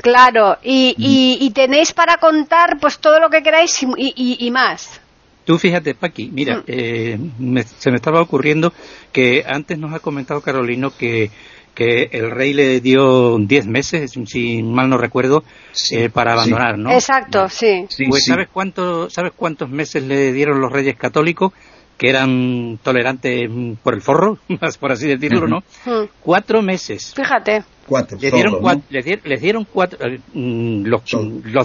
claro, 0.03 0.57
y, 0.61 0.93
y, 0.97 1.43
y 1.43 1.49
tenéis 1.51 1.93
para 1.93 2.17
contar 2.17 2.77
pues 2.79 2.99
todo 2.99 3.19
lo 3.19 3.29
que 3.29 3.41
queráis 3.41 3.81
y, 3.81 3.87
y, 3.97 4.45
y 4.45 4.51
más. 4.51 5.01
Tú 5.47 5.57
fíjate, 5.57 5.95
Paqui, 5.95 6.29
mira, 6.31 6.57
Mm. 6.57 6.63
eh, 6.67 7.17
me- 7.39 7.63
se 7.63 7.89
me 7.89 7.95
estaba 7.95 8.21
ocurriendo 8.21 8.73
que 9.13 9.43
antes 9.47 9.79
nos 9.79 9.93
ha 9.93 9.99
comentado 9.99 10.41
Carolino 10.41 10.91
que, 10.95 11.31
que 11.73 12.09
el 12.11 12.31
rey 12.31 12.51
le 12.53 12.81
dio 12.81 13.37
10 13.39 13.65
meses, 13.65 14.11
si 14.25 14.61
mal 14.61 14.89
no 14.89 14.97
recuerdo, 14.97 15.45
Sí, 15.71 15.95
eh, 15.95 16.09
para 16.09 16.31
sí. 16.33 16.37
abandonar, 16.39 16.77
¿no? 16.77 16.91
Exacto, 16.91 17.47
sí. 17.47 17.85
Sí, 17.87 18.07
pues 18.09 18.25
sí. 18.25 18.31
¿sabes, 18.31 18.49
cuánto, 18.51 19.09
¿sabes 19.09 19.31
cuántos 19.35 19.69
meses 19.69 20.03
le 20.03 20.33
dieron 20.33 20.59
los 20.59 20.69
reyes 20.71 20.97
católicos 20.97 21.53
que 21.97 22.09
eran 22.09 22.77
tolerantes 22.83 23.49
por 23.81 23.93
el 23.93 24.01
forro, 24.01 24.37
por 24.81 24.91
así 24.91 25.07
decirlo. 25.07 25.47
¿no? 25.47 25.59
Mm. 25.85 26.09
Cuatro 26.21 26.61
meses. 26.61 27.13
Fíjate. 27.15 27.63
Cuatro. 27.87 28.17
Les 28.19 28.33
dieron, 28.33 28.51
solo, 28.51 28.63
cua- 28.65 28.75
¿no? 28.75 28.81
les 28.89 29.05
di- 29.05 29.19
les 29.23 29.41
dieron 29.41 29.65
cuatro, 29.71 29.97
eh, 30.05 30.19
los, 30.33 31.03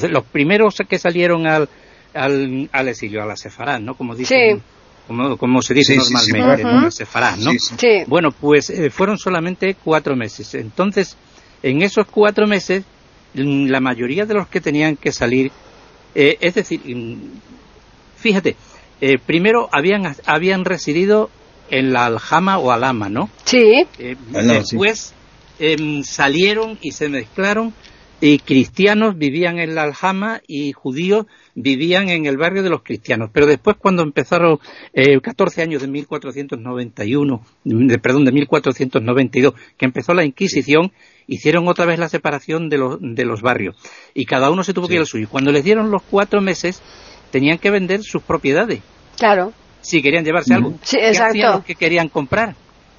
los 0.09 0.25
primeros 0.31 0.77
que 0.89 0.99
salieron 0.99 1.47
al, 1.49 1.69
al, 2.15 2.69
al 2.73 2.89
exilio, 2.89 3.23
a 3.23 3.27
la 3.27 3.37
sefará, 3.37 3.79
¿no? 3.79 3.95
Como 3.95 4.15
dicen, 4.15 4.57
Sí. 4.59 4.63
como, 5.07 5.37
como 5.37 5.63
se 5.63 5.75
dice 5.75 5.95
Sí, 5.95 6.01
sí, 6.01 6.17
sí, 6.17 6.33
normalmente. 6.33 6.65
¿no? 6.73 6.81
La 6.83 6.91
sefará, 6.91 7.37
¿no? 7.37 7.51
Sí, 7.51 7.59
sí. 7.59 7.75
Sí. 7.79 7.89
Bueno, 8.07 8.31
pues 8.33 8.71
eh, 8.71 8.91
fueron 8.91 9.19
solamente 9.19 9.77
cuatro 9.83 10.15
meses. 10.17 10.55
Entonces, 10.55 11.17
en 11.63 11.83
esos 11.83 12.07
cuatro 12.07 12.47
meses, 12.47 12.85
mm, 13.35 13.67
la 13.67 13.81
mayoría 13.81 14.27
de 14.27 14.35
los 14.35 14.49
que 14.49 14.61
tenían 14.61 14.97
que 14.97 15.13
salir, 15.13 15.51
eh, 16.15 16.37
es 16.41 16.55
decir, 16.55 16.81
mm, 16.85 17.17
fíjate, 18.17 18.57
eh, 19.01 19.19
primero 19.19 19.69
habían, 19.73 20.15
habían 20.27 20.65
residido 20.65 21.31
en 21.71 21.93
la 21.93 22.07
Aljama 22.07 22.59
o 22.59 22.71
Alama, 22.71 23.09
¿no? 23.09 23.31
Sí. 23.45 23.87
Eh, 23.99 24.17
Ah, 24.35 24.43
no, 24.43 24.53
después 24.55 25.15
em, 25.59 26.03
salieron 26.03 26.79
y 26.83 26.93
se 26.93 27.09
mezclaron 27.09 27.73
y 28.21 28.39
cristianos 28.39 29.17
vivían 29.17 29.59
en 29.59 29.75
la 29.75 29.83
Aljama 29.85 30.41
y 30.47 30.73
judíos 30.73 31.27
vivían 31.55 32.09
en 32.09 32.27
el 32.27 32.37
barrio 32.37 32.63
de 32.63 32.71
los 32.71 32.83
cristianos. 32.83 33.31
Pero 33.33 33.47
después 33.47 33.77
cuando 33.79 34.03
empezaron 34.03 34.59
eh, 34.95 35.21
14 35.21 35.63
años 35.63 35.83
de 35.83 35.89
1491, 35.89 37.43
de, 37.65 37.99
perdón, 37.99 38.25
de 38.25 38.33
1492, 38.33 39.55
que 39.77 39.85
empezó 39.85 40.15
la 40.15 40.25
Inquisición, 40.25 40.93
hicieron 41.27 41.69
otra 41.69 41.85
vez 41.87 41.99
la 41.99 42.09
separación 42.09 42.69
de 42.69 42.79
los, 42.79 42.99
de 43.01 43.25
los 43.25 43.43
barrios 43.43 43.77
y 44.15 44.25
cada 44.25 44.51
uno 44.51 44.65
se 44.65 44.73
tuvo 44.75 44.89
que 44.89 44.95
ir 44.95 45.01
al 45.01 45.07
suyo. 45.07 45.29
Cuando 45.31 45.53
les 45.53 45.65
dieron 45.65 45.91
los 45.91 46.03
cuatro 46.03 46.41
meses, 46.41 46.83
tenían 47.31 47.59
que 47.59 47.71
vender 47.71 48.03
sus 48.03 48.23
propiedades 48.23 48.81
Claro. 49.17 49.53
si 49.81 50.03
querían 50.03 50.25
llevarse 50.25 50.55
algo. 50.55 50.75
Sí, 50.83 50.97
¿Qué 50.97 51.09
exacto. 51.09 51.31
hacían 51.33 51.53
los 51.53 51.65
que 51.65 51.75
querían 51.75 52.09
comprar? 52.09 52.55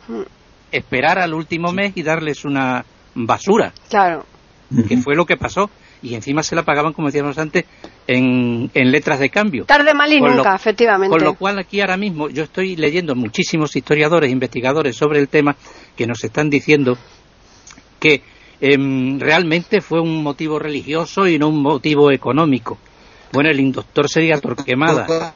Mm. 0.08 0.22
Esperar 0.72 1.20
al 1.20 1.34
último 1.34 1.72
mes 1.72 1.94
y 1.96 2.04
darles 2.04 2.46
una 2.46 2.86
basura, 3.16 3.74
Claro. 3.90 4.26
que 4.88 4.98
fue 4.98 5.16
lo 5.16 5.26
que 5.26 5.38
pasó. 5.38 5.70
Y 6.04 6.16
encima 6.16 6.44
se 6.44 6.54
la 6.56 6.64
pagaban, 6.64 6.92
como 6.94 7.08
decíamos 7.08 7.38
antes, 7.38 7.64
en, 8.08 8.70
en 8.74 8.92
letras 8.92 9.20
de 9.20 9.30
cambio. 9.30 9.64
Tarde 9.66 9.94
mal 9.94 10.12
y 10.12 10.20
Con 10.20 10.32
lo- 10.32 10.36
nunca, 10.38 10.54
efectivamente. 10.54 11.10
Con 11.16 11.24
lo 11.24 11.34
cual 11.36 11.58
aquí 11.60 11.80
ahora 11.82 11.96
mismo 11.98 12.30
yo 12.30 12.44
estoy 12.44 12.76
leyendo 12.76 13.16
muchísimos 13.16 13.76
historiadores, 13.76 14.30
investigadores 14.32 14.96
sobre 14.98 15.20
el 15.20 15.30
tema 15.30 15.56
que 15.96 16.06
nos 16.06 16.22
están 16.24 16.50
diciendo 16.50 16.98
que 18.00 18.22
em, 18.60 19.18
realmente 19.20 19.82
fue 19.82 20.02
un 20.02 20.22
motivo 20.24 20.60
religioso 20.60 21.28
y 21.28 21.40
no 21.40 21.48
un 21.48 21.62
motivo 21.62 22.12
económico. 22.12 22.78
Bueno, 23.32 23.50
el 23.50 23.60
inductor 23.60 24.08
sería 24.10 24.38
Torquemada, 24.40 25.34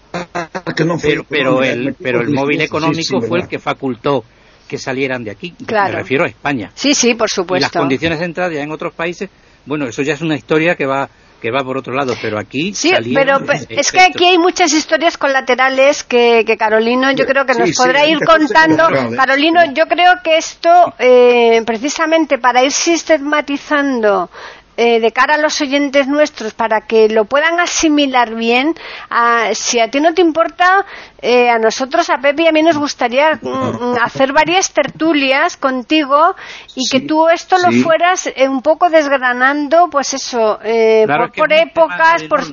Que 0.76 0.84
no 0.86 0.99
fue 0.99 1.09
pero, 1.11 1.24
pero 1.28 1.63
el, 1.63 1.95
pero 1.95 2.22
el 2.22 2.30
móvil 2.30 2.57
Sí, 2.57 2.59
sí, 2.59 2.65
económico 2.65 3.22
fue 3.22 3.39
el 3.39 3.47
que 3.47 3.57
facultó 3.57 4.24
que 4.68 4.78
salieran 4.78 5.24
de 5.24 5.32
aquí. 5.32 5.51
Claro. 5.65 5.93
Me 5.93 5.99
refiero 6.01 6.26
a 6.26 6.28
España. 6.28 6.72
Sí, 6.76 6.93
sí, 6.93 7.15
por 7.15 7.28
Y 7.28 7.30
las 7.30 7.32
supuesto. 7.32 7.80
condiciones 7.80 8.20
de 8.20 8.26
entrada 8.26 8.53
ya 8.53 8.61
en 8.61 8.72
otros 8.72 8.93
países, 8.93 9.30
bueno, 9.68 9.86
eso 9.88 10.01
ya 10.01 10.13
es 10.13 10.22
una 10.22 10.36
historia 10.36 10.76
que 10.76 10.86
va 10.88 11.07
que 11.39 11.51
va 11.51 11.59
por 11.63 11.78
otro 11.78 11.93
lado, 11.93 12.15
pero 12.20 12.39
aquí 12.39 12.74
Sí, 12.74 12.91
pero 13.13 13.45
pe- 13.45 13.68
es 13.70 13.91
que 13.91 13.99
aquí 13.99 14.26
hay 14.26 14.39
muchas 14.39 14.74
historias 14.74 15.20
colaterales 15.20 16.03
que, 16.03 16.43
que 16.47 16.57
Carolino 16.57 17.11
yo 17.11 17.28
creo 17.28 17.45
que 17.45 17.53
nos 17.53 17.70
sí, 17.70 17.76
podrá 17.78 18.05
sí, 18.05 18.11
ir 18.13 18.20
contando. 18.26 18.88
Carolino, 19.15 19.61
yo 19.72 19.86
creo 19.86 20.13
que 20.24 20.38
esto, 20.38 20.95
eh, 20.97 21.61
precisamente 21.63 22.39
para 22.39 22.63
ir 22.63 22.72
sistematizando 22.72 24.32
eh, 24.78 24.99
de 24.99 25.11
cara 25.11 25.36
a 25.36 25.38
los 25.38 25.59
oyentes 25.59 26.07
nuestros, 26.07 26.53
para 26.53 26.82
que 26.82 27.09
lo 27.09 27.25
puedan 27.25 27.59
asimilar 27.59 28.36
bien, 28.36 28.75
a- 29.09 29.49
si 29.53 29.80
a 29.80 29.89
ti 29.89 29.99
no 29.99 30.13
te 30.13 30.21
importa, 30.21 30.86
eh, 31.21 31.49
a 31.49 31.57
nosotros, 31.57 32.09
a 32.09 32.19
Pepe 32.19 32.43
y 32.43 32.47
a 32.47 32.51
mí 32.51 32.61
nos 32.61 32.78
gustaría 32.78 33.39
mm, 33.41 33.95
hacer 34.01 34.32
varias 34.34 34.71
tertulias 34.71 35.57
contigo 35.57 36.36
y 36.75 36.86
Sí, 36.86 36.89
que 37.01 37.07
tú 37.07 37.28
esto 37.28 37.57
lo 37.57 37.71
fueras 37.84 38.28
eh, 38.28 38.47
un 38.47 38.61
poco 38.61 38.89
desgranando, 38.89 39.89
pues 39.89 40.13
eso, 40.13 40.59
eh, 40.63 41.03
Claro, 41.05 41.28
por, 41.30 41.36
por 41.36 41.53
épocas, 41.53 42.23
por- 42.23 42.43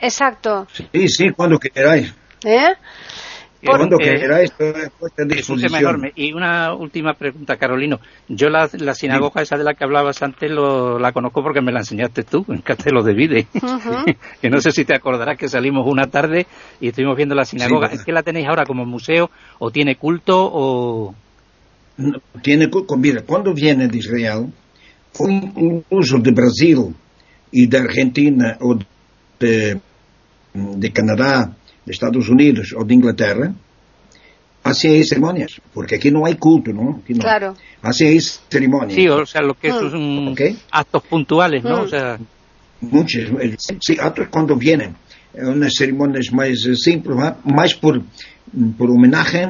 exacto. 0.00 0.66
Sí, 0.92 1.08
sí, 1.08 1.30
cuando 1.30 1.58
queráis. 1.58 2.12
¿eh? 2.44 2.74
Cuando 3.64 3.98
era 4.00 4.42
esto, 4.42 4.64
es 5.30 5.48
un 5.48 5.60
tema 5.60 5.80
enorme. 5.80 6.12
Y 6.14 6.32
una 6.32 6.74
última 6.74 7.14
pregunta, 7.14 7.56
Carolino. 7.56 8.00
Yo 8.28 8.48
la, 8.48 8.68
la 8.72 8.94
sinagoga 8.94 9.42
esa 9.42 9.56
de 9.56 9.64
la 9.64 9.74
que 9.74 9.84
hablabas 9.84 10.22
antes 10.22 10.50
lo, 10.50 10.98
la 10.98 11.12
conozco 11.12 11.42
porque 11.42 11.60
me 11.60 11.72
la 11.72 11.80
enseñaste 11.80 12.24
tú 12.24 12.44
en 12.48 12.62
Castelo 12.62 13.02
de 13.02 13.14
Vide. 13.14 13.46
que 14.40 14.50
no 14.50 14.60
sé 14.60 14.70
si 14.70 14.84
te 14.84 14.94
acordarás 14.94 15.38
que 15.38 15.48
salimos 15.48 15.86
una 15.86 16.06
tarde 16.06 16.46
y 16.80 16.88
estuvimos 16.88 17.16
viendo 17.16 17.34
la 17.34 17.44
sinagoga. 17.44 17.88
¿Es 17.88 18.04
que 18.04 18.12
la 18.12 18.22
tenéis 18.22 18.46
ahora 18.48 18.64
como 18.64 18.84
museo 18.84 19.30
o 19.58 19.70
tiene 19.70 19.96
culto 19.96 20.50
o...? 20.52 21.14
tiene 22.42 22.68
culto. 22.68 22.96
Mira, 22.96 23.22
cuando 23.22 23.54
viene 23.54 23.88
de 23.88 23.98
Israel, 23.98 24.52
incluso 25.56 26.18
de 26.18 26.32
Brasil 26.32 26.94
y 27.50 27.66
de 27.66 27.78
Argentina 27.78 28.58
o 28.60 28.76
de, 29.38 29.80
de 30.52 30.92
Canadá, 30.92 31.56
de 31.84 31.92
Estados 31.92 32.28
Unidos 32.28 32.74
o 32.76 32.84
de 32.84 32.94
Inglaterra, 32.94 33.52
hacen 34.62 35.04
ceremonias, 35.04 35.60
porque 35.72 35.96
aquí 35.96 36.10
no 36.10 36.24
hay 36.24 36.36
culto, 36.36 36.72
¿no? 36.72 37.02
no. 37.06 37.18
Claro. 37.20 37.54
Hacen 37.82 38.20
ceremonias. 38.20 38.94
Sí, 38.94 39.08
o 39.08 39.26
sea, 39.26 39.42
lo 39.42 39.54
que 39.54 39.70
son 39.70 40.28
okay. 40.28 40.58
actos 40.70 41.02
puntuales, 41.04 41.62
¿no? 41.62 41.82
O 41.82 41.88
sea... 41.88 42.18
Muchos, 42.80 43.30
sí, 43.80 43.96
otros 44.02 44.28
cuando 44.28 44.56
vienen, 44.56 44.94
unas 45.34 45.74
ceremonias 45.74 46.32
más 46.32 46.50
simples, 46.74 47.16
más 47.44 47.74
por, 47.74 48.02
por 48.76 48.90
homenaje 48.90 49.48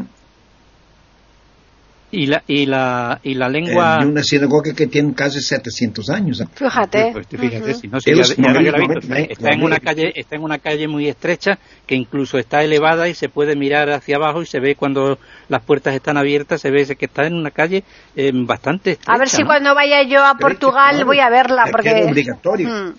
y 2.15 2.27
la, 2.27 2.43
y 2.47 2.67
la, 2.67 3.21
y 3.23 3.35
la 3.35 3.49
lengua... 3.49 3.99
Eh, 4.01 4.07
una 4.07 4.23
sinagoga 4.23 4.73
que 4.73 4.87
tiene 4.87 5.13
casi 5.15 5.41
700 5.41 6.11
años. 6.11 6.43
Fíjate. 6.55 7.11
Pues, 7.13 7.27
fíjate, 7.27 7.75
si 7.75 7.89
no, 7.89 8.01
si 8.01 8.15
ya, 8.15 8.23
ya 8.23 9.19
está, 9.29 9.51
en 9.51 9.63
una 9.63 9.81
calle, 9.81 10.13
está 10.15 10.37
en 10.37 10.43
una 10.43 10.59
calle 10.59 10.87
muy 10.87 11.09
estrecha 11.09 11.59
que 11.87 11.97
incluso 11.97 12.39
está 12.39 12.63
elevada 12.63 13.09
y 13.09 13.15
se 13.15 13.29
puede 13.29 13.57
mirar 13.57 13.91
hacia 13.91 14.17
abajo 14.17 14.43
y 14.43 14.47
se 14.47 14.61
ve 14.61 14.77
cuando 14.77 15.19
las 15.49 15.63
puertas 15.63 15.95
están 15.95 16.17
abiertas, 16.17 16.61
se 16.61 16.71
ve 16.71 16.85
que 16.97 17.07
está 17.07 17.27
en 17.27 17.35
una 17.35 17.51
calle 17.51 17.83
eh, 18.15 18.31
bastante 18.33 18.93
estrecha. 18.93 19.13
A 19.13 19.19
ver 19.19 19.29
si 19.29 19.43
cuando 19.43 19.75
vaya 19.75 20.03
yo 20.03 20.25
a 20.25 20.35
Portugal 20.35 21.05
voy 21.05 21.19
a 21.19 21.29
verla, 21.29 21.65
porque... 21.71 21.91
Es 21.91 22.11
obligatorio. 22.11 22.69
Mm. 22.69 22.95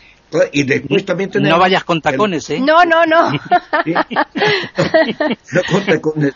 Y 0.51 0.63
después 0.63 1.05
también 1.05 1.29
tenemos... 1.29 1.57
No 1.57 1.61
vayas 1.61 1.83
con 1.83 2.01
tacones, 2.01 2.49
¿eh? 2.49 2.59
No, 2.59 2.83
no, 2.85 3.05
no. 3.05 3.31
¿Sí? 3.83 3.93
no 5.51 5.61
con 5.71 5.85
tacones. 5.85 6.33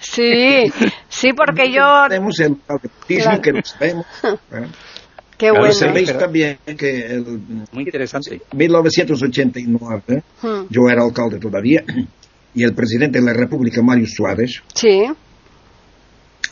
Sí, 0.00 0.72
sí, 1.08 1.32
porque 1.32 1.72
yo... 1.72 2.06
Tenemos 2.08 2.38
el 2.40 2.56
bautismo 2.66 3.22
claro. 3.24 3.42
que 3.42 3.52
lo 3.52 3.62
sabemos. 3.64 4.06
¿eh? 4.24 4.66
Qué 5.36 5.50
bueno. 5.50 5.72
Sabéis 5.72 6.08
pero... 6.08 6.18
también 6.18 6.58
que 6.78 7.06
el, 7.06 7.24
Muy 7.72 7.84
interesante. 7.84 8.40
1989, 8.52 10.22
hmm. 10.42 10.48
yo 10.70 10.88
era 10.90 11.02
alcalde 11.02 11.38
todavía, 11.38 11.84
y 12.54 12.62
el 12.62 12.74
presidente 12.74 13.20
de 13.20 13.26
la 13.26 13.34
República, 13.34 13.82
Mario 13.82 14.06
Suárez, 14.06 14.62
sí. 14.74 15.04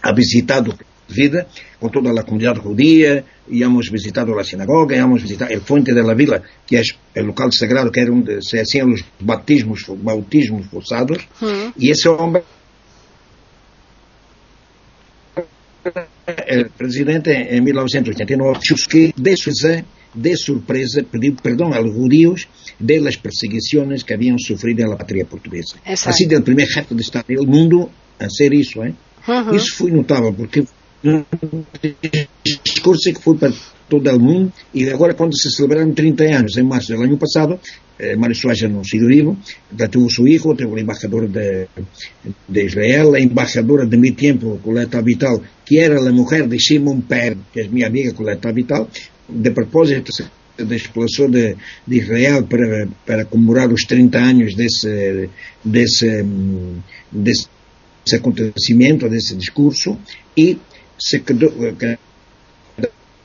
ha 0.02 0.12
visitado 0.12 0.76
vida 1.08 1.46
com 1.78 1.88
toda 1.88 2.10
a 2.10 2.22
comunidade 2.22 2.62
judia, 2.62 3.24
íamos 3.48 3.88
visitar 3.90 4.28
a 4.28 4.44
sinagoga, 4.44 4.96
íamos 4.96 5.22
visitar 5.22 5.52
a 5.52 5.60
fonte 5.60 5.92
da 5.92 6.14
vila, 6.14 6.42
que 6.66 6.76
é 6.76 6.82
o 7.20 7.26
local 7.26 7.50
sagrado, 7.52 7.90
que 7.90 8.00
era 8.00 8.12
onde 8.12 8.42
se 8.42 8.58
haciam 8.58 8.92
os 8.92 9.04
batismos, 9.20 9.84
bautismos 9.88 10.66
forçados, 10.66 11.26
hum. 11.42 11.72
e 11.76 11.90
esse 11.90 12.08
homem 12.08 12.42
eh, 16.26 16.62
o 16.62 16.70
presidente 16.70 17.30
em 17.30 17.60
1989, 17.60 18.60
Chusky, 18.62 19.12
de 20.14 20.36
surpresa, 20.36 21.02
pediu 21.02 21.34
perdão 21.34 21.74
aos 21.74 21.92
judios 21.92 22.46
pelas 22.84 23.16
perseguições 23.16 24.02
que 24.02 24.14
haviam 24.14 24.38
sofrido 24.38 24.82
na 24.82 24.96
pátria 24.96 25.24
portuguesa. 25.24 25.74
Assim, 25.84 26.26
o 26.34 26.42
primeiro 26.42 26.70
reto 26.72 26.94
de 26.94 27.02
Estado 27.02 27.26
do 27.34 27.46
mundo 27.46 27.90
a 28.18 28.28
ser 28.30 28.52
isso, 28.52 28.82
hein? 28.82 28.96
Uhum. 29.26 29.54
Isso 29.54 29.74
foi 29.74 29.90
notável, 29.90 30.32
porque 30.32 30.64
discurso 32.64 33.12
que 33.12 33.20
foi 33.20 33.36
para 33.36 33.52
todo 33.88 34.10
o 34.10 34.18
mundo 34.18 34.52
e 34.72 34.88
agora 34.88 35.14
quando 35.14 35.36
se 35.36 35.50
celebraram 35.50 35.92
30 35.92 36.24
anos, 36.24 36.56
em 36.56 36.62
março 36.62 36.94
do 36.94 37.02
ano 37.02 37.18
passado, 37.18 37.60
eh, 37.98 38.16
Mário 38.16 38.34
Soares 38.34 38.60
já 38.60 38.68
não 38.68 38.82
sido 38.82 39.06
vivo, 39.06 39.36
teve 39.76 39.98
o 39.98 40.10
seu 40.10 40.24
filho, 40.24 40.56
teve 40.56 40.70
o 40.72 40.78
embaixador 40.78 41.28
de, 41.28 41.66
de 42.48 42.64
Israel, 42.64 43.14
a 43.14 43.20
embaixadora 43.20 43.86
de 43.86 43.96
meu 43.96 44.14
tempo, 44.14 44.58
Coleta 44.62 45.02
Vital, 45.02 45.42
que 45.64 45.78
era 45.78 45.98
a 45.98 46.12
mulher 46.12 46.48
de 46.48 46.58
Simon 46.58 47.02
Per, 47.02 47.36
que 47.52 47.60
é 47.60 47.68
minha 47.68 47.86
amiga 47.86 48.14
Coleta 48.14 48.52
Vital, 48.52 48.88
de 49.28 49.50
propósito 49.50 50.10
se 50.12 50.24
desplazou 50.56 51.28
de, 51.28 51.56
de 51.86 51.98
Israel 51.98 52.44
para, 52.44 52.88
para 53.04 53.24
comemorar 53.26 53.70
os 53.70 53.84
30 53.84 54.18
anos 54.18 54.54
desse, 54.54 55.28
desse, 55.64 56.24
desse 57.10 57.48
ese 58.06 58.16
acontecimiento, 58.16 59.08
de 59.08 59.16
ese 59.16 59.34
discurso, 59.34 59.98
y 60.36 60.58
se 60.96 61.22
quedó, 61.22 61.52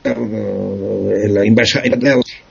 la 0.02 1.44
embajada 1.44 1.86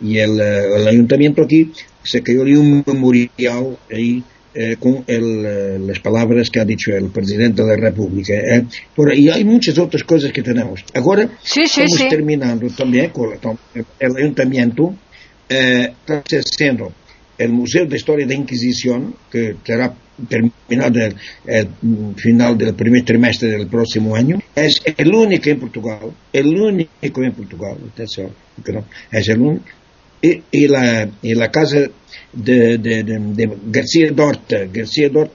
y 0.01 0.17
el, 0.17 0.39
el, 0.39 0.87
ayuntamiento 0.87 1.41
aquí 1.41 1.71
se 2.03 2.21
quedó 2.21 2.43
un 2.43 2.83
memorial 2.85 3.77
ahí 3.91 4.23
eh, 4.53 4.77
con 4.79 5.03
el, 5.05 5.85
las 5.87 5.99
palabras 5.99 6.49
que 6.49 6.59
ha 6.59 6.65
dicho 6.65 6.91
el 6.91 7.09
presidente 7.09 7.63
de 7.63 7.67
la 7.69 7.89
República. 7.89 8.33
Eh. 8.33 8.65
Por, 8.95 9.13
y 9.13 9.29
hay 9.29 9.43
muchas 9.43 9.77
otras 9.77 10.03
cosas 10.03 10.31
que 10.31 10.41
tenemos. 10.41 10.83
Ahora 10.95 11.29
sí, 11.43 11.67
sí, 11.67 11.81
estamos 11.81 11.97
sí. 11.97 12.09
terminando 12.09 12.67
también 12.69 13.11
con 13.11 13.37
el 13.99 14.17
ayuntamiento, 14.17 14.95
eh, 15.47 15.93
está 16.07 16.39
haciendo 16.39 16.91
el 17.39 17.51
Museo 17.53 17.85
de 17.85 17.95
Historia 17.95 18.27
de 18.27 18.35
Inquisición, 18.35 19.15
que 19.31 19.55
será 19.63 19.95
terminado 20.27 20.99
el, 20.99 21.15
el, 21.45 21.69
final 22.17 22.57
del 22.57 22.75
primer 22.75 23.05
trimestre 23.05 23.47
del 23.49 23.67
próximo 23.67 24.13
año, 24.13 24.39
es 24.53 24.81
el 24.97 25.15
único 25.15 25.49
en 25.49 25.59
Portugal, 25.59 26.11
el 26.33 26.47
único 26.47 27.23
en 27.23 27.31
Portugal, 27.31 27.77
atención, 27.93 28.31
es 29.11 29.29
el 29.29 29.39
único, 29.39 29.65
y, 30.21 30.43
y, 30.51 30.67
la, 30.67 31.09
y 31.21 31.33
la 31.33 31.49
casa 31.49 31.79
de, 32.33 32.77
de, 32.77 33.03
de, 33.03 33.19
de 33.19 33.57
García 33.67 34.11
Dorta, 34.11 34.65
García 34.71 35.07
Dorta 35.07 35.33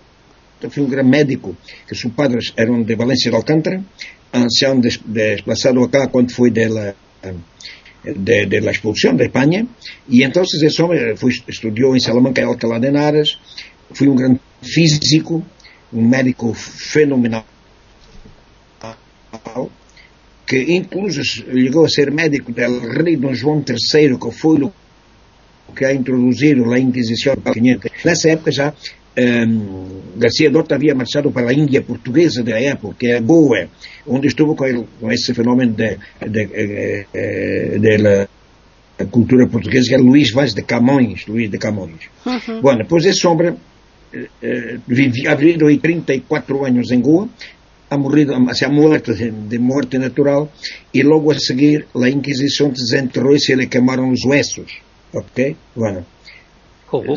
fue 0.70 0.82
un 0.82 0.90
gran 0.90 1.08
médico, 1.08 1.56
que 1.88 1.94
sus 1.94 2.12
padres 2.12 2.52
eran 2.54 2.84
de 2.84 2.94
Valencia 2.94 3.30
de 3.30 3.36
Alcántara, 3.38 3.82
se 4.48 4.66
han 4.66 4.80
des, 4.80 5.00
desplazado 5.06 5.84
acá 5.84 6.08
cuando 6.08 6.34
fue 6.34 6.50
de 6.50 6.68
la 6.68 6.94
de, 8.04 8.46
de, 8.46 8.60
la 8.60 8.70
expulsión 8.70 9.16
de 9.16 9.24
España 9.24 9.66
y 10.08 10.22
entonces 10.22 10.62
ese 10.62 10.82
hombre 10.82 11.16
fue, 11.16 11.32
estudió 11.46 11.94
en 11.94 12.00
Salamanca 12.00 12.42
y 12.42 12.44
Alcalá 12.44 12.78
de 12.78 12.88
Henares 12.88 13.38
foi 13.92 14.08
um 14.08 14.16
grande 14.16 14.40
físico, 14.62 15.44
um 15.92 16.02
médico 16.02 16.52
fenomenal, 16.54 17.46
que 20.46 20.58
incluso 20.74 21.22
chegou 21.24 21.84
a 21.84 21.88
ser 21.88 22.10
médico 22.10 22.52
do 22.52 22.78
rei 23.02 23.16
Dom 23.16 23.34
João 23.34 23.64
III, 23.66 24.18
que 24.18 24.30
foi 24.30 24.62
o 24.62 24.72
que 25.74 25.84
ha 25.84 25.92
introduzido 25.92 26.70
a 26.72 26.78
Inquisição. 26.78 27.34
Nessa 28.04 28.30
época 28.30 28.52
já 28.52 28.74
um, 29.16 30.02
Garcia 30.16 30.50
D'Orta 30.50 30.74
havia 30.74 30.94
marchado 30.94 31.30
para 31.30 31.50
a 31.50 31.52
Índia 31.52 31.80
portuguesa 31.82 32.42
da 32.42 32.58
época, 32.60 32.96
que 32.98 33.06
é 33.06 33.20
Goa, 33.20 33.68
onde 34.06 34.26
estuvo 34.26 34.56
com, 34.56 34.64
ele, 34.64 34.84
com 35.00 35.10
esse 35.10 35.32
fenômeno 35.32 35.72
da 35.72 35.96
eh, 38.98 39.04
cultura 39.10 39.46
portuguesa, 39.46 39.88
que 39.88 39.94
era 39.94 40.02
Luís 40.02 40.32
Vaz 40.32 40.54
de 40.54 40.62
Camões. 40.62 41.26
Luís 41.26 41.50
de 41.50 41.58
Camões. 41.58 42.08
Uhum. 42.26 42.60
Bom, 42.60 42.76
depois 42.76 43.04
desse 43.04 43.20
sombra, 43.20 43.56
eh, 44.12 44.28
eh 44.42 44.78
vivi, 44.86 45.78
34 45.78 46.64
anos 46.64 46.90
em 46.90 47.00
Goa, 47.00 47.28
a 47.90 47.98
morrido, 47.98 48.34
se 48.54 48.64
ha 48.64 48.68
muerto 48.68 49.14
de, 49.14 49.58
morte 49.58 49.98
natural, 49.98 50.50
e 50.92 51.02
logo 51.02 51.30
a 51.30 51.38
seguir 51.38 51.86
a 51.94 52.08
Inquisição 52.08 52.70
desenterrou-se 52.70 53.52
e 53.52 53.56
lhe 53.56 53.66
queimaram 53.66 54.10
os 54.10 54.24
ossos. 54.24 54.80
Ok? 55.12 55.56
Bueno. 55.76 56.04
Como? 56.86 57.14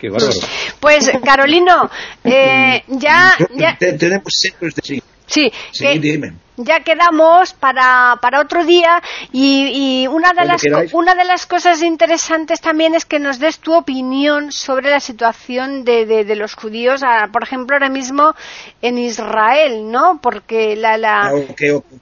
Qué 0.00 0.08
bárbaro. 0.08 0.32
Pues, 0.80 1.10
Carolino, 1.24 1.90
eh, 2.24 2.82
ya, 2.88 3.34
ya... 3.54 3.76
Tenemos 3.78 4.32
centros 4.32 4.74
de... 4.74 4.82
Sí, 4.82 5.02
sí, 5.26 5.52
sí 5.72 5.84
que... 5.84 5.98
dime 5.98 6.32
ya 6.64 6.80
quedamos 6.80 7.52
para, 7.54 8.18
para 8.20 8.40
otro 8.40 8.64
día 8.64 9.02
y, 9.32 10.02
y 10.02 10.06
una, 10.06 10.32
de 10.32 10.44
las, 10.44 10.62
una 10.92 11.14
de 11.14 11.24
las 11.24 11.46
cosas 11.46 11.82
interesantes 11.82 12.60
también 12.60 12.94
es 12.94 13.04
que 13.04 13.18
nos 13.18 13.38
des 13.38 13.58
tu 13.58 13.74
opinión 13.74 14.52
sobre 14.52 14.90
la 14.90 15.00
situación 15.00 15.84
de, 15.84 16.06
de, 16.06 16.24
de 16.24 16.36
los 16.36 16.54
judíos, 16.54 17.02
a, 17.02 17.28
por 17.32 17.42
ejemplo, 17.42 17.76
ahora 17.76 17.88
mismo 17.88 18.34
en 18.82 18.98
Israel, 18.98 19.90
¿no? 19.90 20.20
Porque 20.22 20.76
la... 20.76 20.96
la... 20.98 21.28
Ah, 21.28 21.34
okay, 21.34 21.70
okay. 21.70 21.98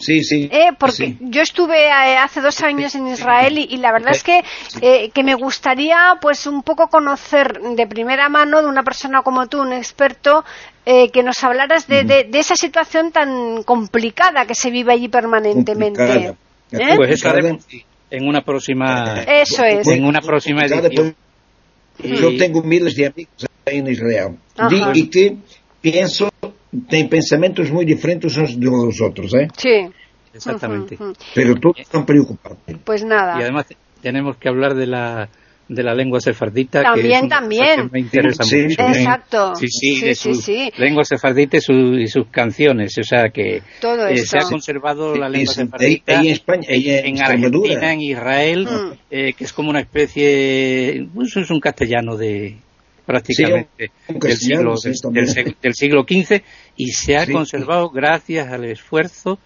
Sí, 0.00 0.24
sí. 0.24 0.48
Eh, 0.50 0.70
porque 0.78 0.96
sí. 0.96 1.18
yo 1.20 1.42
estuve 1.42 1.88
eh, 1.88 2.16
hace 2.16 2.40
dos 2.40 2.62
años 2.62 2.94
en 2.94 3.06
Israel 3.06 3.58
y, 3.58 3.64
y 3.70 3.76
la 3.76 3.92
verdad 3.92 4.12
es 4.12 4.22
que, 4.22 4.42
eh, 4.80 5.10
que 5.10 5.22
me 5.22 5.34
gustaría 5.34 6.18
pues 6.22 6.46
un 6.46 6.62
poco 6.62 6.88
conocer 6.88 7.60
de 7.60 7.86
primera 7.86 8.30
mano 8.30 8.62
de 8.62 8.68
una 8.68 8.82
persona 8.82 9.20
como 9.22 9.46
tú, 9.46 9.60
un 9.60 9.74
experto, 9.74 10.42
eh, 10.86 11.10
que 11.10 11.22
nos 11.22 11.44
hablaras 11.44 11.86
de, 11.86 12.04
de, 12.04 12.24
de, 12.24 12.38
esa 12.38 12.56
situación 12.56 13.12
tan 13.12 13.62
complicada 13.64 14.46
que 14.46 14.54
se 14.54 14.70
vive 14.70 14.94
allí 14.94 15.08
permanentemente. 15.08 16.34
¿Eh? 16.72 16.96
Pues 16.96 17.10
eso 17.10 17.28
haremos 17.28 17.66
en 18.10 18.26
una 18.26 18.42
próxima. 18.42 19.22
Eso 19.22 19.64
es. 19.64 19.86
En 19.86 20.06
una 20.06 20.22
próxima 20.22 20.62
edición. 20.62 21.14
Yo 22.02 22.36
tengo 22.38 22.62
miles 22.62 22.96
de 22.96 23.06
amigos 23.06 23.50
em 23.66 23.86
Israel. 23.88 24.38
E 24.94 25.06
que 25.06 25.36
pensam, 25.82 26.29
têm 26.88 27.08
pensamentos 27.08 27.70
muito 27.70 27.88
diferentes 27.88 28.36
uns 28.36 28.56
dos 28.58 29.00
outros, 29.00 29.34
¿eh? 29.34 29.48
Sí. 29.56 29.88
Exactamente. 30.32 30.94
Ujú, 30.94 31.04
ujú. 31.10 31.14
Pero 31.34 31.54
todos 31.56 31.80
están 31.80 32.06
preocupados. 32.06 32.58
Pues 32.84 33.04
nada. 33.04 33.38
Y 33.38 33.42
además 33.42 33.66
tenemos 34.00 34.36
que 34.36 34.48
hablar 34.48 34.74
de 34.74 34.86
la 34.86 35.28
de 35.68 35.84
la 35.84 35.94
lengua 35.94 36.18
sefardita 36.20 36.82
También, 36.82 37.22
que 37.22 37.28
también. 37.28 37.76
que 37.86 37.88
me 37.92 38.00
interesa 38.00 38.42
Sí, 38.42 38.56
mucho. 38.56 38.82
¿eh? 38.82 38.86
Exacto. 38.88 39.54
Sí, 39.54 39.66
sí, 39.68 39.94
Sí, 39.96 40.00
de 40.04 40.14
sí, 40.16 40.34
su 40.34 40.42
sí. 40.42 40.72
lengua 40.78 41.04
sefardita 41.04 41.58
y, 41.58 41.60
su- 41.60 41.94
y 41.96 42.08
sus 42.08 42.26
canciones, 42.26 42.96
o 42.98 43.04
sea 43.04 43.28
que 43.28 43.62
Todo 43.80 44.08
eh, 44.08 44.18
se 44.18 44.38
ha 44.38 44.42
conservado 44.42 45.14
la 45.14 45.28
lengua 45.28 45.54
sefardita 45.54 46.18
ahí 46.18 46.26
en 46.26 46.32
España, 46.32 46.66
ahí 46.68 46.90
en, 46.90 47.06
en. 47.16 47.22
Argentina, 47.22 47.92
en 47.92 48.00
Israel, 48.00 48.64
Mm. 48.68 48.92
eh, 49.12 49.32
que 49.34 49.44
es 49.44 49.52
como 49.52 49.70
una 49.70 49.78
especie, 49.80 51.06
pues 51.14 51.36
es 51.36 51.50
un 51.50 51.60
castellano 51.60 52.16
de 52.16 52.56
prácticamente 53.06 53.90
del, 54.08 54.18
castellano, 54.18 54.76
siglo, 54.76 54.94
sí, 54.94 55.08
del, 55.44 55.56
del 55.62 55.74
siglo 55.74 56.02
XV 56.02 56.42
y 56.82 56.92
se 56.92 57.16
ha 57.16 57.26
Sí. 57.26 57.32
conservado 57.32 57.90
gracias 57.90 58.48
al 58.52 58.64
esfuerzo 58.64 59.38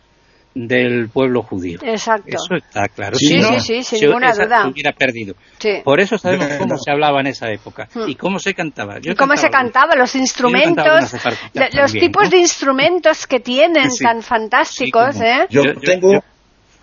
del 0.55 1.09
pueblo 1.09 1.43
judío. 1.43 1.81
Exacto. 1.83 2.29
Eso 2.29 2.55
está 2.55 2.87
claro. 2.89 3.17
Sí, 3.17 3.27
Si 3.27 3.35
sí, 3.35 3.41
no, 3.41 3.59
sí, 3.61 3.83
sin 3.83 3.99
se- 3.99 4.07
ninguna 4.07 4.31
esa 4.31 4.45
duda. 4.45 4.63
se 4.63 4.69
hubiera 4.69 4.93
perdido. 4.93 5.35
Sí. 5.59 5.71
Por 5.83 5.99
eso 6.01 6.17
sabemos 6.17 6.49
No, 6.49 6.59
cómo 6.59 6.75
no. 6.75 6.79
se 6.79 6.91
hablaba 6.93 7.21
en 7.23 7.27
esa 7.27 7.51
época 7.51 7.89
Mm. 7.93 8.09
y 8.09 8.15
cómo 8.15 8.39
se 8.39 8.55
cantaba. 8.55 9.01
Yo 9.01 9.11
¿Y 9.13 9.15
cómo 9.17 9.37
se 9.37 9.51
cantaba? 9.51 9.97
Los 9.97 10.15
instrumentos, 10.15 11.13
los 11.13 11.23
también, 11.53 11.91
tipos 12.07 12.23
¿no? 12.25 12.31
de 12.31 12.39
instrumentos 12.39 13.27
que 13.27 13.41
tienen 13.41 13.91
Sí. 13.91 14.05
tan 14.05 14.23
fantásticos, 14.23 15.17
Sí, 15.17 15.25
¿eh? 15.25 15.47
Yo, 15.51 15.63
tengo, 15.81 16.13
yo- 16.13 16.21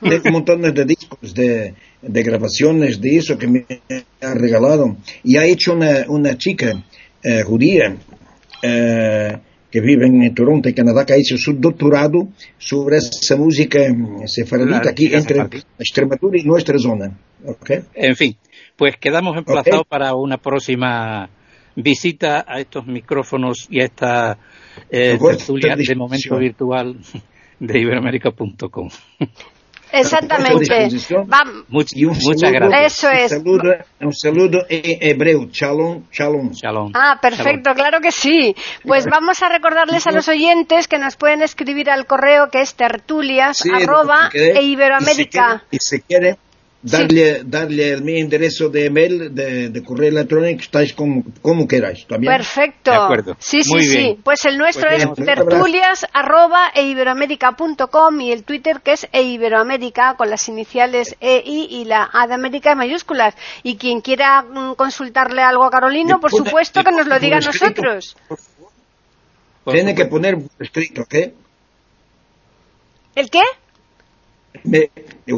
tengo 0.01 0.31
montones 0.37 0.73
de 0.73 0.83
discos, 0.83 1.33
de, 1.33 1.73
de 2.01 2.23
grabaciones 2.23 2.99
de 2.99 3.17
eso 3.17 3.37
que 3.37 3.47
me 3.47 3.65
ha 4.21 4.33
regalado. 4.33 4.97
Y 5.23 5.37
ha 5.37 5.45
hecho 5.45 5.71
una, 5.75 6.03
una 6.09 6.37
chica 6.37 6.73
eh, 7.23 7.43
judía 7.43 7.95
eh, 8.63 9.37
que 9.71 9.79
vive 9.81 10.05
en 10.05 10.33
Toronto, 10.35 10.67
en 10.67 10.75
Canadá, 10.75 11.05
que 11.05 11.15
hecho 11.15 11.37
su 11.37 11.53
doctorado 11.53 12.27
sobre 12.57 12.97
esa 12.97 13.37
música 13.37 13.79
sefaradita 14.25 14.81
Claro, 14.81 14.89
aquí 14.91 15.05
entre 15.05 15.35
sefardí. 15.35 15.61
Extremadura 15.79 16.37
y 16.37 16.43
nuestra 16.43 16.77
zona. 16.77 17.17
¿ok? 17.45 17.71
En 17.93 18.15
fin, 18.15 18.35
pues 18.75 18.97
quedamos 18.97 19.37
emplazados 19.37 19.81
Ok. 19.81 19.87
para 19.87 20.13
una 20.15 20.37
próxima 20.37 21.29
visita 21.75 22.43
a 22.47 22.59
estos 22.59 22.85
micrófonos 22.85 23.67
y 23.69 23.79
a 23.81 23.85
esta 23.85 24.37
eh, 24.89 25.17
tertulia 25.19 25.75
de 25.75 25.95
momento 25.95 26.37
virtual 26.37 26.97
de 27.59 27.79
iberoamérica.com. 27.79 28.89
Exactamente. 29.91 30.89
Much- 31.69 31.91
Y 31.93 32.05
un 32.05 32.17
muchas 32.21 32.39
saludo, 32.51 32.69
gracias. 32.69 32.93
Eso 32.97 33.09
es. 33.09 33.31
Un 33.31 33.37
saludo, 33.39 33.73
un 34.01 34.13
saludo 34.13 34.59
en 34.69 34.97
hebreo. 35.01 35.47
Shalom, 35.51 36.03
shalom. 36.11 36.51
Shalom. 36.51 36.91
Ah, 36.95 37.17
perfecto, 37.21 37.73
claro 37.73 37.99
que 38.01 38.11
sí. 38.11 38.55
Pues 38.85 39.05
vamos 39.05 39.41
a 39.43 39.49
recordarles 39.49 40.07
a 40.07 40.11
los 40.11 40.27
oyentes 40.27 40.87
que 40.87 40.97
nos 40.97 41.15
pueden 41.15 41.41
escribir 41.41 41.89
al 41.89 42.05
correo 42.05 42.49
que 42.49 42.61
es 42.61 42.73
tertulias 42.75 43.57
Sí, 43.57 43.69
arroba 43.71 44.29
e 44.33 44.61
iberoamérica. 44.61 45.63
Y 45.71 45.77
si 45.79 45.99
quiere, 46.01 46.37
darle, 46.83 47.41
darle 47.45 47.91
el 47.91 48.01
mi 48.03 48.19
enderezo 48.19 48.69
de 48.69 48.85
email, 48.85 49.33
de, 49.35 49.69
de 49.69 49.83
correo 49.83 50.09
electrónico, 50.09 50.61
estáis 50.61 50.93
como, 50.93 51.23
como 51.41 51.67
queráis. 51.67 52.05
¿también? 52.07 52.33
Perfecto. 52.33 52.91
De 52.91 52.97
acuerdo. 52.97 53.35
Sí, 53.39 53.63
sí, 53.63 53.69
Muy 53.71 53.83
sí. 53.83 53.97
bien. 53.97 54.21
Pues 54.23 54.43
el 54.45 54.57
nuestro 54.57 54.89
Pues 54.89 55.03
es 55.03 55.25
tertulias 55.25 56.05
arroba 56.13 56.69
e 56.73 56.83
iberoamérica.com 56.87 58.21
y 58.21 58.31
el 58.31 58.43
Twitter 58.43 58.81
que 58.81 58.93
es 58.93 59.07
e 59.11 59.21
iberoamérica 59.23 60.15
con 60.15 60.29
las 60.29 60.47
iniciales 60.49 61.15
EI 61.19 61.67
y 61.69 61.85
la 61.85 62.09
A 62.11 62.27
de 62.27 62.33
América 62.33 62.71
en 62.71 62.77
mayúsculas. 62.79 63.35
Y 63.63 63.77
quien 63.77 64.01
quiera 64.01 64.41
mm, 64.41 64.75
consultarle 64.75 65.41
algo 65.41 65.63
a 65.65 65.69
Carolino, 65.71 66.19
por 66.19 66.31
pone- 66.31 66.45
supuesto 66.45 66.83
que 66.83 66.91
nos 66.91 67.07
lo 67.07 67.19
diga 67.19 67.37
a 67.37 67.41
nosotros. 67.41 68.15
Tiene 69.71 69.93
que 69.93 70.05
poner 70.05 70.37
escrito, 70.59 71.01
¿ok? 71.03 71.15
¿El 73.13 73.29
qué? 73.29 73.41
Me- 74.63 74.91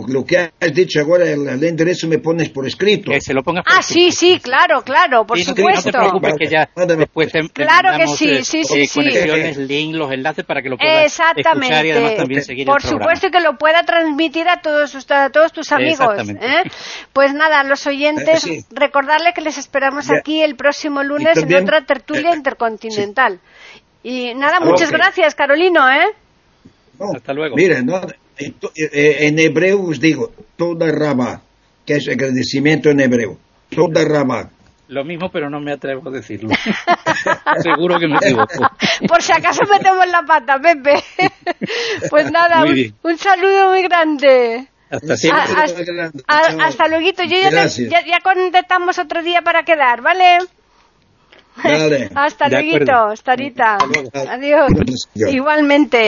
lo 0.07 0.25
que 0.25 0.37
has 0.39 0.73
dicho 0.73 0.99
ahora, 1.01 1.29
el, 1.29 1.47
el 1.47 1.63
enderezo 1.63 2.07
me 2.07 2.17
pones 2.17 2.49
por 2.49 2.65
escrito. 2.65 3.11
Que 3.11 3.21
se 3.21 3.31
lo 3.33 3.43
pongas 3.43 3.63
por 3.63 3.73
Ah, 3.73 3.81
sí, 3.83 4.11
sí, 4.11 4.39
claro, 4.41 4.81
claro, 4.81 5.25
por 5.25 5.37
Sí, 5.37 5.45
no 5.47 5.53
te- 5.53 5.61
No 5.61 5.67
supuesto. 5.67 5.91
te 5.91 5.97
preocupes 5.99 6.33
que 6.39 6.47
ya 6.47 6.69
Mándame. 6.75 6.99
después 7.01 7.31
te, 7.31 7.39
Claro 7.49 7.89
que 7.91 7.97
mandamos, 7.99 8.17
sí, 8.17 8.29
eh, 8.31 8.43
sí, 8.43 8.63
sí, 8.63 8.81
eh, 8.81 8.87
sí. 8.87 8.99
conexiones, 8.99 9.57
links, 9.57 9.97
los 9.97 10.11
enlaces 10.11 10.43
para 10.45 10.61
que 10.63 10.69
lo 10.69 10.77
puedas 10.77 11.05
escuchar 11.05 11.35
y 11.37 11.41
además 11.45 11.71
Exactamente. 11.83 12.15
también 12.17 12.43
seguir 12.43 12.65
Por 12.65 12.81
el 12.83 12.89
supuesto 12.89 13.29
que 13.29 13.39
lo 13.39 13.57
pueda 13.57 13.83
transmitir 13.83 14.49
a 14.49 14.61
todos, 14.61 14.95
a 15.11 15.29
todos 15.29 15.53
tus 15.53 15.71
amigos. 15.71 15.99
Exactamente. 16.19 16.45
¿eh? 16.45 16.63
Pues 17.13 17.33
nada, 17.35 17.63
los 17.63 17.85
oyentes, 17.85 18.43
Eh, 18.45 18.61
sí. 18.61 18.65
recordarle 18.71 19.33
que 19.33 19.41
les 19.41 19.57
esperamos 19.59 20.07
Ya. 20.07 20.15
aquí 20.17 20.41
el 20.41 20.55
próximo 20.55 21.03
lunes 21.03 21.35
también, 21.35 21.59
en 21.59 21.63
otra 21.65 21.85
tertulia 21.85 22.31
eh, 22.31 22.35
intercontinental. 22.37 23.39
Y 24.01 24.33
nada, 24.33 24.59
muchas 24.59 24.89
gracias, 24.91 25.35
Carolino, 25.35 25.87
¿eh? 25.89 26.07
No, 26.99 27.11
Hasta 27.15 27.31
luego. 27.33 27.55
Mira, 27.55 27.81
no, 27.81 27.97
eh, 27.97 28.01
eh, 28.07 28.15
en 28.37 29.39
hebreo 29.39 29.81
os 29.83 29.99
digo, 29.99 30.31
toda 30.55 30.91
rabá, 30.91 31.41
que 31.85 31.95
es 31.95 32.07
agradecimiento 32.07 32.89
en 32.89 32.99
hebreo. 33.01 33.37
Toda 33.69 34.03
rabá. 34.05 34.49
Lo 34.89 35.03
mismo, 35.03 35.31
pero 35.31 35.49
no 35.49 35.59
me 35.59 35.71
atrevo 35.71 36.07
a 36.09 36.11
decirlo. 36.11 36.49
Seguro 37.63 37.97
que 37.99 38.07
me 38.07 38.17
equivoco. 38.17 38.69
Por 39.07 39.21
si 39.23 39.31
acaso 39.31 39.61
metemos 39.71 40.07
la 40.07 40.21
pata, 40.23 40.59
Pepe. 40.59 41.01
pues 42.09 42.31
nada, 42.31 42.63
un, 43.03 43.17
saludo 43.17 43.71
muy 43.71 43.81
grande. 43.83 44.67
Hasta 44.91 45.17
siempre. 45.17 45.43
Hasta- 45.57 46.23
A- 46.27 46.67
hasta 46.67 46.87
luego. 46.87 47.09
Yo 47.09 47.13
ya, 47.25 47.49
ya, 47.89 48.05
ya 48.05 48.19
contactamos 48.21 48.99
otro 48.99 49.23
día 49.23 49.41
para 49.41 49.63
quedar, 49.63 50.01
¿vale? 50.01 50.37
Dale. 51.63 52.09
Hasta 52.15 52.49
luego, 52.49 53.11
hasta 53.11 53.31
ahorita. 53.31 53.77
Adiós. 54.27 54.69
Igualmente. 55.15 56.07